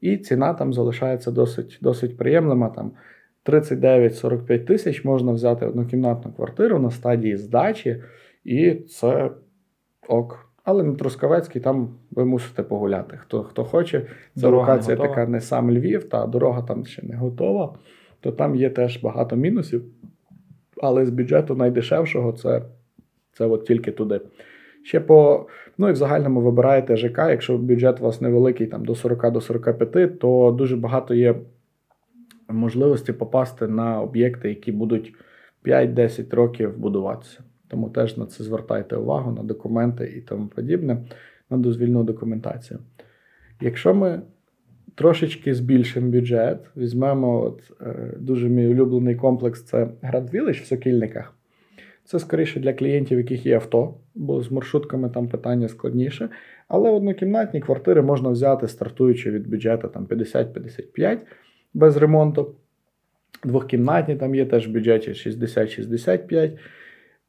І 0.00 0.16
ціна 0.16 0.54
там 0.54 0.72
залишається 0.72 1.30
досить 1.30 1.78
досить 1.80 2.16
приємлива. 2.16 2.68
Там 2.68 2.92
39-45 3.46 4.64
тисяч 4.64 5.04
можна 5.04 5.32
взяти 5.32 5.66
однокімнатну 5.66 6.32
квартиру 6.32 6.78
на 6.78 6.90
стадії 6.90 7.36
здачі, 7.36 8.02
і 8.44 8.74
це 8.74 9.30
ок. 10.08 10.47
Але 10.68 10.82
на 10.82 10.94
Трускавецькій 10.94 11.60
там 11.60 11.88
ви 12.10 12.24
мусите 12.24 12.62
погуляти. 12.62 13.16
Хто 13.16 13.42
хто 13.42 13.64
хоче, 13.64 14.06
це 14.36 14.48
локація 14.48 14.96
така 14.96 15.26
не 15.26 15.40
сам 15.40 15.70
Львів, 15.70 16.08
та 16.08 16.26
дорога 16.26 16.62
там 16.62 16.86
ще 16.86 17.06
не 17.06 17.16
готова, 17.16 17.74
то 18.20 18.32
там 18.32 18.54
є 18.54 18.70
теж 18.70 19.02
багато 19.02 19.36
мінусів. 19.36 19.84
Але 20.82 21.06
з 21.06 21.10
бюджету 21.10 21.54
найдешевшого 21.54 22.32
це, 22.32 22.62
це 23.32 23.46
от 23.46 23.66
тільки 23.66 23.92
туди. 23.92 24.20
Ще 24.82 25.00
по, 25.00 25.46
ну 25.78 25.88
і 25.88 25.92
в 25.92 25.96
загальному 25.96 26.40
вибираєте 26.40 26.96
ЖК, 26.96 27.18
якщо 27.18 27.58
бюджет 27.58 28.00
у 28.00 28.04
вас 28.04 28.20
невеликий, 28.20 28.66
там 28.66 28.84
до 28.84 28.94
40 28.94 29.32
до 29.32 29.40
45, 29.40 30.18
то 30.18 30.54
дуже 30.58 30.76
багато 30.76 31.14
є 31.14 31.34
можливості 32.48 33.12
попасти 33.12 33.68
на 33.68 34.00
об'єкти, 34.00 34.48
які 34.48 34.72
будуть 34.72 35.14
5-10 35.64 36.34
років 36.34 36.78
будуватися. 36.78 37.40
Тому 37.68 37.90
теж 37.90 38.16
на 38.16 38.26
це 38.26 38.44
звертайте 38.44 38.96
увагу, 38.96 39.32
на 39.32 39.42
документи 39.42 40.14
і 40.16 40.20
тому 40.20 40.46
подібне, 40.46 40.98
на 41.50 41.56
дозвільну 41.56 42.04
документацію. 42.04 42.80
Якщо 43.60 43.94
ми 43.94 44.22
трошечки 44.94 45.54
збільшимо 45.54 46.10
бюджет, 46.10 46.58
візьмемо 46.76 47.42
от, 47.44 47.72
е, 47.80 48.14
дуже 48.18 48.48
мій 48.48 48.68
улюблений 48.68 49.14
комплекс 49.14 49.62
це 49.62 49.88
Village 50.02 50.62
в 50.62 50.66
Сокільниках. 50.66 51.34
Це 52.04 52.18
скоріше 52.18 52.60
для 52.60 52.72
клієнтів, 52.72 53.18
яких 53.18 53.46
є 53.46 53.54
авто, 53.54 53.94
бо 54.14 54.42
з 54.42 54.50
маршрутками 54.50 55.10
там 55.10 55.28
питання 55.28 55.68
складніше. 55.68 56.28
Але 56.68 56.90
однокімнатні 56.90 57.60
квартири 57.60 58.02
можна 58.02 58.30
взяти, 58.30 58.68
стартуючи 58.68 59.30
від 59.30 59.48
бюджету 59.48 59.88
там 59.88 60.06
50-55 60.06 61.18
без 61.74 61.96
ремонту. 61.96 62.54
Двохкімнатні 63.44 64.16
там 64.16 64.34
є 64.34 64.46
теж 64.46 64.68
в 64.68 64.70
бюджеті 64.70 65.10
60-65. 65.10 66.58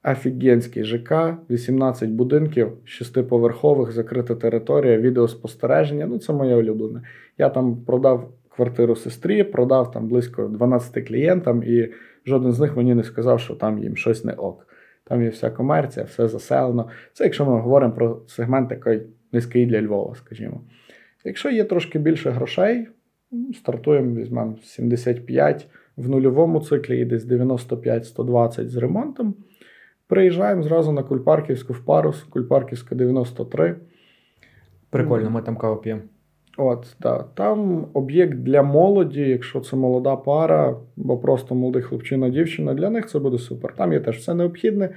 Офігенський 0.04 0.84
ЖК, 0.84 1.14
18 1.50 2.10
будинків, 2.10 2.72
6-поверхових, 2.86 3.92
закрита 3.92 4.36
територія, 4.36 4.98
відеоспостереження. 4.98 6.06
Ну, 6.06 6.20
це 6.20 6.34
моє 6.34 6.56
улюблене. 6.56 7.02
Я 7.38 7.50
там 7.50 7.78
продав 7.78 8.32
квартиру 8.50 8.96
сестрі, 8.96 9.44
продав 9.44 9.92
там 9.92 10.08
близько 10.08 10.44
12 10.44 11.08
клієнтам, 11.08 11.64
і 11.64 11.90
жоден 12.26 12.52
з 12.52 12.60
них 12.60 12.78
мені 12.78 12.96
не 12.96 13.04
сказав, 13.04 13.40
що 13.40 13.56
там 13.56 13.80
їм 13.80 13.98
щось 13.98 14.26
не 14.26 14.34
ок. 14.34 14.68
Там 15.04 15.24
є 15.24 15.30
вся 15.30 15.50
комерція, 15.50 16.06
все 16.06 16.28
заселено. 16.28 16.90
Це 17.14 17.24
якщо 17.24 17.46
ми 17.46 17.60
говоримо 17.60 17.94
про 17.94 18.22
сегмент 18.28 18.70
такий 18.70 19.02
низький 19.32 19.66
для 19.66 19.82
Львова, 19.82 20.16
скажімо. 20.16 20.62
Якщо 21.26 21.50
є 21.50 21.64
трошки 21.64 22.00
більше 22.00 22.30
грошей, 22.30 22.88
стартуємо, 23.54 24.16
візьмемо 24.16 24.56
75 24.64 25.68
в 25.98 26.10
нульовому 26.10 26.60
циклі 26.60 27.02
і 27.02 27.06
десь 27.06 27.26
95-120 27.26 28.68
з 28.68 28.76
ремонтом. 28.76 29.36
Приїжджаємо 30.10 30.64
зразу 30.64 30.92
на 30.92 31.04
Кульпарківську 31.04 31.74
в 31.74 31.80
парус, 31.80 32.24
Кульпарківська 32.24 32.96
93. 32.96 33.76
Прикольно, 34.90 35.30
ми 35.30 35.42
там 35.42 35.58
каву 35.58 35.76
п'ємо. 35.76 36.02
От, 36.58 36.96
да. 37.00 37.26
Там 37.34 37.88
об'єкт 37.94 38.38
для 38.38 38.64
молоді, 38.64 39.22
якщо 39.22 39.60
це 39.60 39.76
молода 39.76 40.16
пара, 40.16 40.78
бо 40.96 41.18
просто 41.18 41.56
молодий 41.56 41.82
хлопчина, 41.82 42.30
дівчина, 42.30 42.74
для 42.74 42.90
них 42.90 43.08
це 43.08 43.20
буде 43.20 43.38
супер. 43.38 43.76
Там 43.76 43.94
є 43.94 44.00
теж 44.00 44.18
все 44.18 44.34
необхідне. 44.34 44.90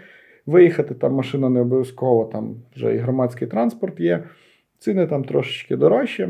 Виїхати 0.47 0.95
там 0.95 1.15
машина 1.15 1.49
не 1.49 1.61
обов'язково, 1.61 2.25
там 2.25 2.55
вже 2.77 2.95
і 2.95 2.99
громадський 2.99 3.49
транспорт 3.49 4.01
є. 4.01 4.25
Ціни 4.79 5.07
там 5.07 5.25
трошечки 5.25 5.77
дорожчі. 5.77 6.29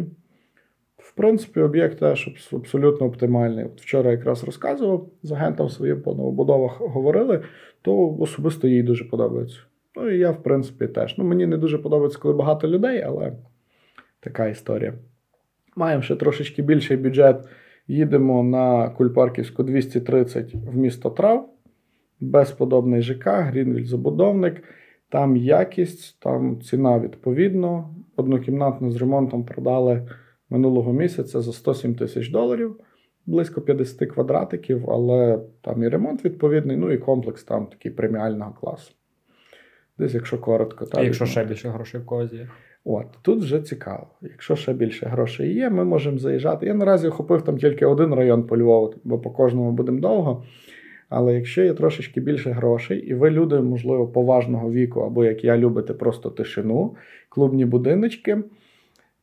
В 0.98 1.12
принципі, 1.14 1.60
об'єкт 1.60 1.98
теж 1.98 2.48
абсолютно 2.52 3.06
оптимальний. 3.06 3.64
От 3.64 3.80
вчора 3.80 4.10
якраз 4.10 4.44
розказував 4.44 5.08
з 5.22 5.32
агентом 5.32 5.68
своїм 5.68 6.02
по 6.02 6.14
новобудовах 6.14 6.80
говорили, 6.80 7.42
то 7.82 8.16
особисто 8.18 8.68
їй 8.68 8.82
дуже 8.82 9.04
подобається. 9.04 9.58
Ну 9.96 10.10
і 10.10 10.18
я, 10.18 10.30
в 10.30 10.42
принципі, 10.42 10.86
теж. 10.86 11.18
Ну, 11.18 11.24
мені 11.24 11.46
не 11.46 11.56
дуже 11.56 11.78
подобається, 11.78 12.18
коли 12.18 12.34
багато 12.34 12.68
людей, 12.68 13.02
але 13.02 13.32
така 14.20 14.46
історія. 14.46 14.94
Маємо 15.76 16.02
ще 16.02 16.16
трошечки 16.16 16.62
більший 16.62 16.96
бюджет. 16.96 17.48
Їдемо 17.88 18.42
на 18.42 18.90
Кульпарківську 18.90 19.62
230 19.62 20.54
в 20.54 20.76
місто 20.76 21.10
Трав. 21.10 21.48
Безподобний 22.20 23.02
ЖК, 23.02 23.28
Грінвіль 23.28 23.84
забудовник. 23.84 24.62
Там 25.08 25.36
якість, 25.36 26.20
там 26.20 26.60
ціна 26.60 26.98
відповідно. 26.98 27.94
Однокімнатну 28.16 28.90
з 28.90 28.96
ремонтом 28.96 29.44
продали 29.44 30.08
минулого 30.50 30.92
місяця 30.92 31.40
за 31.40 31.52
107 31.52 31.94
тисяч 31.94 32.30
доларів, 32.30 32.76
близько 33.26 33.60
50 33.60 34.10
квадратиків, 34.10 34.90
але 34.90 35.38
там 35.60 35.82
і 35.82 35.88
ремонт 35.88 36.24
відповідний, 36.24 36.76
ну 36.76 36.92
і 36.92 36.98
комплекс 36.98 37.44
там 37.44 37.66
такий 37.66 37.92
преміального 37.92 38.52
класу. 38.60 38.92
Десь, 39.98 40.14
якщо 40.14 40.38
коротко, 40.38 40.86
так. 40.86 41.04
якщо 41.04 41.26
ще 41.26 41.44
більше 41.44 41.68
грошей 41.68 42.00
в 42.00 42.06
когось 42.06 42.32
є. 42.32 42.48
От 42.84 43.06
тут 43.22 43.42
вже 43.42 43.60
цікаво. 43.60 44.06
Якщо 44.22 44.56
ще 44.56 44.72
більше 44.72 45.06
грошей 45.06 45.54
є, 45.54 45.70
ми 45.70 45.84
можемо 45.84 46.18
заїжджати. 46.18 46.66
Я 46.66 46.74
наразі 46.74 47.08
охопив 47.08 47.42
там 47.42 47.58
тільки 47.58 47.86
один 47.86 48.14
район 48.14 48.42
по 48.42 48.58
Львову, 48.58 48.94
бо 49.04 49.18
по 49.18 49.30
кожному 49.30 49.72
будемо 49.72 50.00
довго. 50.00 50.44
Але 51.08 51.34
якщо 51.34 51.62
є 51.62 51.74
трошечки 51.74 52.20
більше 52.20 52.50
грошей, 52.50 52.98
і 52.98 53.14
ви 53.14 53.30
люди, 53.30 53.60
можливо, 53.60 54.06
поважного 54.06 54.70
віку, 54.70 55.00
або 55.00 55.24
як 55.24 55.44
я 55.44 55.58
любите 55.58 55.94
просто 55.94 56.30
тишину, 56.30 56.96
клубні 57.28 57.64
будиночки, 57.64 58.38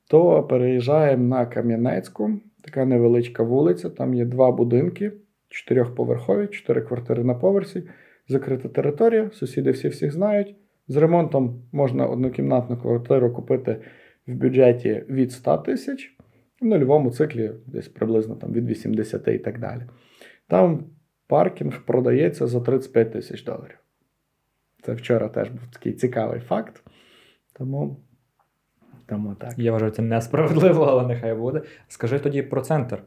то 0.07 0.43
переїжджаємо 0.43 1.23
на 1.23 1.45
Кам'янецьку, 1.45 2.31
така 2.61 2.85
невеличка 2.85 3.43
вулиця. 3.43 3.89
Там 3.89 4.13
є 4.13 4.25
два 4.25 4.51
будинки, 4.51 5.11
чотирьохповерхові, 5.49 6.47
чотири 6.47 6.81
квартири 6.81 7.23
на 7.23 7.33
поверсі, 7.33 7.83
закрита 8.27 8.69
територія, 8.69 9.31
сусіди 9.33 9.71
всі 9.71 9.87
всіх 9.87 10.13
знають. 10.13 10.55
З 10.87 10.95
ремонтом 10.95 11.63
можна 11.71 12.05
однокімнатну 12.05 12.77
квартиру 12.77 13.33
купити 13.33 13.81
в 14.27 14.33
бюджеті 14.33 15.03
від 15.09 15.31
100 15.31 15.57
тисяч, 15.57 16.15
в 16.61 16.65
нульовому 16.65 17.11
циклі 17.11 17.51
десь 17.67 17.87
приблизно 17.87 18.35
там 18.35 18.53
від 18.53 18.67
80 18.67 19.27
і 19.27 19.37
так 19.37 19.59
далі. 19.59 19.81
Там 20.47 20.83
паркінг 21.27 21.85
продається 21.85 22.47
за 22.47 22.61
35 22.61 23.11
тисяч 23.11 23.43
доларів. 23.43 23.77
Це 24.81 24.93
вчора 24.93 25.29
теж 25.29 25.49
був 25.49 25.67
такий 25.73 25.93
цікавий 25.93 26.39
факт. 26.39 26.83
Тому, 27.53 27.97
тому 29.09 29.35
так. 29.39 29.53
Я 29.57 29.71
вважаю, 29.71 29.91
це 29.91 30.01
несправедливо, 30.01 30.83
але 30.83 31.07
нехай 31.07 31.35
буде. 31.35 31.61
Скажи 31.87 32.19
тоді 32.19 32.41
про 32.41 32.61
центр. 32.61 33.01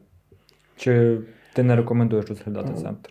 Чи 0.77 1.17
ти 1.53 1.63
не 1.63 1.75
рекомендуєш 1.75 2.25
розглядати 2.29 2.69
Ну, 2.71 2.81
центр? 2.81 3.09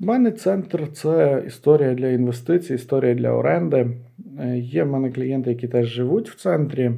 У 0.00 0.04
мене 0.04 0.30
центр 0.32 0.92
це 0.92 1.42
історія 1.46 1.94
для 1.94 2.08
інвестицій, 2.08 2.74
історія 2.74 3.14
для 3.14 3.30
оренди. 3.30 3.90
Е, 4.40 4.58
Є 4.58 4.84
в 4.84 4.86
мене 4.90 5.10
клієнти, 5.10 5.50
які 5.50 5.68
теж 5.68 5.86
живуть 5.86 6.30
в 6.30 6.36
центрі. 6.36 6.90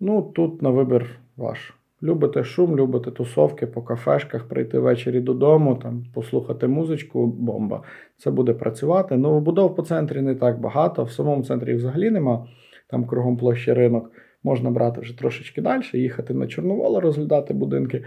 Ну, 0.00 0.22
тут 0.22 0.62
на 0.62 0.70
вибір 0.70 1.18
ваш. 1.36 1.74
Любите 2.02 2.44
шум, 2.44 2.76
любите 2.76 3.10
тусовки 3.10 3.66
по 3.66 3.82
кафешках, 3.82 4.48
прийти 4.48 4.78
ввечері 4.78 5.20
додому, 5.20 5.74
там, 5.74 6.04
послухати 6.14 6.66
музичку, 6.66 7.26
бомба. 7.26 7.82
Це 8.16 8.30
буде 8.30 8.52
працювати. 8.52 9.16
Новобудов 9.16 9.76
по 9.76 9.82
центрі 9.82 10.20
не 10.20 10.34
так 10.34 10.60
багато. 10.60 11.04
В 11.04 11.10
самому 11.12 11.44
центрі 11.44 11.74
взагалі 11.74 12.10
нема. 12.10 12.46
Там 12.90 13.04
кругом 13.04 13.36
площі 13.36 13.72
ринок. 13.72 14.10
Можна 14.44 14.70
брати 14.70 15.00
вже 15.00 15.18
трошечки 15.18 15.62
далі, 15.62 15.82
їхати 15.92 16.34
на 16.34 16.46
Чорноволу, 16.46 17.00
розглядати 17.00 17.54
будинки. 17.54 18.04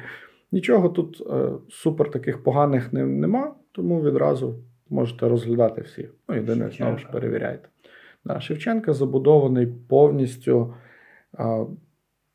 Нічого 0.51 0.89
тут 0.89 1.23
е, 1.31 1.49
супер 1.69 2.11
таких 2.11 2.43
поганих 2.43 2.93
не, 2.93 3.05
нема, 3.05 3.55
тому 3.71 4.01
відразу 4.01 4.59
можете 4.89 5.29
розглядати 5.29 5.81
всі. 5.81 6.09
Ну, 6.29 6.35
єдине, 6.35 6.69
знову 6.69 6.97
ж 6.97 7.07
перевіряйте. 7.11 7.69
Да, 8.25 8.39
Шевченка 8.39 8.93
забудований 8.93 9.67
повністю. 9.89 10.73
А, 11.33 11.65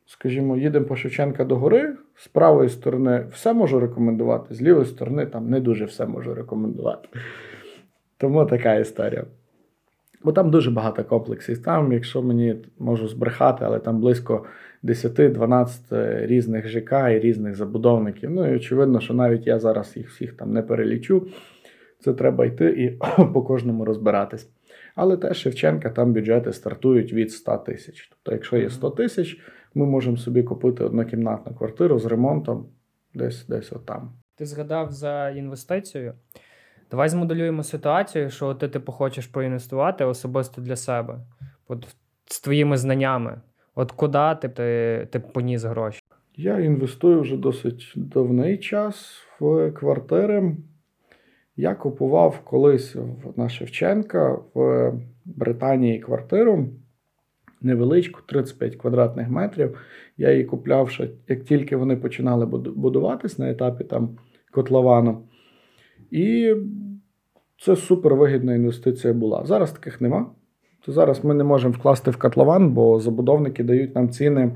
скажімо, 0.05 0.57
їдемо 0.57 0.85
по 0.85 0.95
Шевченка 0.95 1.45
до 1.45 1.55
гори. 1.55 1.95
З 2.15 2.27
правої 2.27 2.69
сторони 2.69 3.25
все 3.31 3.53
можу 3.53 3.79
рекомендувати, 3.79 4.53
з 4.53 4.61
лівої 4.61 4.85
сторони 4.85 5.25
там 5.25 5.49
не 5.49 5.59
дуже 5.59 5.85
все 5.85 6.05
можу 6.05 6.33
рекомендувати. 6.33 7.09
Тому 8.17 8.45
така 8.45 8.75
історія. 8.75 9.25
Бо 10.23 10.31
там 10.31 10.51
дуже 10.51 10.71
багато 10.71 11.03
комплексів. 11.03 11.63
Там, 11.63 11.93
якщо 11.93 12.21
мені 12.21 12.55
можу 12.79 13.07
збрехати, 13.07 13.65
але 13.65 13.79
там 13.79 13.99
близько 13.99 14.45
10-12 14.83 16.25
різних 16.25 16.67
ЖК 16.67 16.91
і 16.91 17.19
різних 17.19 17.55
забудовників. 17.55 18.31
Ну 18.31 18.53
і 18.53 18.55
очевидно, 18.55 18.99
що 18.99 19.13
навіть 19.13 19.47
я 19.47 19.59
зараз 19.59 19.97
їх 19.97 20.09
всіх 20.09 20.33
там 20.33 20.53
не 20.53 20.61
перелічу. 20.61 21.27
Це 21.99 22.13
треба 22.13 22.45
йти 22.45 22.65
і 22.65 22.89
по 23.33 23.41
кожному 23.41 23.85
розбиратись. 23.85 24.49
Але 24.95 25.17
теж 25.17 25.37
Шевченка 25.37 25.89
там 25.89 26.13
бюджети 26.13 26.53
стартують 26.53 27.13
від 27.13 27.31
100 27.31 27.57
тисяч. 27.57 28.09
Тобто, 28.09 28.31
якщо 28.31 28.57
є 28.57 28.69
100 28.69 28.89
тисяч, 28.89 29.39
ми 29.75 29.85
можемо 29.85 30.17
собі 30.17 30.43
купити 30.43 30.83
однокімнатну 30.83 31.55
квартиру 31.55 31.99
з 31.99 32.05
ремонтом 32.05 32.65
десь 33.13 33.47
десь 33.47 33.73
отам. 33.73 34.13
Ти 34.35 34.45
згадав 34.45 34.91
за 34.91 35.29
інвестицію. 35.29 36.13
Давай 36.93 37.09
змоделюємо 37.09 37.63
ситуацію, 37.63 38.29
що 38.29 38.53
ти 38.53 38.67
типу 38.67 38.91
хочеш 38.91 39.27
проінвестувати 39.27 40.05
особисто 40.05 40.61
для 40.61 40.75
себе, 40.75 41.19
от 41.67 41.95
з 42.25 42.41
твоїми 42.41 42.77
знаннями. 42.77 43.41
От 43.75 43.91
куди 43.91 44.35
ти, 44.41 44.49
ти, 44.49 45.07
ти 45.11 45.19
поніс 45.19 45.63
гроші? 45.63 46.01
Я 46.35 46.59
інвестую 46.59 47.21
вже 47.21 47.37
досить 47.37 47.93
давний 47.95 48.57
час 48.57 49.21
в 49.39 49.71
квартири. 49.71 50.55
Я 51.55 51.75
купував 51.75 52.39
колись 52.43 52.95
на 53.35 53.49
Шевченка 53.49 54.39
в 54.53 54.93
Британії 55.25 55.99
квартиру 55.99 56.69
невеличку, 57.61 58.21
35 58.27 58.75
квадратних 58.75 59.29
метрів. 59.29 59.77
Я 60.17 60.31
її 60.31 60.45
купляв 60.45 60.89
ще, 60.89 61.09
як 61.27 61.43
тільки 61.43 61.75
вони 61.75 61.95
починали 61.95 62.45
будуватись 62.45 63.39
на 63.39 63.51
етапі 63.51 63.83
там 63.83 64.17
котловану. 64.51 65.27
І 66.13 66.55
це 67.59 67.75
супервигідна 67.75 68.55
інвестиція 68.55 69.13
була. 69.13 69.45
Зараз 69.45 69.71
таких 69.71 70.01
нема. 70.01 70.25
То 70.85 70.91
зараз 70.91 71.23
ми 71.23 71.33
не 71.33 71.43
можемо 71.43 71.73
вкласти 71.73 72.11
в 72.11 72.17
котлован, 72.17 72.69
бо 72.69 72.99
забудовники 72.99 73.63
дають 73.63 73.95
нам 73.95 74.09
ціни 74.09 74.51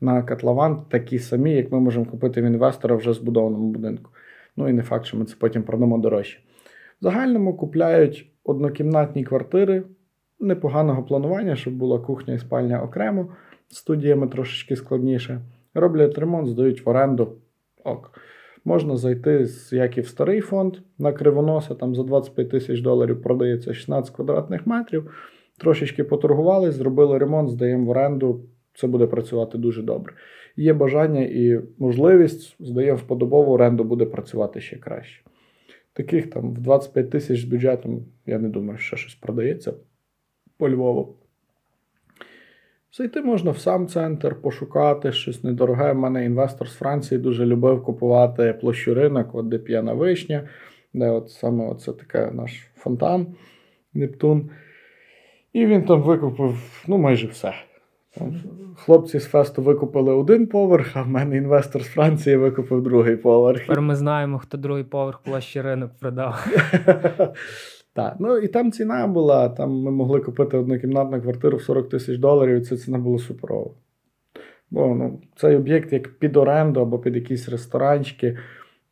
на 0.00 0.22
котлован 0.22 0.82
такі 0.88 1.18
самі, 1.18 1.52
як 1.52 1.72
ми 1.72 1.80
можемо 1.80 2.06
купити 2.06 2.42
в 2.42 2.44
інвестора 2.44 2.96
вже 2.96 3.12
збудованому 3.12 3.70
будинку. 3.70 4.10
Ну 4.56 4.68
і 4.68 4.72
не 4.72 4.82
факт, 4.82 5.06
що 5.06 5.16
ми 5.16 5.24
це 5.24 5.36
потім 5.38 5.62
продамо 5.62 5.98
дорожче. 5.98 6.38
В 7.00 7.04
загальному 7.04 7.56
купляють 7.56 8.30
однокімнатні 8.44 9.24
квартири 9.24 9.82
непоганого 10.40 11.02
планування, 11.02 11.56
щоб 11.56 11.74
була 11.74 11.98
кухня 11.98 12.34
і 12.34 12.38
спальня 12.38 12.82
окремо, 12.82 13.28
студіями 13.68 14.28
трошечки 14.28 14.76
складніше. 14.76 15.40
Роблять 15.74 16.18
ремонт, 16.18 16.48
здають 16.48 16.86
в 16.86 16.88
оренду. 16.88 17.32
Ок. 17.84 18.12
Можна 18.64 18.96
зайти, 18.96 19.46
як 19.72 19.98
і 19.98 20.00
в 20.00 20.08
старий 20.08 20.40
фонд 20.40 20.76
на 20.98 21.12
кривоноса, 21.12 21.74
там 21.74 21.94
за 21.94 22.02
25 22.02 22.50
тисяч 22.50 22.80
доларів 22.80 23.22
продається 23.22 23.74
16 23.74 24.16
квадратних 24.16 24.66
метрів. 24.66 25.10
Трошечки 25.58 26.04
поторгували, 26.04 26.72
зробили 26.72 27.18
ремонт, 27.18 27.50
здаємо 27.50 27.86
в 27.86 27.88
оренду. 27.88 28.44
Це 28.74 28.86
буде 28.86 29.06
працювати 29.06 29.58
дуже 29.58 29.82
добре. 29.82 30.14
Є 30.56 30.72
бажання 30.72 31.20
і 31.20 31.60
можливість, 31.78 32.56
здаємо 32.58 32.98
в 32.98 33.02
подобову 33.02 33.52
оренду, 33.52 33.84
буде 33.84 34.06
працювати 34.06 34.60
ще 34.60 34.76
краще. 34.76 35.22
Таких 35.92 36.30
там 36.30 36.54
в 36.54 36.60
25 36.60 37.10
тисяч 37.10 37.40
з 37.40 37.44
бюджетом, 37.44 38.04
я 38.26 38.38
не 38.38 38.48
думаю, 38.48 38.78
що 38.78 38.96
щось 38.96 39.14
продається 39.14 39.74
по 40.58 40.70
Львову. 40.70 41.19
Зайти 42.92 43.22
можна 43.22 43.50
в 43.50 43.58
сам 43.58 43.86
центр, 43.86 44.34
пошукати 44.42 45.12
щось 45.12 45.44
недороге. 45.44 45.92
У 45.92 45.94
мене 45.94 46.24
інвестор 46.24 46.68
з 46.68 46.74
Франції 46.74 47.20
дуже 47.20 47.46
любив 47.46 47.82
купувати 47.82 48.52
площу 48.60 48.94
ринок, 48.94 49.34
от 49.34 49.48
де 49.48 49.58
п'яна 49.58 49.92
вишня, 49.92 50.48
де 50.94 51.10
от 51.10 51.30
саме 51.30 51.74
це 51.74 51.92
таке 51.92 52.30
наш 52.32 52.52
фонтан 52.76 53.26
Нептун. 53.94 54.50
І 55.52 55.66
він 55.66 55.84
там 55.84 56.02
викупив 56.02 56.82
ну, 56.88 56.98
майже 56.98 57.26
все. 57.26 57.54
Хлопці 58.76 59.18
з 59.18 59.26
фесту 59.26 59.62
викупили 59.62 60.14
один 60.14 60.46
поверх, 60.46 60.96
а 60.96 61.02
в 61.02 61.08
мене 61.08 61.36
інвестор 61.36 61.82
з 61.82 61.86
Франції 61.86 62.36
викупив 62.36 62.82
другий 62.82 63.16
поверх. 63.16 63.60
Тепер 63.60 63.80
ми 63.80 63.96
знаємо, 63.96 64.38
хто 64.38 64.58
другий 64.58 64.84
поверх 64.84 65.18
площі 65.18 65.60
ринок 65.60 65.90
продав. 66.00 66.46
Так, 67.92 68.16
ну 68.20 68.38
і 68.38 68.48
там 68.48 68.72
ціна 68.72 69.06
була. 69.06 69.48
Там 69.48 69.70
ми 69.70 69.90
могли 69.90 70.20
купити 70.20 70.56
однокімнатну 70.56 71.22
квартиру 71.22 71.58
в 71.58 71.62
40 71.62 71.88
тисяч 71.88 72.18
доларів, 72.18 72.56
і 72.56 72.60
ця 72.60 72.76
ціна 72.76 72.98
була 72.98 73.18
суперова. 73.18 73.70
Бо 74.70 74.94
ну, 74.94 75.20
цей 75.36 75.56
об'єкт 75.56 75.92
як 75.92 76.18
під 76.18 76.36
оренду 76.36 76.80
або 76.80 76.98
під 76.98 77.16
якісь 77.16 77.48
ресторанчики 77.48 78.38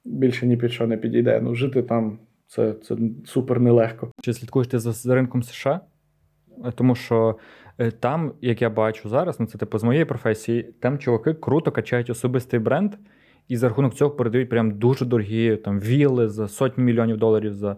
більше 0.05 0.47
ні 0.47 0.57
під 0.57 0.73
що 0.73 0.87
не 0.87 0.97
підійде. 0.97 1.41
Ну, 1.41 1.55
жити 1.55 1.83
там 1.83 2.19
це 2.47 2.73
це 2.73 2.97
супер 3.25 3.61
нелегко. 3.61 4.11
Чи 4.23 4.33
слідкуєш 4.33 4.69
ти 4.69 4.79
за, 4.79 5.15
ринком 5.15 5.43
США? 5.43 5.81
Тому 6.75 6.95
що 6.95 7.39
е, 7.79 7.91
там, 7.91 8.33
як 8.41 8.63
я 8.63 8.71
бачу 8.71 9.09
зараз, 9.09 9.41
ну 9.41 9.47
це 9.47 9.59
типу 9.59 9.79
з 9.79 9.85
моєї 9.85 10.05
професії, 10.05 10.75
там 10.81 10.99
чуваки 10.99 11.35
круто 11.35 11.73
качають 11.73 12.11
особистий 12.11 12.61
бренд, 12.61 12.95
і 13.49 13.57
за 13.57 13.69
рахунок 13.69 13.95
цього 13.95 14.11
передають 14.11 14.49
прям 14.49 14.79
дуже 14.79 15.05
дорогі 15.05 15.57
там 15.57 15.81
вілли 15.81 16.29
за 16.29 16.49
сотні 16.49 16.85
мільйонів 16.85 17.17
доларів 17.17 17.55
за. 17.55 17.77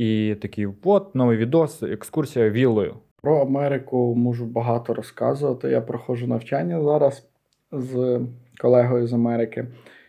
І 0.00 0.34
такий 0.34 0.68
от 0.84 1.14
новий 1.14 1.36
відос, 1.36 1.82
екскурсія 1.82 2.50
віллою. 2.50 2.94
Про 3.22 3.40
Америку 3.40 4.14
можу 4.16 4.46
багато 4.46 4.94
розказувати. 4.94 5.68
Я 5.68 5.80
проходжу 5.80 6.26
навчання 6.26 6.82
зараз 6.82 7.28
з 7.72 8.20
колегою 8.60 9.06
з 9.06 9.12
Америки. 9.12 9.66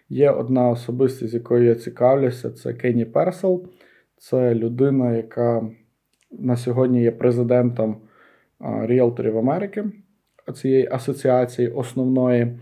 Є 0.09 0.31
одна 0.31 0.69
особистість, 0.69 1.31
з 1.31 1.33
якою 1.33 1.65
я 1.65 1.75
цікавлюся, 1.75 2.51
це 2.51 2.73
Кенні 2.73 3.05
Персел. 3.05 3.67
Це 4.17 4.55
людина, 4.55 5.15
яка 5.15 5.69
на 6.31 6.55
сьогодні 6.55 7.01
є 7.01 7.11
президентом 7.11 7.97
ріелторів 8.59 9.37
Америки, 9.37 9.83
цієї 10.55 10.89
асоціації 10.91 11.67
основної. 11.67 12.59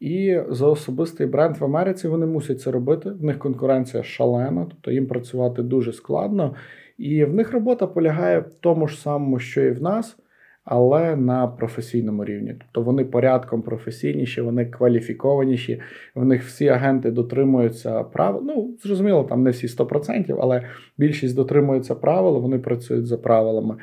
І 0.00 0.38
за 0.48 0.66
особистий 0.66 1.26
бренд 1.26 1.56
в 1.56 1.64
Америці 1.64 2.08
вони 2.08 2.26
мусять 2.26 2.60
це 2.60 2.70
робити. 2.70 3.10
В 3.10 3.24
них 3.24 3.38
конкуренція 3.38 4.02
шалена, 4.02 4.66
тобто 4.70 4.90
їм 4.90 5.06
працювати 5.06 5.62
дуже 5.62 5.92
складно. 5.92 6.54
І 6.98 7.24
в 7.24 7.34
них 7.34 7.52
робота 7.52 7.86
полягає 7.86 8.38
в 8.38 8.54
тому 8.60 8.88
ж 8.88 9.00
самому, 9.00 9.38
що 9.38 9.62
і 9.62 9.70
в 9.70 9.82
нас, 9.82 10.16
але 10.64 11.16
на 11.16 11.46
професійному 11.46 12.24
рівні. 12.24 12.54
Тобто 12.58 12.82
вони 12.82 13.04
порядком 13.04 13.62
професійніші, 13.62 14.40
вони 14.40 14.66
кваліфікованіші, 14.66 15.80
в 16.14 16.24
них 16.24 16.44
всі 16.44 16.68
агенти 16.68 17.10
дотримуються 17.10 18.02
правил. 18.02 18.42
Ну, 18.46 18.76
зрозуміло, 18.82 19.24
там 19.24 19.42
не 19.42 19.50
всі 19.50 19.66
100%, 19.66 20.38
але 20.40 20.62
більшість 20.98 21.36
дотримуються 21.36 21.94
правил, 21.94 22.40
вони 22.40 22.58
працюють 22.58 23.06
за 23.06 23.18
правилами. 23.18 23.76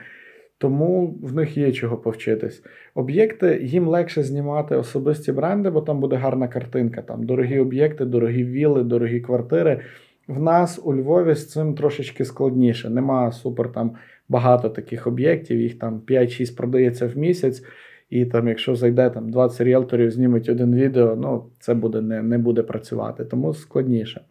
Тому 0.58 1.18
в 1.22 1.36
них 1.36 1.58
є 1.58 1.72
чого 1.72 1.98
повчитись. 1.98 2.64
Об'єкти 2.96 3.60
їм 3.64 3.88
легше 3.88 4.24
знімати 4.24 4.76
особисті 4.76 5.32
бренди, 5.32 5.70
бо 5.70 5.82
там 5.82 6.00
буде 6.00 6.16
гарна 6.16 6.48
картинка. 6.48 7.02
Там 7.02 7.24
дорогі 7.24 7.60
об'єкти, 7.60 8.06
дорогі 8.06 8.44
вілли, 8.44 8.84
дорогі 8.84 9.20
квартири. 9.20 9.80
В 10.28 10.40
нас 10.40 10.82
у 10.84 10.96
Львові 10.96 11.36
з 11.36 11.50
цим 11.50 11.76
трошечки 11.76 12.26
складніше. 12.26 12.90
Нема 12.90 13.32
супер 13.32 13.72
там 13.72 13.92
багато 14.30 14.70
таких 14.70 15.08
об'єктів, 15.08 15.62
їх 15.62 15.80
там 15.80 16.02
5-6 16.08 16.58
продається 16.58 17.08
в 17.08 17.18
місяць. 17.18 17.64
І 18.10 18.26
там, 18.26 18.48
якщо 18.48 18.76
зайде 18.76 19.10
там 19.10 19.30
20 19.30 19.62
ріелторів, 19.62 20.12
знімуть 20.12 20.50
один 20.50 20.76
відео, 20.76 21.16
ну 21.16 21.46
це 21.60 21.74
буде 21.74 22.02
не 22.02 22.22
не 22.22 22.38
буде 22.38 22.64
працювати, 22.64 23.26
тому 23.26 23.54
складніше. 23.54 24.22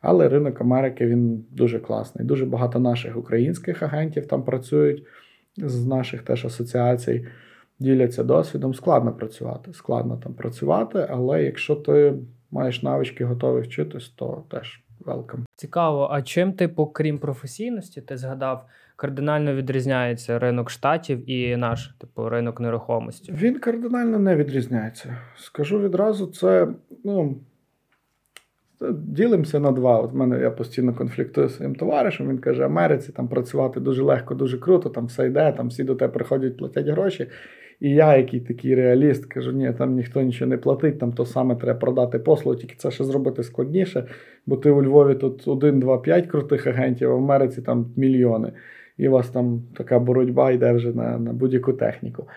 Але 0.00 0.28
ринок 0.28 0.60
Америки 0.60 1.06
він 1.06 1.44
дуже 1.50 1.78
класний. 1.78 2.26
Дуже 2.26 2.46
багато 2.46 2.78
наших 2.78 3.16
українських 3.16 3.82
агентів 3.82 4.26
там 4.26 4.44
працюють 4.44 5.06
з 5.56 5.86
наших 5.86 6.22
теж 6.22 6.44
асоціацій 6.44 7.26
діляться 7.78 8.24
досвідом. 8.24 8.74
Складно 8.74 9.12
працювати. 9.12 9.72
Складно 9.72 10.16
там 10.16 10.34
працювати, 10.34 11.06
але 11.10 11.42
якщо 11.42 11.74
ти 11.76 12.14
маєш 12.50 12.82
навички, 12.82 13.24
готовий 13.24 13.62
вчитись, 13.62 14.08
то 14.08 14.44
теж 14.50 14.82
welcome. 15.04 15.44
Цікаво, 15.56 16.08
а 16.12 16.22
чим, 16.22 16.52
типу, 16.52 16.86
крім 16.86 17.18
професійності, 17.18 18.00
ти 18.00 18.16
згадав, 18.16 18.66
кардинально 18.96 19.54
відрізняється 19.54 20.38
ринок 20.38 20.70
штатів 20.70 21.30
і 21.30 21.56
наш, 21.56 21.94
типу, 21.98 22.28
ринок 22.28 22.60
нерухомості? 22.60 23.32
Він 23.32 23.58
кардинально 23.58 24.18
не 24.18 24.36
відрізняється. 24.36 25.16
Скажу 25.36 25.80
відразу, 25.80 26.26
це 26.26 26.68
ну. 27.04 27.36
Ділимося 28.90 29.60
на 29.60 29.72
два. 29.72 30.00
От 30.00 30.12
в 30.12 30.16
мене 30.16 30.40
я 30.40 30.50
постійно 30.50 30.94
конфліктую 30.94 31.48
з 31.48 31.56
своїм 31.56 31.74
товаришем. 31.74 32.28
Він 32.28 32.38
каже, 32.38 32.64
Америці 32.64 33.12
там 33.12 33.28
працювати 33.28 33.80
дуже 33.80 34.02
легко, 34.02 34.34
дуже 34.34 34.58
круто, 34.58 34.88
там 34.88 35.06
все 35.06 35.26
йде, 35.26 35.52
там 35.52 35.68
всі 35.68 35.84
до 35.84 35.94
тебе 35.94 36.12
приходять, 36.12 36.56
платять 36.56 36.88
гроші. 36.88 37.26
І 37.80 37.90
я, 37.90 38.16
який 38.16 38.40
такий 38.40 38.74
реаліст, 38.74 39.26
кажу, 39.26 39.52
ні, 39.52 39.72
там 39.78 39.94
ніхто 39.94 40.22
нічого 40.22 40.48
не 40.48 40.56
платить, 40.56 40.98
там 40.98 41.12
то 41.12 41.26
саме 41.26 41.56
треба 41.56 41.78
продати 41.78 42.18
послугу, 42.18 42.56
тільки 42.56 42.74
це 42.78 42.90
ще 42.90 43.04
зробити 43.04 43.42
складніше, 43.42 44.04
бо 44.46 44.56
ти 44.56 44.70
у 44.70 44.82
Львові 44.82 45.14
тут 45.14 45.48
1, 45.48 45.80
2, 45.80 45.98
5 45.98 46.26
крутих 46.26 46.66
агентів, 46.66 47.10
а 47.10 47.14
в 47.14 47.18
Америці 47.18 47.62
там 47.62 47.86
мільйони. 47.96 48.52
І 48.98 49.08
у 49.08 49.12
вас 49.12 49.28
там 49.28 49.62
така 49.76 49.98
боротьба 49.98 50.50
йде 50.50 50.72
вже 50.72 50.92
на, 50.92 51.18
на 51.18 51.32
будь-яку 51.32 51.72
техніку. 51.72 52.28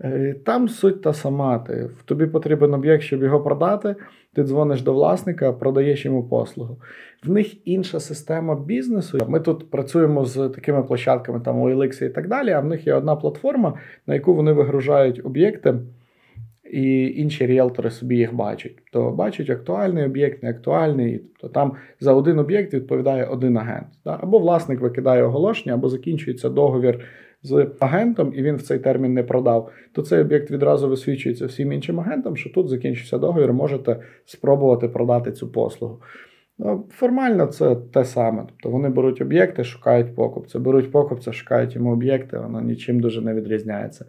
Е, 0.00 0.34
там 0.44 0.68
суть 0.68 1.02
та 1.02 1.12
сама. 1.12 1.58
Ти, 1.58 1.90
Тобі 2.04 2.26
потрібен 2.26 2.74
об'єкт, 2.74 3.02
щоб 3.02 3.22
його 3.22 3.40
продати. 3.40 3.94
Ти 4.36 4.44
дзвониш 4.44 4.82
до 4.82 4.92
власника, 4.92 5.52
продаєш 5.52 6.04
йому 6.04 6.22
послугу. 6.22 6.76
В 7.24 7.30
них 7.30 7.68
інша 7.68 8.00
система 8.00 8.54
бізнесу. 8.54 9.26
Ми 9.28 9.40
тут 9.40 9.70
працюємо 9.70 10.24
з 10.24 10.48
такими 10.48 10.82
площадками, 10.82 11.40
там 11.40 11.62
OLX 11.62 12.04
і 12.04 12.08
так 12.08 12.28
далі. 12.28 12.50
А 12.50 12.60
в 12.60 12.64
них 12.64 12.86
є 12.86 12.94
одна 12.94 13.16
платформа, 13.16 13.74
на 14.06 14.14
яку 14.14 14.34
вони 14.34 14.52
вигружають 14.52 15.20
об'єкти, 15.24 15.74
і 16.72 17.08
інші 17.08 17.46
ріелтори 17.46 17.90
собі 17.90 18.16
їх 18.16 18.34
бачать. 18.34 18.76
То 18.92 19.10
бачать 19.10 19.50
актуальний 19.50 20.04
об'єкт, 20.04 20.42
неактуальний. 20.42 21.18
Тобто 21.18 21.48
там 21.48 21.72
за 22.00 22.12
один 22.12 22.38
об'єкт 22.38 22.74
відповідає 22.74 23.24
один 23.24 23.56
агент. 23.56 23.86
Або 24.04 24.38
власник 24.38 24.80
викидає 24.80 25.22
оголошення, 25.22 25.74
або 25.74 25.88
закінчується 25.88 26.48
договір 26.48 27.04
з 27.42 27.70
агентом, 27.80 28.32
і 28.34 28.42
він 28.42 28.56
в 28.56 28.62
цей 28.62 28.78
термін 28.78 29.14
не 29.14 29.22
продав, 29.22 29.70
то 29.92 30.02
цей 30.02 30.20
об'єкт 30.20 30.50
відразу 30.50 30.88
висвічується 30.88 31.46
всім 31.46 31.72
іншим 31.72 32.00
агентам, 32.00 32.36
що 32.36 32.50
тут 32.50 32.68
закінчився 32.68 33.18
договір, 33.18 33.52
можете 33.52 34.00
спробувати 34.24 34.88
продати 34.88 35.32
цю 35.32 35.52
послугу. 35.52 36.00
Ну, 36.58 36.84
формально 36.90 37.46
це 37.46 37.76
те 37.76 38.04
саме. 38.04 38.44
Тобто 38.48 38.70
вони 38.70 38.88
беруть 38.88 39.20
об'єкти, 39.20 39.64
шукають 39.64 40.14
покупця. 40.14 40.58
Беруть 40.58 40.92
покупця, 40.92 41.32
шукають 41.32 41.74
йому 41.74 41.92
об'єкти, 41.92 42.38
воно 42.38 42.60
нічим 42.60 43.00
дуже 43.00 43.20
не 43.20 43.34
відрізняється. 43.34 44.04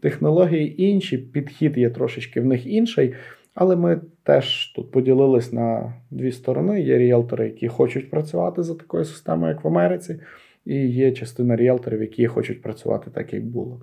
Технології 0.00 0.82
інші, 0.82 1.18
підхід 1.18 1.78
є 1.78 1.90
трошечки 1.90 2.40
в 2.40 2.46
них 2.46 2.66
інший, 2.66 3.14
але 3.54 3.76
ми 3.76 4.00
теж 4.22 4.72
тут 4.72 4.90
поділились 4.90 5.52
на 5.52 5.94
дві 6.10 6.32
сторони. 6.32 6.80
Є 6.82 6.98
ріелтори, 6.98 7.44
які 7.44 7.68
хочуть 7.68 8.10
працювати 8.10 8.62
за 8.62 8.74
такою 8.74 9.04
системою, 9.04 9.52
як 9.52 9.64
в 9.64 9.68
Америці, 9.68 10.20
і 10.66 10.88
є 10.88 11.12
частина 11.12 11.56
ріелторів, 11.56 12.00
які 12.00 12.26
хочуть 12.26 12.62
працювати 12.62 13.10
так, 13.10 13.32
як 13.32 13.46
було. 13.46 13.80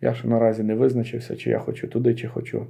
Я 0.00 0.14
ще 0.14 0.28
наразі 0.28 0.62
не 0.62 0.74
визначився, 0.74 1.36
чи 1.36 1.50
я 1.50 1.58
хочу 1.58 1.88
туди, 1.88 2.14
чи 2.14 2.28
хочу 2.28 2.66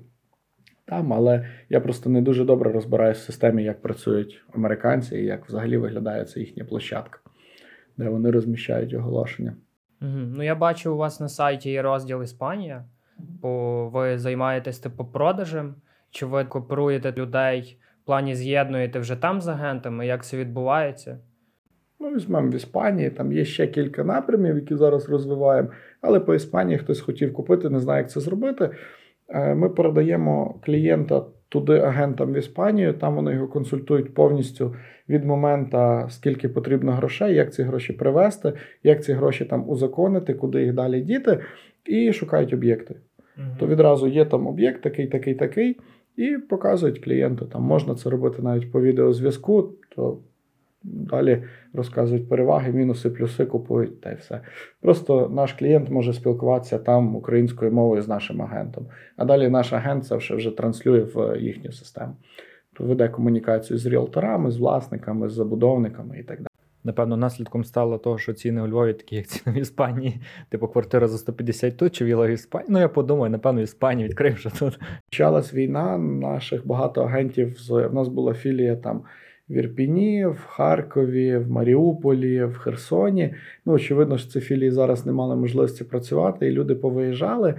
там, 0.84 1.12
але 1.12 1.48
я 1.68 1.80
просто 1.80 2.10
не 2.10 2.22
дуже 2.22 2.44
добре 2.44 2.72
розбираюся 2.72 3.20
в 3.20 3.24
системі, 3.24 3.64
як 3.64 3.82
працюють 3.82 4.44
американці 4.54 5.16
і 5.16 5.24
як 5.24 5.48
взагалі 5.48 5.76
виглядає 5.76 6.24
ця 6.24 6.40
їхня 6.40 6.64
площадка, 6.64 7.20
де 7.96 8.08
вони 8.08 8.30
розміщають 8.30 8.94
оголошення. 8.94 9.56
Угу. 10.02 10.10
Ну, 10.10 10.42
я 10.42 10.54
бачу, 10.54 10.94
у 10.94 10.96
вас 10.96 11.20
на 11.20 11.28
сайті 11.28 11.70
є 11.70 11.82
розділ 11.82 12.22
Іспанія, 12.22 12.84
бо 13.18 13.88
ви 13.88 14.18
займаєтесь 14.18 14.78
типу 14.78 15.04
продажем, 15.04 15.74
чи 16.10 16.26
ви 16.26 16.44
кооперуєте 16.44 17.12
людей 17.12 17.78
в 18.02 18.06
плані 18.06 18.34
з'єднуєте 18.34 18.98
вже 18.98 19.16
там 19.16 19.40
з 19.40 19.48
агентами? 19.48 20.06
Як 20.06 20.24
це 20.24 20.36
відбувається? 20.36 21.18
Ну, 22.06 22.14
візьмемо 22.14 22.50
в 22.50 22.54
Іспанії, 22.54 23.10
там 23.10 23.32
є 23.32 23.44
ще 23.44 23.66
кілька 23.66 24.04
напрямів, 24.04 24.54
які 24.54 24.76
зараз 24.76 25.08
розвиваємо. 25.08 25.68
Але 26.00 26.20
по 26.20 26.34
Іспанії 26.34 26.78
хтось 26.78 27.00
хотів 27.00 27.32
купити, 27.32 27.70
не 27.70 27.80
знає, 27.80 28.02
як 28.02 28.10
це 28.10 28.20
зробити. 28.20 28.70
Е, 29.28 29.54
ми 29.54 29.68
передаємо 29.68 30.60
клієнта 30.64 31.24
туди 31.48 31.78
агентам 31.78 32.32
в 32.32 32.36
Іспанію. 32.36 32.92
Там 32.92 33.14
вони 33.14 33.32
його 33.32 33.48
консультують 33.48 34.14
повністю 34.14 34.74
від 35.08 35.24
моменту, 35.24 36.06
скільки 36.08 36.48
потрібно 36.48 36.92
грошей, 36.92 37.34
як 37.34 37.54
ці 37.54 37.62
гроші 37.62 37.92
привезти, 37.92 38.52
як 38.82 39.04
ці 39.04 39.12
гроші 39.12 39.44
там 39.44 39.68
узаконити, 39.68 40.34
куди 40.34 40.62
їх 40.62 40.74
далі 40.74 41.00
діти, 41.00 41.38
і 41.84 42.12
шукають 42.12 42.52
об'єкти. 42.52 42.94
Угу. 43.36 43.46
То 43.58 43.66
відразу 43.66 44.08
є 44.08 44.24
там 44.24 44.46
об'єкт, 44.46 44.82
такий, 44.82 45.06
такий, 45.06 45.34
такий, 45.34 45.76
і 46.16 46.38
показують 46.48 47.04
клієнту. 47.04 47.46
Там 47.46 47.62
можна 47.62 47.94
це 47.94 48.10
робити 48.10 48.42
навіть 48.42 48.72
по 48.72 48.80
відеозв'язку. 48.80 49.72
то 49.96 50.18
Далі 50.82 51.42
розказують 51.72 52.28
переваги, 52.28 52.72
мінуси, 52.72 53.10
плюси 53.10 53.46
купують 53.46 54.00
та 54.00 54.12
й 54.12 54.14
все. 54.14 54.40
Просто 54.80 55.28
наш 55.28 55.52
клієнт 55.52 55.90
може 55.90 56.12
спілкуватися 56.12 56.78
там 56.78 57.16
українською 57.16 57.72
мовою 57.72 58.02
з 58.02 58.08
нашим 58.08 58.42
агентом. 58.42 58.86
А 59.16 59.24
далі 59.24 59.48
наш 59.48 59.72
агент 59.72 60.06
це 60.06 60.16
вже, 60.16 60.34
вже 60.34 60.50
транслює 60.50 61.00
в 61.00 61.40
їхню 61.40 61.72
систему. 61.72 62.16
То 62.72 62.84
веде 62.84 63.08
комунікацію 63.08 63.78
з 63.78 63.86
ріелторами, 63.86 64.50
з 64.50 64.56
власниками, 64.56 65.28
з 65.28 65.32
забудовниками 65.32 66.18
і 66.18 66.22
так 66.22 66.36
далі. 66.36 66.46
Напевно, 66.86 67.16
наслідком 67.16 67.64
стало 67.64 67.98
того, 67.98 68.18
що 68.18 68.32
ціни 68.32 68.62
у 68.62 68.68
Львові 68.68 68.92
такі, 68.92 69.16
як 69.16 69.26
ціни 69.26 69.56
в 69.56 69.62
Іспанії. 69.62 70.20
Типу 70.48 70.68
квартира 70.68 71.08
за 71.08 71.18
150 71.18 71.76
тут 71.76 71.94
чи 71.94 72.04
віла 72.04 72.26
в 72.26 72.30
Іспанії. 72.30 72.68
Ну 72.70 72.78
я 72.78 72.88
подумаю, 72.88 73.30
напевно, 73.30 73.60
в 73.60 73.64
Іспанії 73.64 74.08
відкрив 74.08 74.34
вже 74.34 74.50
тут. 74.58 74.80
Почалась 75.10 75.54
війна, 75.54 75.98
наших 75.98 76.66
багато 76.66 77.02
агентів 77.02 77.58
з 77.58 77.70
в 77.70 77.94
нас 77.94 78.08
була 78.08 78.34
філія 78.34 78.76
там 78.76 79.02
в 79.48 79.52
Ірпіні, 79.52 80.26
в 80.26 80.44
Харкові, 80.46 81.36
в 81.36 81.50
Маріуполі, 81.50 82.44
в 82.44 82.58
Херсоні. 82.58 83.34
Ну, 83.66 83.72
очевидно, 83.72 84.18
що 84.18 84.30
ці 84.30 84.40
філії 84.40 84.70
зараз 84.70 85.06
не 85.06 85.12
мали 85.12 85.36
можливості 85.36 85.84
працювати, 85.84 86.46
і 86.46 86.50
люди 86.50 86.74
повиїжджали. 86.74 87.54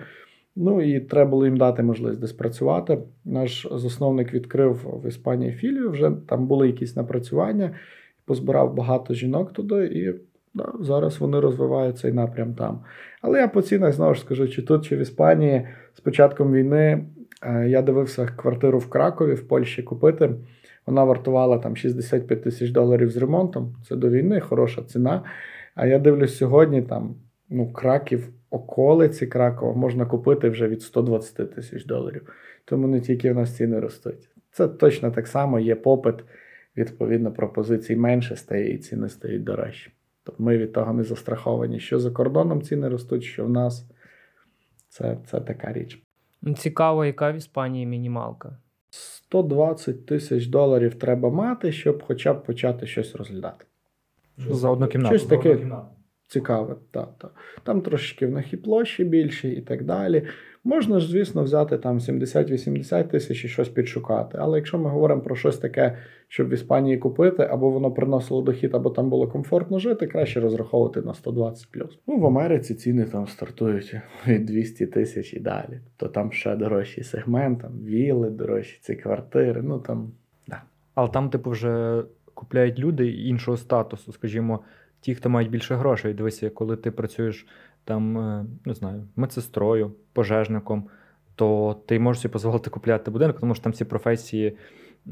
Ну 0.55 0.81
і 0.81 0.99
треба 0.99 1.29
було 1.29 1.45
їм 1.45 1.57
дати 1.57 1.83
можливість 1.83 2.21
десь 2.21 2.33
працювати. 2.33 2.97
Наш 3.25 3.67
засновник 3.71 4.33
відкрив 4.33 4.99
в 5.03 5.07
Іспанії 5.07 5.51
філію, 5.51 5.89
вже 5.89 6.11
там 6.27 6.47
були 6.47 6.67
якісь 6.67 6.95
напрацювання, 6.95 7.71
позбирав 8.25 8.75
багато 8.75 9.13
жінок 9.13 9.53
туди, 9.53 9.85
і 9.85 10.13
да, 10.53 10.73
зараз 10.79 11.19
вони 11.19 11.39
розвивають 11.39 11.97
цей 11.97 12.13
напрям 12.13 12.53
там. 12.53 12.79
Але 13.21 13.39
я 13.39 13.47
по 13.47 13.61
цінах 13.61 13.93
знову 13.93 14.13
ж 14.13 14.21
скажу, 14.21 14.47
чи 14.47 14.61
тут, 14.61 14.85
чи 14.85 14.95
в 14.95 14.99
Іспанії 14.99 15.67
з 15.93 15.99
початком 15.99 16.53
війни 16.53 17.05
е, 17.43 17.69
я 17.69 17.81
дивився 17.81 18.25
квартиру 18.25 18.79
в 18.79 18.89
Кракові 18.89 19.33
в 19.33 19.47
Польщі 19.47 19.83
купити. 19.83 20.29
Вона 20.87 21.03
вартувала 21.03 21.57
там 21.57 21.75
65 21.75 22.43
тисяч 22.43 22.71
доларів 22.71 23.09
з 23.09 23.17
ремонтом. 23.17 23.75
Це 23.87 23.95
до 23.95 24.09
війни, 24.09 24.39
хороша 24.39 24.81
ціна. 24.81 25.23
А 25.75 25.85
я 25.87 25.99
дивлюсь 25.99 26.37
сьогодні, 26.37 26.81
там 26.81 27.15
ну, 27.49 27.71
краків, 27.73 28.29
околиці 28.49 29.27
Кракова 29.27 29.73
можна 29.73 30.05
купити 30.05 30.49
вже 30.49 30.67
від 30.67 30.81
120 30.81 31.55
тисяч 31.55 31.85
доларів. 31.85 32.33
Тому 32.65 32.87
не 32.87 33.01
тільки 33.01 33.31
в 33.31 33.35
нас 33.35 33.55
ціни 33.55 33.79
ростуть. 33.79 34.29
Це 34.51 34.67
точно 34.67 35.11
так 35.11 35.27
само 35.27 35.59
є 35.59 35.75
попит, 35.75 36.15
відповідно, 36.77 37.31
пропозицій 37.31 37.95
менше 37.95 38.35
стає 38.35 38.73
і 38.73 38.77
ціни 38.77 39.09
стають 39.09 39.43
дорожчі. 39.43 39.91
Тобто 40.23 40.43
ми 40.43 40.57
від 40.57 40.73
того 40.73 40.93
не 40.93 41.03
застраховані, 41.03 41.79
що 41.79 41.99
за 41.99 42.11
кордоном 42.11 42.61
ціни 42.61 42.89
ростуть, 42.89 43.23
що 43.23 43.45
в 43.45 43.49
нас 43.49 43.89
це, 44.89 45.17
це 45.25 45.39
така 45.39 45.73
річ. 45.73 46.03
Цікаво, 46.57 47.05
яка 47.05 47.31
в 47.31 47.35
Іспанії 47.35 47.85
мінімалка. 47.85 48.57
120 48.89 50.05
тисяч 50.05 50.47
доларів 50.47 50.95
треба 50.95 51.29
мати, 51.29 51.71
щоб 51.71 52.03
хоча 52.03 52.33
б 52.33 52.43
почати 52.43 52.87
щось 52.87 53.15
розглядати. 53.15 53.65
За 54.37 54.69
одну 54.69 54.87
кімнату. 54.87 55.17
Щось 55.17 55.27
таке 55.27 55.67
цікаве. 56.27 56.75
Та, 56.91 57.05
та. 57.17 57.29
Там 57.63 57.81
трошечки 57.81 58.27
в 58.27 58.31
них 58.31 58.53
і 58.53 58.57
площі 58.57 59.03
більші, 59.03 59.49
і 59.49 59.61
так 59.61 59.83
далі. 59.83 60.27
Можна 60.67 60.99
ж, 60.99 61.11
звісно, 61.11 61.43
взяти 61.43 61.77
там 61.77 61.99
70-80 61.99 63.07
тисяч 63.07 63.45
і 63.45 63.47
щось 63.47 63.69
підшукати. 63.69 64.37
Але 64.41 64.57
якщо 64.57 64.77
ми 64.77 64.89
говоримо 64.89 65.21
про 65.21 65.35
щось 65.35 65.57
таке, 65.57 65.97
щоб 66.27 66.49
в 66.49 66.53
Іспанії 66.53 66.97
купити, 66.97 67.43
або 67.43 67.69
воно 67.69 67.91
приносило 67.91 68.41
дохід, 68.41 68.75
або 68.75 68.89
там 68.89 69.09
було 69.09 69.27
комфортно 69.27 69.79
жити, 69.79 70.07
краще 70.07 70.39
розраховувати 70.39 71.01
на 71.01 71.13
120 71.13 71.71
плюс. 71.71 71.99
Ну, 72.07 72.17
в 72.17 72.25
Америці 72.25 72.75
ціни 72.75 73.05
там 73.05 73.27
стартують 73.27 73.95
від 74.27 74.45
200 74.45 74.87
тисяч 74.87 75.33
і 75.33 75.39
далі. 75.39 75.79
То 75.97 76.07
там 76.07 76.31
ще 76.31 76.55
дорожчий 76.55 77.03
сегмент, 77.03 77.61
там 77.61 77.71
віли, 77.83 78.29
дорожчі 78.29 78.79
ці 78.81 78.95
квартири. 78.95 79.61
Ну 79.61 79.79
там 79.79 80.11
да. 80.47 80.61
Але 80.95 81.09
там, 81.09 81.29
типу, 81.29 81.49
вже 81.49 82.03
купляють 82.33 82.79
люди 82.79 83.11
іншого 83.11 83.57
статусу, 83.57 84.11
скажімо, 84.11 84.59
ті, 84.99 85.15
хто 85.15 85.29
мають 85.29 85.49
більше 85.49 85.75
грошей. 85.75 86.13
Дивися, 86.13 86.49
коли 86.49 86.77
ти 86.77 86.91
працюєш 86.91 87.45
там, 87.87 88.17
е, 88.17 88.45
не 88.65 88.73
знаю, 88.73 89.03
медсестрою, 89.15 89.91
пожежником, 90.13 90.83
то 91.35 91.77
ти 91.85 91.99
можеш 91.99 92.21
собі 92.21 92.33
дозволити 92.33 92.69
купляти 92.69 93.11
будинок, 93.11 93.39
тому 93.39 93.55
що 93.55 93.63
там 93.63 93.73
ці 93.73 93.85
професії 93.85 94.57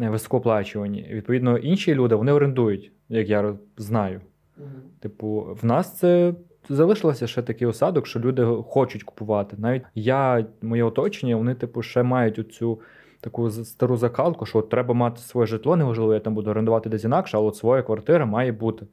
е, 0.01 0.09
високооплачувані. 0.09 1.07
Відповідно, 1.11 1.57
інші 1.57 1.95
люди 1.95 2.15
вони 2.15 2.31
орендують, 2.31 2.91
як 3.09 3.29
я 3.29 3.55
знаю. 3.77 4.21
Угу. 4.57 4.67
Типу, 4.99 5.57
в 5.61 5.65
нас 5.65 5.97
це. 5.97 6.33
Залишилося 6.69 7.27
ще 7.27 7.41
такий 7.41 7.67
осадок, 7.67 8.07
що 8.07 8.19
люди 8.19 8.45
хочуть 8.45 9.03
купувати. 9.03 9.55
Навіть 9.59 9.83
я, 9.95 10.45
моє 10.61 10.83
оточення, 10.83 11.35
вони, 11.35 11.55
типу, 11.55 11.81
ще 11.81 12.03
мають 12.03 12.39
оцю 12.39 12.79
таку 13.21 13.51
стару 13.51 13.97
закалку, 13.97 14.45
що 14.45 14.59
от 14.59 14.69
треба 14.69 14.93
мати 14.93 15.21
своє 15.21 15.47
житло, 15.47 15.75
неважливо, 15.75 16.13
я 16.13 16.19
там 16.19 16.35
буду 16.35 16.49
орендувати 16.49 16.89
десь 16.89 17.03
інакше, 17.03 17.37
але 17.37 17.47
от 17.47 17.55
своя 17.55 17.83
квартира 17.83 18.25
має 18.25 18.51
бути. 18.51 18.85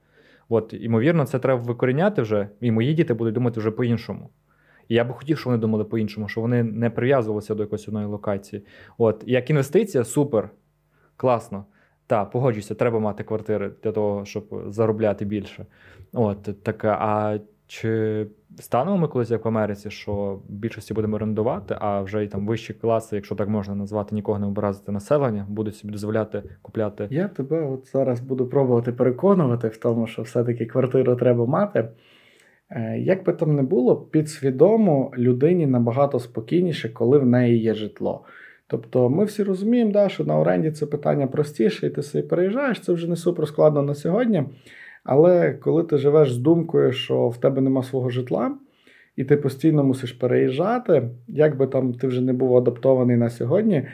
От, 0.49 0.74
Імовірно, 0.80 1.26
це 1.26 1.38
треба 1.38 1.62
викоріняти 1.62 2.22
вже, 2.22 2.49
і 2.61 2.70
мої 2.70 2.95
діти 2.95 3.14
будуть 3.14 3.34
думати 3.34 3.61
вже 3.61 3.70
по-іншому. 3.70 4.30
І 4.88 4.95
я 4.95 5.05
би 5.05 5.14
хотів, 5.14 5.38
щоб 5.38 5.51
вони 5.51 5.61
думали 5.61 5.84
по-іншому, 5.84 6.28
що 6.28 6.40
вони 6.40 6.62
не 6.62 6.90
прив'язувалися 6.90 7.55
до 7.55 7.62
якоїсь 7.62 7.88
одної 7.88 8.07
локації. 8.07 8.64
От, 8.99 9.24
Як 9.26 9.51
інвестиція, 9.51 10.05
супер, 10.05 10.51
класно. 11.16 11.64
Та, 12.07 12.24
погоджуюся, 12.24 12.74
треба 12.74 12.99
мати 12.99 13.24
квартири 13.24 13.72
для 13.82 13.93
того, 13.93 14.24
щоб 14.24 14.64
заробляти 14.66 15.24
більше. 15.24 15.66
От, 16.12 16.62
так, 16.62 16.84
А 16.84 17.38
чи 17.66 18.26
станемо 18.59 18.97
ми 18.97 19.09
колись 19.09 19.31
як 19.31 19.45
в 19.45 19.49
Америці, 19.49 19.91
що 19.91 20.41
більшості 20.49 20.95
будемо 20.95 21.17
орендувати, 21.17 21.77
а 21.79 22.01
вже 22.01 22.25
й 22.25 22.29
там 22.29 22.47
вищі 22.47 22.75
класи, 22.75 23.17
якщо 23.17 23.35
так 23.35 23.49
можна 23.49 23.75
назвати, 23.75 24.15
нікого 24.15 24.39
не 24.39 24.47
образити 24.47 24.93
населення, 24.93 25.47
будуть 25.49 25.77
собі 25.77 25.93
дозволяти 25.93 26.43
купляти. 26.63 27.07
Я 27.11 27.29
тебе 27.29 27.67
от 27.67 27.91
зараз 27.93 28.21
буду 28.21 28.47
пробувати 28.47 28.93
переконувати 28.93 29.69
в 29.69 29.77
тому, 29.77 30.07
що 30.07 30.23
все-таки 30.23 30.67
квартиру 30.67 31.17
треба 31.17 31.47
мати. 31.47 31.89
Е, 32.71 32.99
як 32.99 33.25
би 33.25 33.33
там 33.33 33.57
не 33.57 33.63
було, 33.63 33.97
підсвідомо 33.97 35.13
людині 35.19 35.67
набагато 35.67 36.19
спокійніше, 36.19 36.89
коли 36.89 37.19
в 37.19 37.27
неї 37.27 37.59
є 37.59 37.75
житло. 37.75 38.25
Тобто 38.67 39.11
ми 39.11 39.25
всі 39.25 39.43
розуміємо, 39.43 39.93
да, 39.93 40.09
що 40.09 40.25
на 40.25 40.39
оренді 40.39 40.71
це 40.71 40.87
питання 40.87 41.27
простіше, 41.27 41.87
і 41.87 41.91
ти 41.91 42.03
собі 42.03 42.29
переїжджаєш, 42.29 42.81
це 42.81 42.93
вже 42.93 43.09
не 43.09 43.17
супер 43.17 43.49
складно 43.49 43.83
на 43.83 43.95
сьогодні. 43.95 44.45
Але 45.05 45.53
коли 45.53 45.83
ти 45.83 45.99
живеш 45.99 46.33
з 46.33 46.39
думкою, 46.39 46.93
що 46.93 47.29
в 47.29 47.37
тебе 47.37 47.61
нема 47.61 47.83
свого 47.83 48.11
житла, 48.11 48.55
і 49.17 49.25
ти 49.25 49.37
постійно 49.37 49.85
мусиш 49.85 50.13
переїжджати, 50.13 51.09
як 51.29 51.57
би 51.57 51.67
там 51.67 51.95
ти 51.95 52.07
вже 52.07 52.21
не 52.21 52.33
був 52.33 52.57
адаптований 52.57 53.17
на 53.17 53.31
сьогодні, 53.31 53.87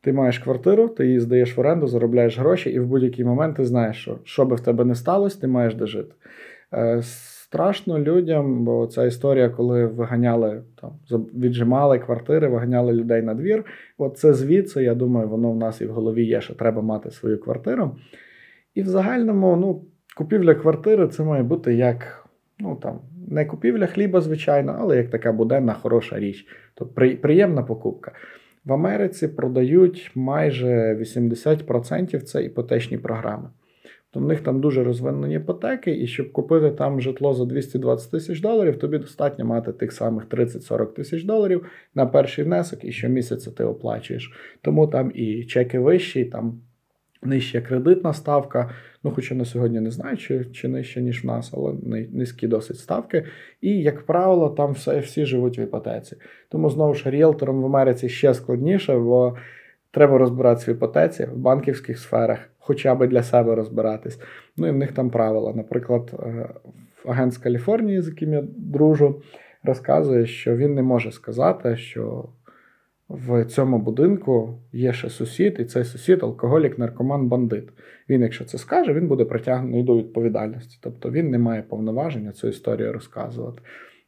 ти 0.00 0.12
маєш 0.12 0.38
квартиру, 0.38 0.88
ти 0.88 1.06
її 1.06 1.20
здаєш 1.20 1.56
в 1.56 1.60
оренду, 1.60 1.86
заробляєш 1.86 2.38
гроші, 2.38 2.70
і 2.70 2.78
в 2.78 2.86
будь-який 2.86 3.24
момент 3.24 3.56
ти 3.56 3.64
знаєш, 3.64 3.96
що 3.96 4.18
що 4.24 4.44
би 4.44 4.56
в 4.56 4.60
тебе 4.60 4.84
не 4.84 4.94
сталося, 4.94 5.40
ти 5.40 5.46
маєш 5.46 5.74
де 5.74 5.86
жити. 5.86 6.14
Е, 6.74 7.02
Страшно 7.50 7.98
людям, 7.98 8.64
бо 8.64 8.86
ця 8.86 9.04
історія, 9.04 9.48
коли 9.48 9.86
виганяли 9.86 10.62
там, 10.80 10.90
віджимали 11.34 11.98
квартири, 11.98 12.48
виганяли 12.48 12.92
людей 12.92 13.22
на 13.22 13.34
двір. 13.34 13.64
От 13.98 14.18
це 14.18 14.34
звідси, 14.34 14.82
я 14.82 14.94
думаю, 14.94 15.28
воно 15.28 15.52
в 15.52 15.56
нас 15.56 15.80
і 15.80 15.86
в 15.86 15.92
голові 15.92 16.24
є, 16.24 16.40
що 16.40 16.54
треба 16.54 16.82
мати 16.82 17.10
свою 17.10 17.40
квартиру. 17.40 17.96
І 18.74 18.82
в 18.82 18.86
загальному, 18.86 19.56
ну, 19.56 19.84
купівля 20.20 20.54
квартири 20.54 21.08
це 21.08 21.22
має 21.22 21.42
бути 21.42 21.74
як, 21.74 22.28
ну 22.58 22.76
там, 22.82 23.00
не 23.28 23.44
купівля 23.44 23.86
хліба, 23.86 24.20
звичайно, 24.20 24.76
але 24.80 24.96
як 24.96 25.10
така 25.10 25.32
буденна 25.32 25.74
хороша 25.74 26.18
річ. 26.18 26.46
Тобто 26.74 26.94
при, 26.94 27.16
приємна 27.16 27.62
покупка. 27.62 28.12
В 28.64 28.72
Америці 28.72 29.28
продають 29.28 30.10
майже 30.14 30.94
80% 30.94 32.20
це 32.20 32.44
іпотечні 32.44 32.98
програми. 32.98 33.50
То 34.10 34.20
в 34.20 34.24
них 34.24 34.40
там 34.40 34.60
дуже 34.60 34.84
розвинені 34.84 35.34
іпотеки, 35.34 36.02
і 36.02 36.06
щоб 36.06 36.32
купити 36.32 36.70
там 36.70 37.00
житло 37.00 37.34
за 37.34 37.44
220 37.44 38.10
тисяч 38.10 38.40
доларів, 38.40 38.78
тобі 38.78 38.98
достатньо 38.98 39.44
мати 39.44 39.72
тих 39.72 39.92
самих 39.92 40.26
30-40 40.26 40.86
тисяч 40.86 41.24
доларів 41.24 41.66
на 41.94 42.06
перший 42.06 42.44
внесок, 42.44 42.84
і 42.84 42.92
щомісяця 42.92 43.50
ти 43.50 43.64
оплачуєш. 43.64 44.32
Тому 44.62 44.86
там 44.86 45.12
і 45.14 45.44
чеки 45.44 45.78
вищі, 45.78 46.24
там 46.24 46.60
нижча 47.22 47.60
кредитна 47.60 48.12
ставка. 48.12 48.70
Ну, 49.04 49.10
хоча 49.10 49.34
на 49.34 49.44
сьогодні 49.44 49.80
не 49.80 49.90
знаю, 49.90 50.16
чи, 50.16 50.44
чи 50.44 50.68
нижче, 50.68 51.02
ніж 51.02 51.24
в 51.24 51.26
нас, 51.26 51.52
але 51.56 51.74
низькі 52.12 52.46
досить 52.48 52.78
ставки. 52.78 53.24
І, 53.60 53.70
як 53.82 54.06
правило, 54.06 54.48
там 54.50 54.72
все, 54.72 54.98
всі 54.98 55.24
живуть 55.24 55.58
в 55.58 55.60
іпотеці. 55.60 56.16
Тому 56.48 56.70
знову 56.70 56.94
ж 56.94 57.10
ріелторам 57.10 57.62
в 57.62 57.66
Америці 57.66 58.08
ще 58.08 58.34
складніше, 58.34 58.98
бо 58.98 59.36
треба 59.90 60.18
розбиратися 60.18 60.72
в 60.72 60.74
іпотеці 60.74 61.24
в 61.24 61.36
банківських 61.36 61.98
сферах, 61.98 62.38
хоча 62.58 62.94
б 62.94 63.06
для 63.06 63.22
себе 63.22 63.54
розбиратись. 63.54 64.20
Ну 64.56 64.66
і 64.66 64.70
в 64.70 64.76
них 64.76 64.92
там 64.92 65.10
правила. 65.10 65.52
Наприклад, 65.54 66.12
е, 66.12 66.48
агент 67.06 67.32
з 67.32 67.38
Каліфорнії, 67.38 68.02
з 68.02 68.08
яким 68.08 68.32
я 68.32 68.44
дружу, 68.56 69.22
розказує, 69.62 70.26
що 70.26 70.56
він 70.56 70.74
не 70.74 70.82
може 70.82 71.12
сказати, 71.12 71.76
що 71.76 72.28
в 73.10 73.44
цьому 73.44 73.78
будинку 73.78 74.58
є 74.72 74.92
ще 74.92 75.10
сусід, 75.10 75.56
і 75.60 75.64
цей 75.64 75.84
сусід 75.84 76.22
алкоголік, 76.22 76.78
наркоман, 76.78 77.28
бандит. 77.28 77.68
Він, 78.08 78.22
якщо 78.22 78.44
це 78.44 78.58
скаже, 78.58 78.92
він 78.92 79.08
буде 79.08 79.24
притягнений 79.24 79.82
до 79.82 79.96
відповідальності. 79.96 80.78
Тобто 80.82 81.10
він 81.10 81.30
не 81.30 81.38
має 81.38 81.62
повноваження 81.62 82.32
цю 82.32 82.48
історію 82.48 82.92
розказувати. 82.92 83.62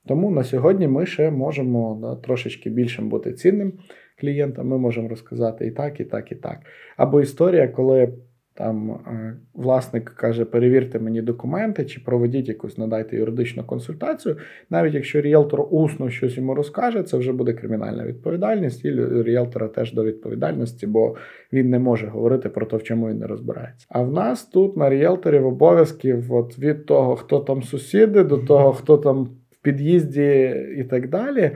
Тому 0.07 0.31
на 0.31 0.45
сьогодні 0.45 0.89
ми 0.89 1.07
ще 1.07 1.31
можемо 1.31 1.99
да, 2.03 2.17
трошечки 2.17 2.71
більшим 2.71 3.09
бути 3.09 3.33
цінним 3.33 3.73
клієнтам. 4.21 4.69
Ми 4.69 4.79
можемо 4.79 5.09
розказати 5.09 5.67
і 5.67 5.71
так, 5.71 6.01
і 6.01 6.05
так, 6.05 6.33
і 6.33 6.35
так. 6.35 6.59
Або 6.97 7.21
історія, 7.21 7.69
коли 7.69 8.13
там 8.55 8.91
е, 8.91 9.37
власник 9.55 10.05
каже, 10.05 10.45
перевірте 10.45 10.99
мені 10.99 11.23
документи 11.23 11.85
чи 11.85 12.01
проведіть 12.01 12.49
якусь, 12.49 12.79
надайте 12.79 13.17
юридичну 13.17 13.65
консультацію. 13.65 14.37
Навіть 14.71 14.95
якщо 14.95 15.21
ріелтор 15.21 15.67
усно 15.71 16.11
щось 16.11 16.37
йому 16.37 16.55
розкаже, 16.55 17.03
це 17.03 17.17
вже 17.17 17.33
буде 17.33 17.53
кримінальна 17.53 18.07
відповідальність, 18.07 18.85
і 18.85 18.91
ріелтора 19.23 19.69
теж 19.69 19.93
до 19.93 20.05
відповідальності, 20.05 20.87
бо 20.87 21.17
він 21.53 21.71
не 21.71 21.79
може 21.79 22.07
говорити 22.07 22.49
про 22.49 22.67
те, 22.67 22.77
в 22.77 22.83
чому 22.83 23.09
він 23.09 23.19
не 23.19 23.27
розбирається. 23.27 23.87
А 23.89 24.03
в 24.03 24.13
нас 24.13 24.45
тут 24.45 24.77
на 24.77 24.91
ріелторів 24.91 25.47
обов'язків 25.47 26.33
от 26.33 26.59
від 26.59 26.87
того, 26.87 27.17
хто 27.17 27.41
там 27.41 27.63
сусіди, 27.63 28.25
до 28.25 28.39
того, 28.39 28.73
хто 28.73 28.99
там 28.99 29.25
в 29.25 29.57
під'їзді 29.63 30.55
і 30.79 30.85
так 30.85 31.09
далі 31.09 31.51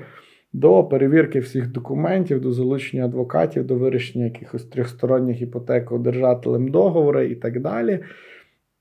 до 0.56 0.84
перевірки 0.84 1.40
всіх 1.40 1.72
документів, 1.72 2.40
до 2.40 2.52
залучення 2.52 3.04
адвокатів, 3.04 3.66
до 3.66 3.74
вирішення 3.74 4.24
якихось 4.24 4.64
трьохсторонніх 4.64 5.42
іпотек 5.42 5.92
одержателем 5.92 6.68
договору 6.68 7.20
і 7.20 7.34
так 7.34 7.60
далі. 7.60 8.00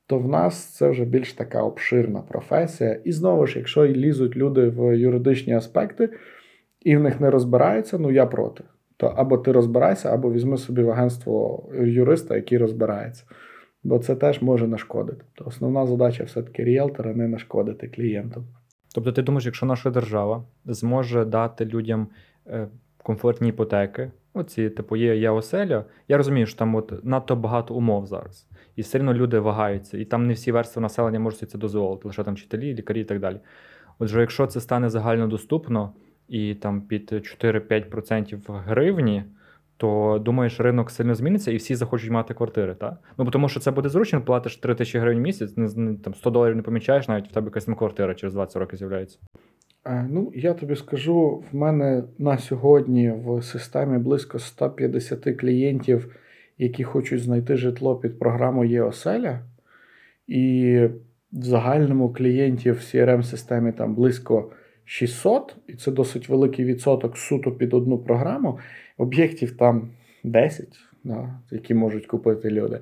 То 0.07 0.19
в 0.19 0.27
нас 0.27 0.65
це 0.65 0.89
вже 0.89 1.05
більш 1.05 1.33
така 1.33 1.63
обширна 1.63 2.21
професія. 2.21 2.99
І 3.03 3.11
знову 3.11 3.47
ж, 3.47 3.59
якщо 3.59 3.87
лізуть 3.87 4.37
люди 4.37 4.69
в 4.69 4.97
юридичні 4.97 5.53
аспекти 5.53 6.09
і 6.81 6.97
в 6.97 6.99
них 6.99 7.21
не 7.21 7.29
розбираються, 7.29 7.97
ну 7.97 8.11
я 8.11 8.25
проти. 8.25 8.63
То 8.97 9.07
або 9.07 9.37
ти 9.37 9.51
розбирайся, 9.51 10.13
або 10.13 10.31
візьми 10.31 10.57
собі 10.57 10.83
в 10.83 10.89
агентство 10.89 11.63
юриста, 11.81 12.35
який 12.35 12.57
розбирається. 12.57 13.23
Бо 13.83 13.99
це 13.99 14.15
теж 14.15 14.41
може 14.41 14.67
нашкодити. 14.67 15.25
То 15.33 15.45
основна 15.45 15.85
задача 15.85 16.23
все-таки 16.23 16.63
ріелтора 16.63 17.13
не 17.13 17.27
нашкодити 17.27 17.87
клієнтам. 17.87 18.45
Тобто, 18.95 19.11
ти 19.11 19.21
думаєш, 19.21 19.45
якщо 19.45 19.65
наша 19.65 19.89
держава 19.89 20.43
зможе 20.65 21.25
дати 21.25 21.65
людям 21.65 22.07
е, 22.47 22.67
комфортні 22.97 23.49
іпотеки, 23.49 24.11
оці, 24.33 24.69
типу, 24.69 24.95
є 24.95 25.15
є 25.15 25.29
оселя, 25.29 25.85
я 26.07 26.17
розумію, 26.17 26.45
що 26.45 26.57
там 26.57 26.75
от 26.75 27.05
надто 27.05 27.35
багато 27.35 27.75
умов 27.75 28.05
зараз. 28.05 28.47
І 28.75 28.81
все 28.81 28.97
одно 28.97 29.13
люди 29.13 29.39
вагаються, 29.39 29.97
і 29.97 30.05
там 30.05 30.27
не 30.27 30.33
всі 30.33 30.51
верстви 30.51 30.81
населення 30.81 31.19
можуть 31.19 31.49
це 31.49 31.57
дозволити, 31.57 32.07
лише 32.07 32.23
там 32.23 32.33
вчителі, 32.33 32.75
лікарі 32.75 33.01
і 33.01 33.03
так 33.03 33.19
далі. 33.19 33.39
Отже, 33.99 34.19
якщо 34.19 34.47
це 34.47 34.61
стане 34.61 34.89
загальнодоступно 34.89 35.93
і 36.27 36.55
там 36.55 36.81
під 36.81 37.13
4-5% 37.13 38.59
гривні, 38.59 39.23
то 39.77 40.21
думаєш, 40.25 40.59
ринок 40.59 40.91
сильно 40.91 41.15
зміниться 41.15 41.51
і 41.51 41.55
всі 41.55 41.75
захочуть 41.75 42.11
мати 42.11 42.33
квартири, 42.33 42.75
так? 42.75 42.93
Ну, 43.17 43.25
тому 43.25 43.49
що 43.49 43.59
це 43.59 43.71
буде 43.71 43.89
зручно, 43.89 44.21
платиш 44.21 44.57
3 44.57 44.75
тисячі 44.75 44.99
гривень 44.99 45.19
в 45.19 45.21
місяць, 45.21 45.57
не, 45.57 45.95
там 45.95 46.15
100 46.15 46.29
доларів 46.29 46.55
не 46.55 46.61
помічаєш, 46.61 47.07
навіть 47.07 47.27
в 47.27 47.31
тебе 47.31 47.45
якась 47.45 47.65
квартира 47.65 48.15
через 48.15 48.33
20 48.33 48.55
років 48.55 48.77
з'являється. 48.77 49.19
Ну, 50.09 50.31
я 50.35 50.53
тобі 50.53 50.75
скажу, 50.75 51.43
в 51.51 51.55
мене 51.55 52.03
на 52.17 52.37
сьогодні 52.37 53.13
в 53.25 53.41
системі 53.41 53.97
близько 53.97 54.39
150 54.39 55.37
клієнтів, 55.39 56.15
які 56.57 56.83
хочуть 56.83 57.21
знайти 57.21 57.55
житло 57.55 57.95
під 57.95 58.19
програму 58.19 58.65
ЄОселя. 58.65 59.39
І 60.27 60.79
в 61.33 61.43
загальному 61.43 62.13
клієнтів 62.13 62.73
в 62.73 62.77
crm 62.77 63.23
системі 63.23 63.71
там 63.71 63.95
близько 63.95 64.51
600, 64.85 65.55
і 65.67 65.73
це 65.73 65.91
досить 65.91 66.29
великий 66.29 66.65
відсоток 66.65 67.17
суто 67.17 67.51
під 67.51 67.73
одну 67.73 67.97
програму. 67.97 68.59
Об'єктів 68.97 69.57
там 69.57 69.89
10, 70.23 70.67
да, 71.03 71.39
які 71.51 71.73
можуть 71.73 72.05
купити 72.05 72.49
люди. 72.49 72.79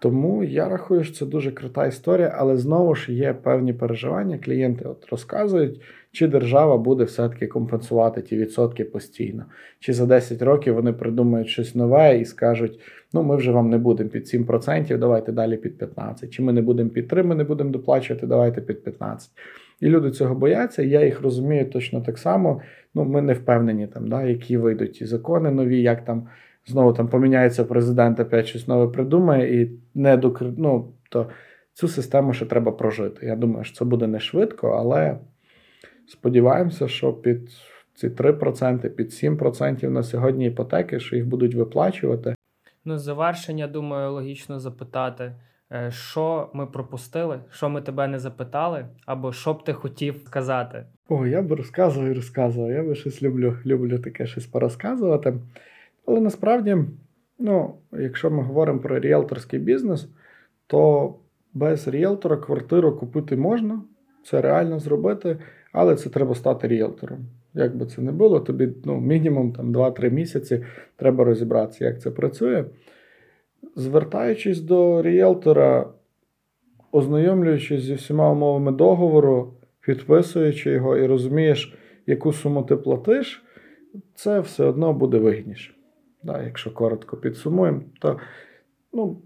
Тому 0.00 0.44
я 0.44 0.68
рахую, 0.68 1.04
що 1.04 1.14
це 1.14 1.26
дуже 1.26 1.52
крута 1.52 1.86
історія, 1.86 2.34
але 2.36 2.56
знову 2.56 2.94
ж 2.94 3.12
є 3.12 3.34
певні 3.34 3.72
переживання. 3.72 4.38
Клієнти 4.38 4.84
от 4.84 5.06
розказують, 5.10 5.80
чи 6.12 6.28
держава 6.28 6.78
буде 6.78 7.04
все-таки 7.04 7.46
компенсувати 7.46 8.22
ті 8.22 8.36
відсотки 8.36 8.84
постійно. 8.84 9.44
Чи 9.80 9.92
за 9.92 10.06
10 10.06 10.42
років 10.42 10.74
вони 10.74 10.92
придумають 10.92 11.48
щось 11.48 11.74
нове 11.74 12.18
і 12.18 12.24
скажуть: 12.24 12.80
ну 13.12 13.22
ми 13.22 13.36
вже 13.36 13.52
вам 13.52 13.70
не 13.70 13.78
будемо 13.78 14.10
під 14.10 14.22
7%, 14.22 14.98
давайте 14.98 15.32
далі 15.32 15.56
під 15.56 15.82
15%. 15.82 16.28
Чи 16.28 16.42
ми 16.42 16.52
не 16.52 16.62
будемо 16.62 16.90
під 16.90 17.12
3%, 17.12 17.22
ми 17.22 17.34
не 17.34 17.44
будемо 17.44 17.70
доплачувати, 17.70 18.26
давайте 18.26 18.60
під 18.60 18.78
15%. 18.86 19.28
І 19.80 19.88
люди 19.88 20.10
цього 20.10 20.34
бояться, 20.34 20.82
я 20.82 21.04
їх 21.04 21.22
розумію 21.22 21.70
точно 21.70 22.00
так 22.00 22.18
само. 22.18 22.60
Ну, 22.94 23.04
Ми 23.04 23.22
не 23.22 23.32
впевнені, 23.32 23.86
там, 23.86 24.08
да, 24.08 24.22
які 24.22 24.56
вийдуть 24.56 24.92
ті 24.92 25.06
закони 25.06 25.50
нові, 25.50 25.82
як 25.82 26.04
там 26.04 26.28
знову 26.66 26.92
там 26.92 27.08
поміняється 27.08 27.64
президент, 27.64 28.20
опять 28.20 28.46
щось 28.46 28.68
нове 28.68 28.92
придумає, 28.92 29.62
і 29.62 29.70
не 29.94 30.16
докр... 30.16 30.52
ну, 30.56 30.92
то 31.10 31.26
цю 31.74 31.88
систему 31.88 32.32
ще 32.32 32.46
треба 32.46 32.72
прожити. 32.72 33.26
Я 33.26 33.36
думаю, 33.36 33.64
що 33.64 33.76
це 33.76 33.84
буде 33.84 34.06
не 34.06 34.20
швидко, 34.20 34.68
але 34.68 35.18
сподіваємося, 36.06 36.88
що 36.88 37.12
під 37.12 37.50
ці 37.94 38.08
3%, 38.08 38.88
під 38.88 39.06
7% 39.06 39.88
на 39.88 40.02
сьогодні 40.02 40.46
іпотеки, 40.46 41.00
що 41.00 41.16
їх 41.16 41.26
будуть 41.26 41.54
виплачувати. 41.54 42.34
Ну, 42.84 42.98
завершення, 42.98 43.66
думаю, 43.66 44.12
логічно 44.12 44.60
запитати. 44.60 45.32
Е, 45.72 45.90
що 45.90 46.50
ми 46.52 46.66
пропустили, 46.66 47.40
що 47.50 47.68
ми 47.68 47.82
тебе 47.82 48.06
не 48.06 48.18
запитали, 48.18 48.86
або 49.06 49.32
що 49.32 49.54
б 49.54 49.64
ти 49.64 49.72
хотів 49.72 50.22
сказати? 50.26 50.84
О, 51.08 51.26
я 51.26 51.42
б 51.42 51.52
розказував 51.52 52.10
і 52.10 52.12
розказував. 52.12 52.70
Я 52.70 52.82
би 52.82 52.94
щось 52.94 53.22
люблю, 53.22 53.56
люблю 53.66 53.98
таке 53.98 54.26
щось 54.26 54.46
порозказувати. 54.46 55.34
Але 56.06 56.20
насправді, 56.20 56.76
ну, 57.38 57.74
якщо 57.92 58.30
ми 58.30 58.42
говоримо 58.42 58.80
про 58.80 58.98
ріелторський 58.98 59.58
бізнес, 59.58 60.08
то 60.66 61.14
без 61.54 61.88
ріелтора 61.88 62.36
квартиру 62.36 62.96
купити 62.96 63.36
можна, 63.36 63.82
це 64.24 64.40
реально 64.40 64.78
зробити, 64.78 65.38
але 65.72 65.96
це 65.96 66.10
треба 66.10 66.34
стати 66.34 66.68
ріелтором. 66.68 67.18
Як 67.54 67.76
би 67.76 67.86
це 67.86 68.02
не 68.02 68.12
було, 68.12 68.40
тобі 68.40 68.68
ну, 68.84 69.00
мінімум 69.00 69.52
там 69.52 69.72
2-3 69.76 70.10
місяці 70.10 70.64
треба 70.96 71.24
розібратися, 71.24 71.84
як 71.84 72.00
це 72.00 72.10
працює 72.10 72.64
звертаючись 73.76 74.60
до 74.60 75.02
ріелтора, 75.02 75.86
ознайомлюючись 76.92 77.82
зі 77.82 77.94
всіма 77.94 78.30
умовами 78.30 78.72
договору, 78.72 79.54
підписуючи 79.80 80.70
його 80.70 80.96
і 80.96 81.06
розумієш, 81.06 81.76
яку 82.06 82.32
суму 82.32 82.62
ти 82.62 82.76
платиш, 82.76 83.44
це 84.14 84.40
все 84.40 84.64
одно 84.64 84.92
буде 84.92 85.18
вигідніше. 85.18 85.74
Да, 86.22 86.42
Якщо 86.42 86.74
коротко 86.74 87.16
підсумуємо, 87.16 87.80
то 88.00 88.18
ну, 88.92 89.22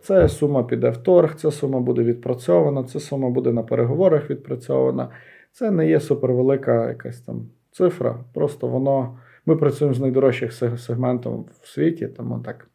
ця 0.00 0.28
сума 0.28 0.64
піде 0.64 0.90
в 0.90 0.96
торг, 0.96 1.34
ця 1.34 1.50
сума 1.50 1.80
буде 1.80 2.02
відпрацьована, 2.02 2.84
ця 2.84 3.00
сума 3.00 3.30
буде 3.30 3.52
на 3.52 3.62
переговорах 3.62 4.30
відпрацьована. 4.30 5.10
Це 5.52 5.70
не 5.70 5.88
є 5.88 6.00
супервелика 6.00 6.88
якась 6.88 7.20
там 7.20 7.48
цифра. 7.70 8.24
Просто 8.34 8.68
воно. 8.68 9.18
Ми 9.46 9.56
працюємо 9.56 9.94
з 9.94 10.00
найдорожчих 10.00 10.52
сегментом 10.78 11.46
в 11.62 11.68
світі, 11.68 12.08
тому 12.08 12.38
так 12.38 12.68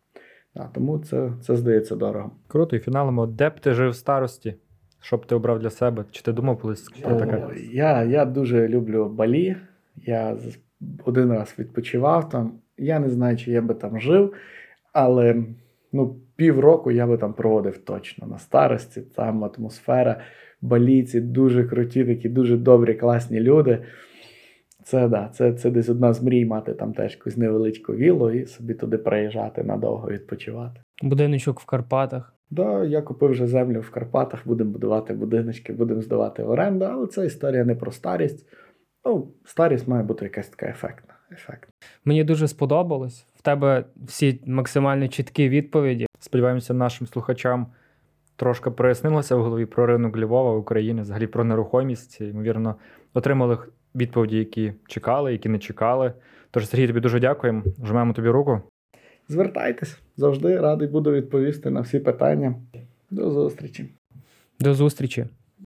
а, 0.55 0.63
Тому 0.63 0.99
це 0.99 1.31
це 1.41 1.55
здається 1.55 1.95
дорого. 1.95 2.31
Круто, 2.47 2.75
і 2.75 2.79
фіналимо, 2.79 3.25
де 3.25 3.49
б 3.49 3.59
ти 3.59 3.73
жив 3.73 3.89
в 3.89 3.95
старості? 3.95 4.55
Що 5.01 5.17
б 5.17 5.25
ти 5.25 5.35
обрав 5.35 5.59
для 5.59 5.69
себе? 5.69 6.05
Чи 6.11 6.23
ти 6.23 6.31
думав 6.31 6.57
колись 6.57 6.89
про 6.89 7.15
таке? 7.15 7.47
Я 7.71 8.03
я 8.03 8.25
дуже 8.25 8.67
люблю 8.67 9.09
Балі. 9.09 9.55
Я 9.95 10.37
один 11.05 11.31
раз 11.31 11.55
відпочивав 11.59 12.29
там. 12.29 12.51
Я 12.77 12.99
не 12.99 13.09
знаю, 13.09 13.37
чи 13.37 13.51
я 13.51 13.61
би 13.61 13.73
там 13.73 13.99
жив, 13.99 14.33
але 14.93 15.43
ну, 15.91 16.15
півроку 16.35 16.91
я 16.91 17.07
би 17.07 17.17
там 17.17 17.33
проводив 17.33 17.77
точно 17.77 18.27
на 18.27 18.37
старості. 18.37 19.01
Там 19.01 19.43
атмосфера, 19.43 20.21
баліці, 20.61 21.21
дуже 21.21 21.63
круті, 21.63 22.05
такі 22.05 22.29
дуже 22.29 22.57
добрі, 22.57 22.93
класні 22.93 23.39
люди. 23.39 23.79
Це 24.83 25.07
да, 25.07 25.29
це, 25.33 25.53
це 25.53 25.71
десь 25.71 25.89
одна 25.89 26.13
з 26.13 26.23
мрій 26.23 26.45
мати 26.45 26.73
там 26.73 26.93
теж 26.93 27.11
якусь 27.11 27.37
невеличку 27.37 27.93
віллу 27.93 28.31
і 28.31 28.45
собі 28.45 28.73
туди 28.73 28.97
приїжджати 28.97 29.63
надовго 29.63 30.07
відпочивати. 30.09 30.81
Будиночок 31.01 31.59
в 31.59 31.65
Карпатах. 31.65 32.33
Да, 32.49 32.85
я 32.85 33.01
купив 33.01 33.29
вже 33.29 33.47
землю 33.47 33.79
в 33.79 33.89
Карпатах, 33.91 34.47
будемо 34.47 34.71
будувати 34.71 35.13
будиночки, 35.13 35.73
будемо 35.73 36.01
здавати 36.01 36.43
в 36.43 36.49
оренду, 36.49 36.85
але 36.85 37.07
це 37.07 37.25
історія 37.25 37.65
не 37.65 37.75
про 37.75 37.91
старість. 37.91 38.47
Ну, 39.05 39.27
старість 39.45 39.87
має 39.87 40.03
бути 40.03 40.25
якась 40.25 40.49
така 40.49 40.65
ефектна. 40.65 41.13
ефектна. 41.31 41.67
Мені 42.05 42.23
дуже 42.23 42.47
сподобалось. 42.47 43.25
В 43.35 43.41
тебе 43.41 43.85
всі 44.05 44.41
максимально 44.45 45.07
чіткі 45.07 45.49
відповіді. 45.49 46.07
Сподіваємося, 46.19 46.73
нашим 46.73 47.07
слухачам 47.07 47.67
трошки 48.35 48.71
прояснилося 48.71 49.35
в 49.35 49.43
голові 49.43 49.65
про 49.65 49.85
ринок 49.85 50.17
Львова, 50.17 50.57
України, 50.57 51.01
взагалі 51.01 51.27
про 51.27 51.43
нерухомість. 51.43 52.21
Ймовірно, 52.21 52.75
отримали 53.13 53.57
відповіді, 53.95 54.37
які 54.37 54.73
чекали, 54.87 55.31
які 55.31 55.49
не 55.49 55.59
чекали. 55.59 56.13
Тож, 56.51 56.69
Сергій, 56.69 56.87
тобі 56.87 56.99
дуже 56.99 57.19
дякуємо. 57.19 57.63
Жмемо 57.85 58.13
тобі 58.13 58.29
руку. 58.29 58.61
Звертайтесь, 59.29 59.97
завжди 60.17 60.59
радий 60.59 60.87
буду 60.87 61.11
відповісти 61.11 61.69
на 61.69 61.81
всі 61.81 61.99
питання. 61.99 62.55
До 63.11 63.31
зустрічі. 63.31 63.85
До 64.59 64.73
зустрічі. 64.73 65.25